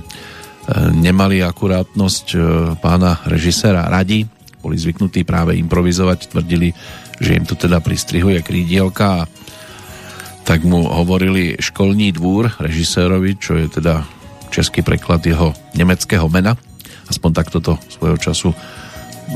[0.96, 2.38] nemali akurátnosť e,
[2.80, 4.24] pána režiséra radi,
[4.64, 6.72] boli zvyknutí práve improvizovať, tvrdili,
[7.20, 9.28] že im to teda pristrihuje krídielka a
[10.44, 14.04] tak mu hovorili školní dvúr režisérovi, čo je teda
[14.48, 16.56] český preklad jeho nemeckého mena.
[17.08, 18.50] Aspoň takto to svojho času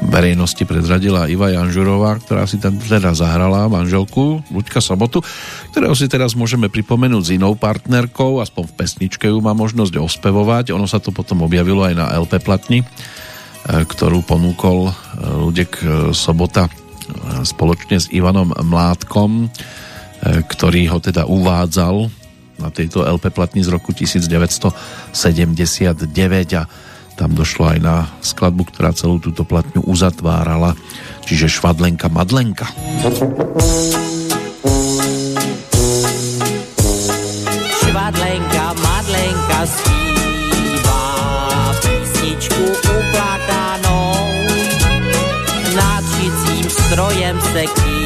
[0.07, 5.21] verejnosti prezradila Iva Janžurová, ktorá si tam teda zahrala manželku Luďka Sobotu,
[5.75, 10.71] ktorého si teraz môžeme pripomenúť s inou partnerkou, aspoň v pesničke ju má možnosť ospevovať.
[10.75, 12.87] Ono sa to potom objavilo aj na LP platni, e,
[13.67, 14.93] ktorú ponúkol e,
[15.49, 16.71] Ludek e, Sobota
[17.41, 19.49] spoločne s Ivanom Mládkom,
[20.45, 22.05] ktorý ho teda uvádzal
[22.61, 25.17] na tejto LP platni z roku 1979
[26.59, 26.63] a
[27.19, 30.79] tam došlo aj na skladbu, ktorá celú túto platňu uzatvárala,
[31.27, 32.71] čiže Švadlenka Madlenka.
[37.83, 41.05] Švadlenka Madlenka zpívá
[41.83, 44.15] písničku uplakanou
[45.75, 47.98] nad šicím strojem se kývá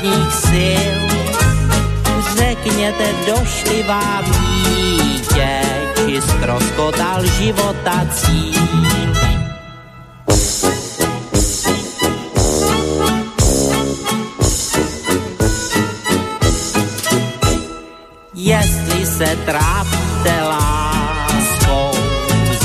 [0.00, 1.00] posledních sil,
[2.36, 5.60] řekněte, došli vám dítě,
[5.96, 8.60] či ztroskotal života cíl.
[18.34, 21.90] Jestli se trápíte láskou,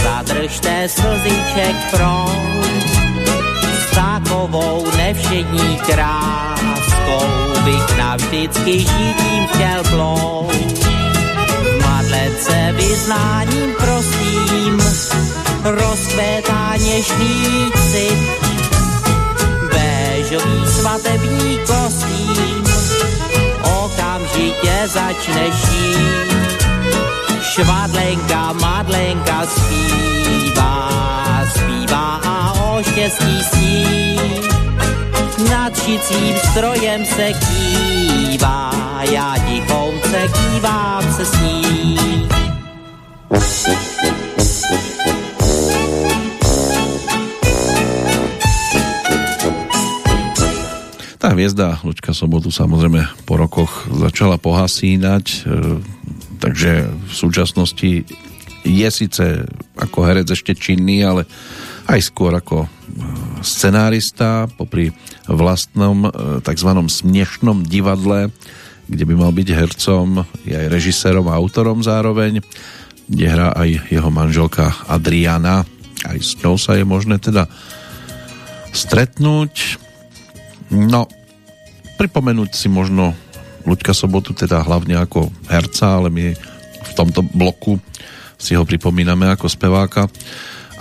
[0.04, 2.46] zadržte slziček proud.
[3.88, 5.78] S takovou nevšední
[7.06, 10.56] kráskou bych navždycky žitím chtěl plout.
[12.42, 14.78] Se vyznáním prostým
[15.64, 18.20] rozkvétá něžný cit.
[19.74, 22.64] Béžový svatební kostým
[23.64, 26.66] okamžitě začne šít.
[27.42, 30.90] Švadlenka, madlenka zpívá,
[31.56, 34.20] zpívá a o štěstí sní.
[35.36, 38.72] Nad šicím strojem se kývá,
[39.12, 41.68] já tichounce kývám se s ní.
[51.20, 55.38] Tá hviezda Lučka Sobotu samozrejme po rokoch začala pohasínať, e,
[56.40, 57.92] takže v súčasnosti
[58.64, 59.44] je síce
[59.76, 61.28] ako herec ešte činný, ale
[61.92, 62.72] aj skôr ako
[63.46, 64.90] scenárista popri
[65.30, 66.10] vlastnom e,
[66.42, 66.70] tzv.
[66.74, 68.34] smiešnom divadle,
[68.90, 72.42] kde by mal byť hercom, je aj režisérom a autorom zároveň,
[73.06, 75.66] kde hrá aj jeho manželka Adriana.
[76.06, 77.46] Aj s ňou sa je možné teda
[78.74, 79.82] stretnúť.
[80.74, 81.06] No,
[82.02, 83.14] pripomenúť si možno
[83.66, 86.26] Luďka Sobotu teda hlavne ako herca, ale my
[86.86, 87.82] v tomto bloku
[88.38, 90.06] si ho pripomíname ako speváka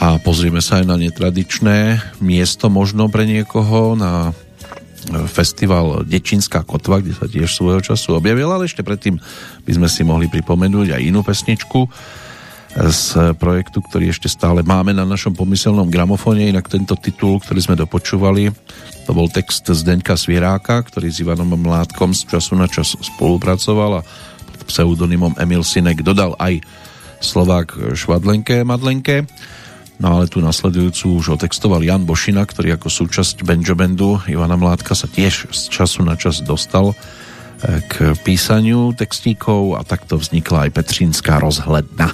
[0.00, 4.34] a pozrieme sa aj na netradičné miesto možno pre niekoho na
[5.28, 9.20] festival Dečinská kotva, kde sa tiež svojho času objavil, ale ešte predtým
[9.68, 11.84] by sme si mohli pripomenúť aj inú pesničku,
[12.74, 17.78] z projektu, ktorý ešte stále máme na našom pomyselnom gramofóne, inak tento titul, ktorý sme
[17.78, 18.50] dopočúvali,
[19.06, 24.06] to bol text Zdeňka Svieráka, ktorý s Ivanom Mládkom z času na čas spolupracoval a
[24.50, 26.66] pod pseudonymom Emil Sinek dodal aj
[27.22, 29.22] Slovák Švadlenke Madlenke.
[30.02, 34.98] No ale tu nasledujúcu už otextoval Jan Bošina, ktorý ako súčasť Benjo Bandu Ivana Mládka
[34.98, 36.98] sa tiež z času na čas dostal
[37.64, 42.12] k písaniu textíkov a takto vznikla aj Petřínská rozhledna.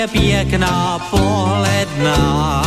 [0.00, 2.62] Je pěkná pohledná,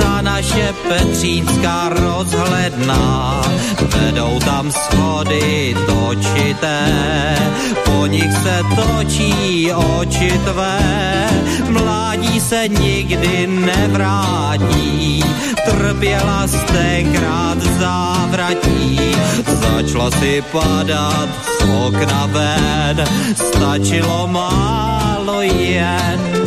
[0.00, 3.42] ta naše Petřínská rozhledná.
[3.80, 7.36] Vedou tam schody točité,
[7.84, 11.28] po nich se točí oči tvé.
[11.68, 15.24] Mládí se nikdy nevrátí,
[15.64, 19.00] trpěla tenkrát závratí.
[19.46, 23.04] Začala si padat z okna ven,
[23.34, 26.37] stačilo málo jen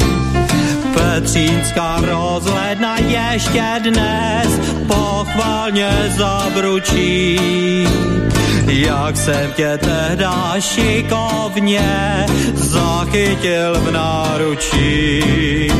[1.12, 4.48] Petřínská rozhledna ještě dnes
[4.88, 7.40] pochválně zabručí.
[8.68, 15.72] Jak jsem tě tehda šikovně zachytil v náručí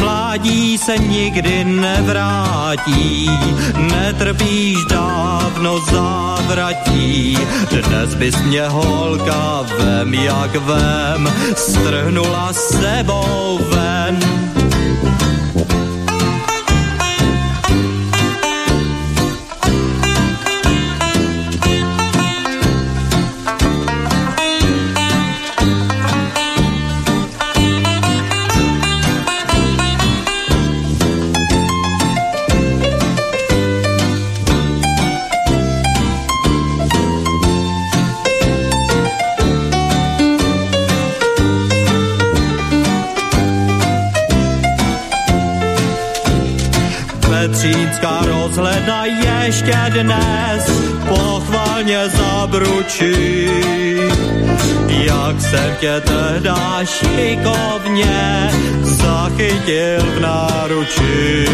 [0.00, 3.30] mládí se nikdy nevrátí,
[3.76, 7.38] netrpíš dávno závratí.
[7.70, 14.39] Dnes bys mě holka vem jak vem, strhnula sebou ven Petřínská
[48.80, 50.70] rozhledna ještě dnes
[51.08, 53.46] pochválně zabručí.
[54.88, 58.50] Jak jsem tě tehda šikovně
[58.80, 61.46] zachytil v náručí.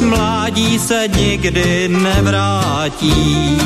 [0.00, 3.58] Mládí se nikdy nevrátí,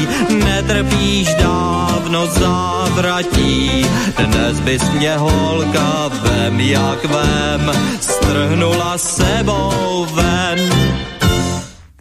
[0.44, 3.86] netrpíš dávno závratí.
[4.18, 10.75] Dnes bys mě holka vem jak vem, strhnula sebou ven.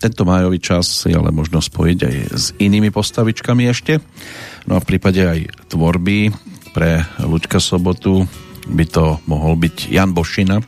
[0.06, 3.98] Tento májový čas si ale možno spojiť aj s inými postavičkami ešte.
[4.69, 6.30] No a v prípade aj tvorby
[6.77, 8.30] pre Luďka Sobotu
[8.69, 10.65] by to mohol byť Jan Bošina, e,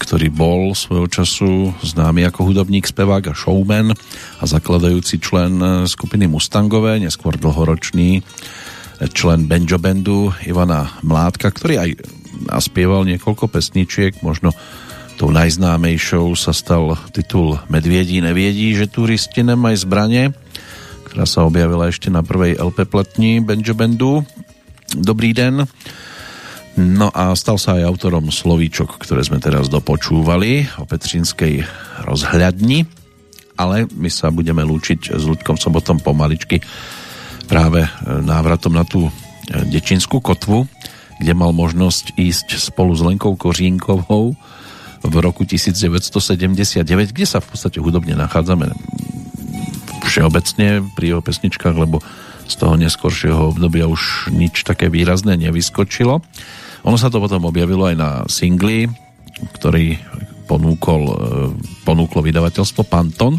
[0.00, 3.92] ktorý bol svojho času známy ako hudobník, spevák a showman
[4.40, 8.24] a zakladajúci člen skupiny Mustangové, neskôr dlhoročný
[9.12, 11.90] člen Benjo Bandu Ivana Mládka, ktorý aj
[12.48, 14.56] naspieval niekoľko pesničiek, možno
[15.22, 20.34] Tou najznámejšou sa stal titul Medviedí neviedí, že turisti nemajú zbranie,
[21.06, 24.26] ktorá sa objavila ešte na prvej LP platni Benjo Bandu
[24.90, 25.62] Dobrý den.
[26.74, 31.62] No a stal sa aj autorom slovíčok, ktoré sme teraz dopočúvali o Petrinskej
[32.02, 32.82] rozhľadni,
[33.62, 36.58] ale my sa budeme lúčiť s Ľudkom Sobotom pomaličky
[37.46, 39.06] práve návratom na tú
[39.70, 40.66] Dečinskú kotvu,
[41.22, 44.34] kde mal možnosť ísť spolu s Lenkou Kořínkovou
[45.02, 48.70] v roku 1979, kde sa v podstate hudobne nachádzame
[50.06, 52.02] všeobecne pri jeho pesničkách, lebo
[52.46, 56.20] z toho neskoršieho obdobia už nič také výrazné nevyskočilo.
[56.82, 58.90] Ono sa to potom objavilo aj na singli,
[59.58, 59.98] ktorý
[60.50, 61.14] ponúkol, e,
[61.86, 63.38] ponúklo vydavateľstvo Panton.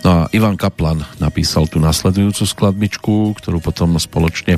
[0.00, 4.56] No a Ivan Kaplan napísal tú nasledujúcu skladbičku, ktorú potom spoločne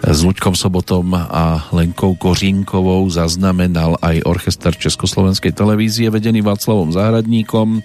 [0.00, 7.84] s Luďkom Sobotom a Lenkou Kořínkovou zaznamenal aj orchester Československej televízie vedený Václavom Záhradníkom.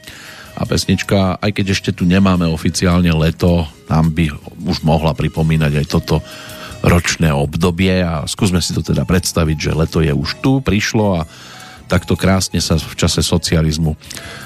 [0.56, 4.32] A pesnička, aj keď ešte tu nemáme oficiálne leto, nám by
[4.64, 6.24] už mohla pripomínať aj toto
[6.80, 8.00] ročné obdobie.
[8.00, 11.28] A skúsme si to teda predstaviť, že leto je už tu, prišlo a
[11.92, 14.00] takto krásne sa v čase socializmu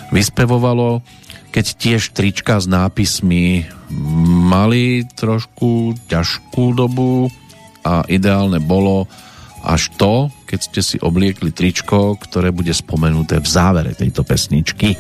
[0.10, 1.06] vyspevovalo.
[1.54, 3.70] Keď tiež trička s nápismi
[4.50, 7.30] mali trošku ťažkú dobu,
[7.84, 9.08] a ideálne bolo
[9.64, 14.96] až to, keď ste si obliekli tričko, ktoré bude spomenuté v závere tejto pesničky.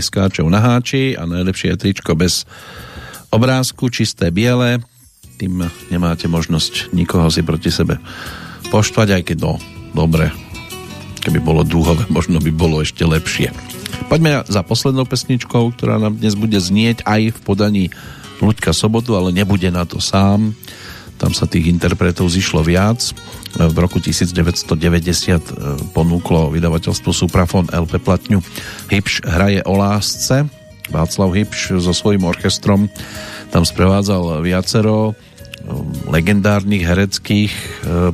[0.00, 2.48] Skáčou na háči a najlepšie je tričko bez
[3.30, 4.82] obrázku, čisté biele.
[5.38, 7.96] Tým nemáte možnosť nikoho si proti sebe
[8.68, 9.54] poštvať, aj keď no,
[9.96, 10.30] dobre,
[11.22, 13.52] keby bolo dúhové, možno by bolo ešte lepšie.
[14.10, 17.84] Poďme za poslednou pesničkou, ktorá nám dnes bude znieť aj v podaní
[18.40, 20.56] Luďka Sobotu, ale nebude na to sám.
[21.20, 23.12] Tam sa tých interpretov zišlo viac.
[23.52, 25.69] V roku 1990
[26.00, 28.40] ponúklo vydavateľstvo Suprafon LP platňu
[28.88, 30.48] Hybš hraje o lásce.
[30.88, 32.88] Václav Hybš so svojím orchestrom
[33.52, 35.12] tam sprevádzal viacero
[36.08, 37.52] legendárnych hereckých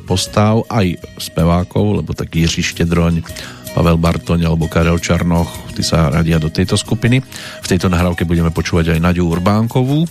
[0.02, 3.22] postáv, aj spevákov, lebo tak Jiří Štedroň,
[3.70, 5.46] Pavel Bartoň alebo Karel Čarnoch,
[5.78, 7.22] tí sa radia do tejto skupiny.
[7.62, 10.10] V tejto nahrávke budeme počúvať aj Naďu Urbánkovú.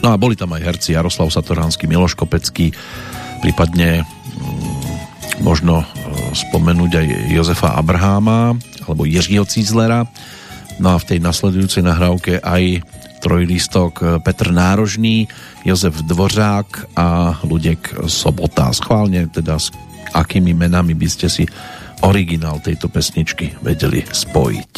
[0.00, 2.72] No a boli tam aj herci Jaroslav Satoránsky, Miloš Kopecký,
[3.44, 5.99] prípadne mm, možno e,
[6.32, 8.54] spomenúť aj Jozefa Abraháma
[8.86, 10.06] alebo Jiřího Cízlera.
[10.80, 12.80] No a v tej nasledujúcej nahrávke aj
[13.20, 15.28] trojlistok Petr Nárožný,
[15.68, 18.72] Jozef Dvořák a Ludek Sobota.
[18.72, 19.68] Schválne teda s
[20.16, 21.44] akými menami by ste si
[22.00, 24.69] originál tejto pesničky vedeli spojiť.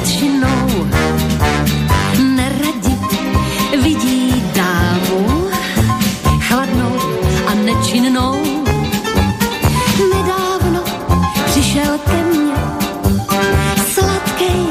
[0.00, 0.86] Většinou
[2.36, 2.96] neradi
[3.82, 5.48] vidí dámu
[6.40, 6.96] chladnou
[7.46, 8.36] a nečinnou.
[10.14, 10.84] Nedávno
[11.46, 12.54] přišel ke mně
[13.92, 14.66] sladkej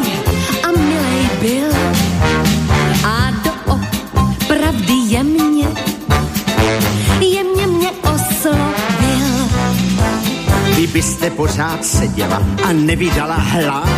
[0.63, 1.71] a milej byl
[3.05, 5.67] a doopravdy jemně,
[7.19, 9.49] jemně mě oslovil.
[10.73, 13.88] Kdybyste pořád seděla a nevydala a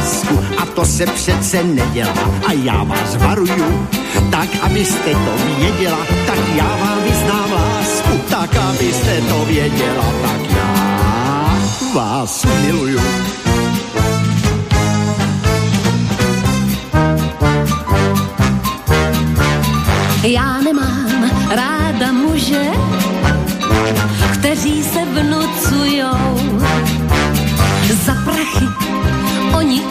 [0.75, 2.13] to se přece nedělá
[2.47, 3.87] a já vás varuju,
[4.31, 11.57] tak abyste to věděla, tak já vám vyznám lásku, tak abyste to věděla, tak já
[11.93, 13.01] vás miluju.
[20.23, 22.71] Já nemám ráda muže,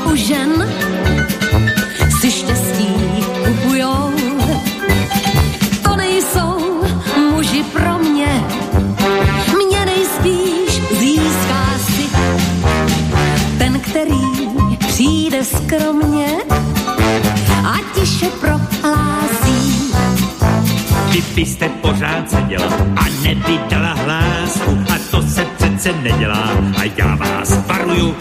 [0.05, 0.51] u žen
[2.21, 2.89] si štěstí
[3.45, 4.11] kupujou.
[5.83, 6.83] To nejsou
[7.31, 8.45] muži pro mě,
[9.57, 12.09] mě nejspíš získá si
[13.59, 14.49] ten, který
[14.89, 16.27] přijde skromně
[17.65, 19.93] a tiše prohlásí.
[21.11, 22.67] Kdybyste pořád seděla
[22.97, 28.17] a nevydala hlásku a to se přece nedělá a já vás varuju,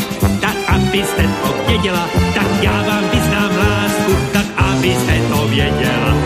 [0.89, 6.18] abyste to věděla, tak já vám vyznám lásku, tak abyste to věděla,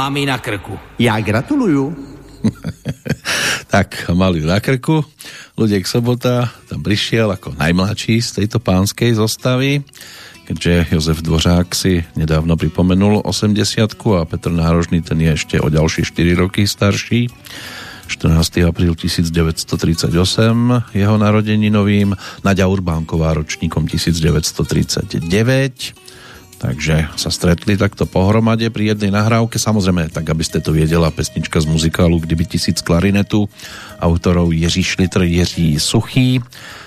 [0.00, 0.78] mám ji na krku.
[0.98, 1.96] Já gratuluju.
[3.66, 5.04] tak mali na krku.
[5.60, 9.84] Luděk Sobota tam prišiel ako najmladší z tejto pánskej zostavy,
[10.48, 16.08] keďže Jozef Dvořák si nedávno pripomenul 80 a Petr Nárožný ten je ešte o ďalšie
[16.08, 17.28] 4 roky starší.
[18.08, 18.64] 14.
[18.64, 20.16] apríl 1938
[20.96, 26.08] jeho narodeninovým, Nadia Urbánková ročníkom 1939
[26.60, 31.56] takže sa stretli takto pohromade pri jednej nahrávke, samozrejme, tak aby ste to viedela, pesnička
[31.56, 33.48] z muzikálu Kdyby tisíc klarinetu,
[33.96, 36.44] autorov Jiří Šlitr, Jiří Suchý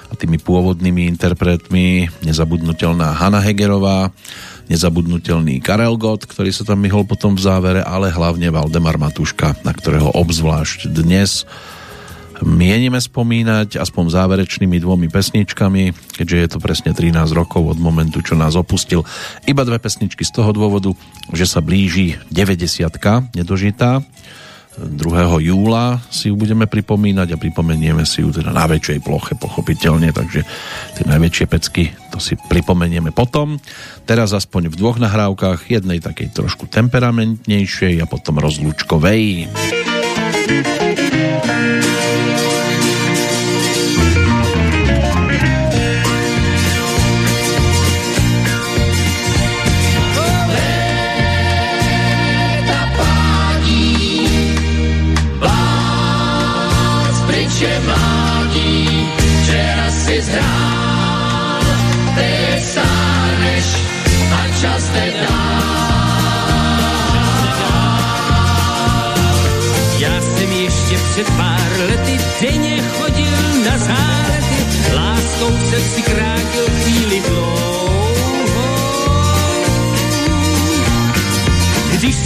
[0.07, 4.13] a tými pôvodnými interpretmi nezabudnutelná Hanna Hegerová,
[4.69, 9.73] nezabudnutelný Karel Gott, ktorý sa tam myhol potom v závere, ale hlavne Valdemar Matuška, na
[9.73, 11.49] ktorého obzvlášť dnes
[12.43, 18.35] mienime spomínať aspoň záverečnými dvomi pesničkami, keďže je to presne 13 rokov od momentu, čo
[18.37, 19.01] nás opustil.
[19.47, 20.91] Iba dve pesničky z toho dôvodu,
[21.31, 22.85] že sa blíži 90
[23.33, 24.03] nedožitá.
[24.73, 25.53] 2.
[25.53, 30.41] júla si ju budeme pripomínať a pripomenieme si ju teda na väčšej ploche pochopiteľne, takže
[30.97, 33.61] tie najväčšie pecky to si pripomenieme potom.
[34.09, 39.45] Teraz aspoň v dvoch nahrávkach, jednej takej trošku temperamentnejšej a potom rozlúčkovej.
[40.43, 40.82] Já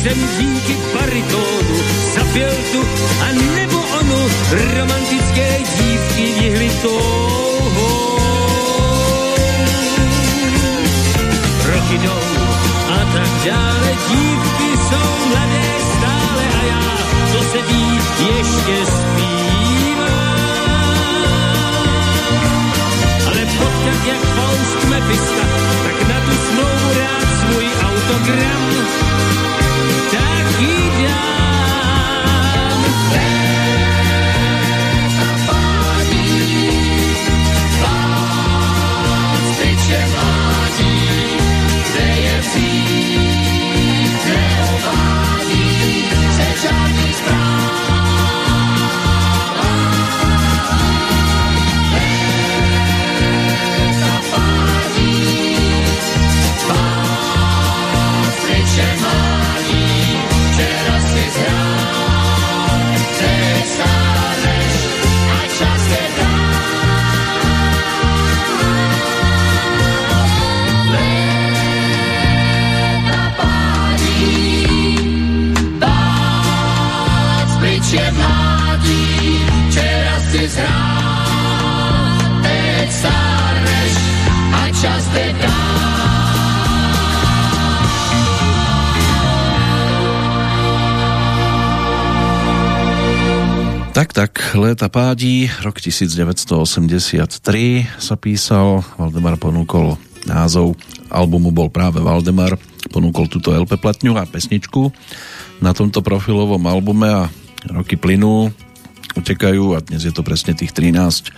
[0.08, 1.78] jsem díky baritónu
[2.16, 2.82] zapěl tu
[3.22, 4.30] a nebo onu
[4.78, 8.18] romantické dívky dihly touhou.
[11.66, 12.20] Roky jdou
[12.90, 15.68] a tak dále, dívky jsou mladé
[15.98, 16.98] stále a já,
[17.32, 20.08] co se ví, ještě zpívám.
[23.28, 25.37] Ale potkať jak Faust me vyspívá,
[94.14, 96.54] tak, léta pádí, rok 1983
[97.98, 99.98] sa písal, Valdemar ponúkol
[100.30, 100.78] názov
[101.10, 102.62] albumu bol práve Valdemar,
[102.94, 104.94] ponúkol túto LP platňu a pesničku
[105.66, 107.26] na tomto profilovom albume a
[107.74, 108.54] roky plynú,
[109.18, 111.34] utekajú a dnes je to presne tých 13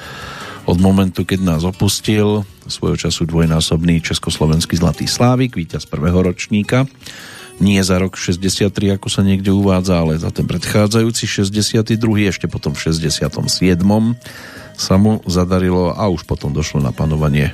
[0.68, 6.84] od momentu, keď nás opustil svojho času dvojnásobný československý Zlatý Slávik, víťaz prvého ročníka
[7.60, 11.99] nie za rok 63, ako sa niekde uvádza, ale za ten predchádzajúci 62.
[12.31, 13.27] ešte potom v 67.
[14.80, 17.52] sa mu zadarilo a už potom došlo na panovanie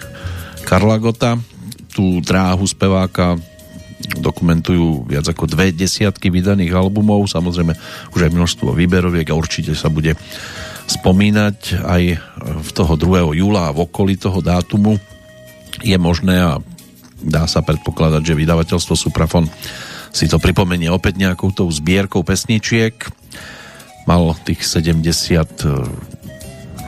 [0.65, 1.41] Karla Gota.
[1.89, 3.37] Tú dráhu speváka
[4.21, 7.73] dokumentujú viac ako dve desiatky vydaných albumov, samozrejme
[8.13, 10.13] už aj množstvo výberoviek a určite sa bude
[10.85, 12.03] spomínať aj
[12.61, 13.41] v toho 2.
[13.41, 15.01] júla a v okolí toho dátumu
[15.81, 16.61] je možné a
[17.17, 19.49] dá sa predpokladať, že vydavateľstvo Suprafon
[20.15, 22.95] si to pripomenie opäť nejakou tou zbierkou pesničiek.
[24.07, 25.75] Mal tých 70 e,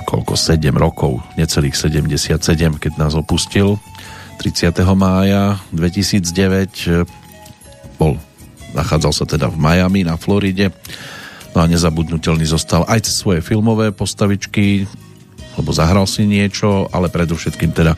[0.07, 2.39] koľko 7 rokov, necelých 77,
[2.79, 3.75] keď nás opustil
[4.39, 4.71] 30.
[4.95, 7.03] mája 2009 e,
[7.99, 8.15] bol,
[8.71, 10.71] nachádzal sa teda v Miami na Floride
[11.51, 14.87] no a nezabudnutelný zostal aj cez svoje filmové postavičky
[15.57, 17.97] lebo zahral si niečo, ale predovšetkým teda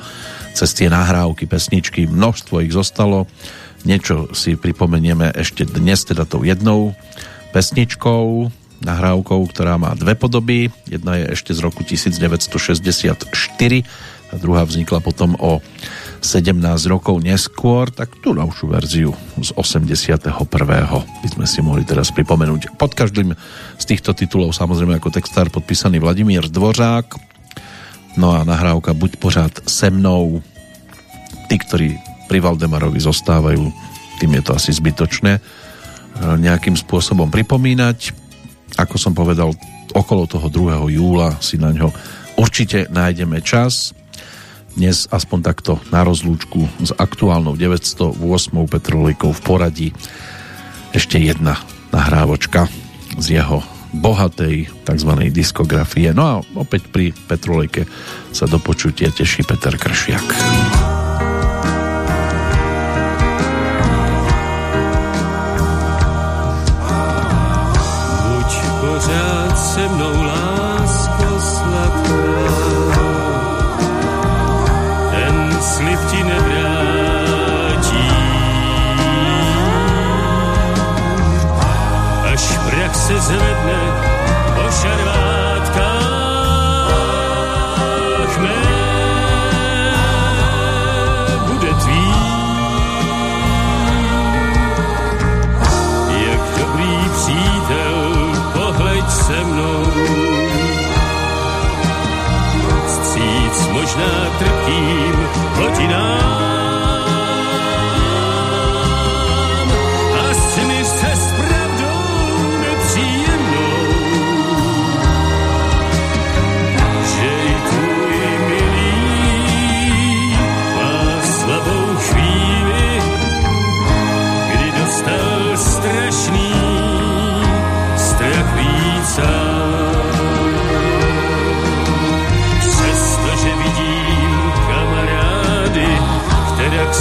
[0.56, 3.28] cez tie nahrávky, pesničky, množstvo ich zostalo
[3.88, 6.92] Niečo si pripomenieme ešte dnes, teda tou jednou
[7.56, 8.52] pesničkou,
[8.84, 10.72] nahrávkou, ktorá má dve podoby.
[10.88, 13.24] Jedna je ešte z roku 1964
[14.30, 15.64] a druhá vznikla potom o
[16.20, 16.60] 17
[16.92, 20.28] rokov neskôr, tak tú novšiu verziu z 81.
[21.00, 22.76] by sme si mohli teraz pripomenúť.
[22.76, 23.34] Pod každým
[23.80, 27.16] z týchto titulov samozrejme ako textár podpísaný Vladimír Dvořák.
[28.20, 30.44] No a nahrávka Buď pořád se mnou.
[31.50, 31.98] Tí, ktorí
[32.30, 33.74] pri Valdemarovi zostávajú,
[34.22, 35.42] tým je to asi zbytočné e,
[36.38, 38.14] nejakým spôsobom pripomínať.
[38.78, 39.58] Ako som povedal,
[39.98, 40.94] okolo toho 2.
[40.94, 41.90] júla si na ňo
[42.38, 43.98] určite nájdeme čas.
[44.78, 48.16] Dnes aspoň takto na rozlúčku s aktuálnou 908.
[48.70, 49.90] Petrolejkou v poradí
[50.94, 51.58] ešte jedna
[51.90, 52.70] nahrávočka
[53.18, 55.12] z jeho bohatej tzv.
[55.34, 56.14] diskografie.
[56.14, 57.90] No a opäť pri Petrolejke
[58.30, 61.09] sa do počutia teší Peter Kršiak.
[83.30, 83.59] silly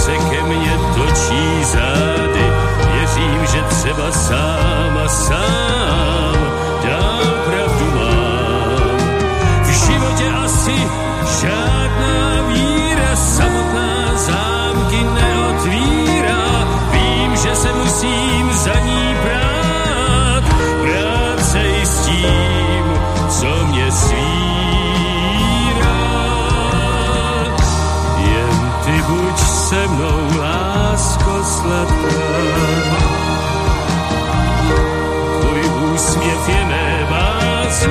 [0.09, 2.45] se ke mně točí zády,
[2.91, 5.68] věřím, že třeba sám a sám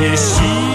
[0.01, 0.68] Jeśli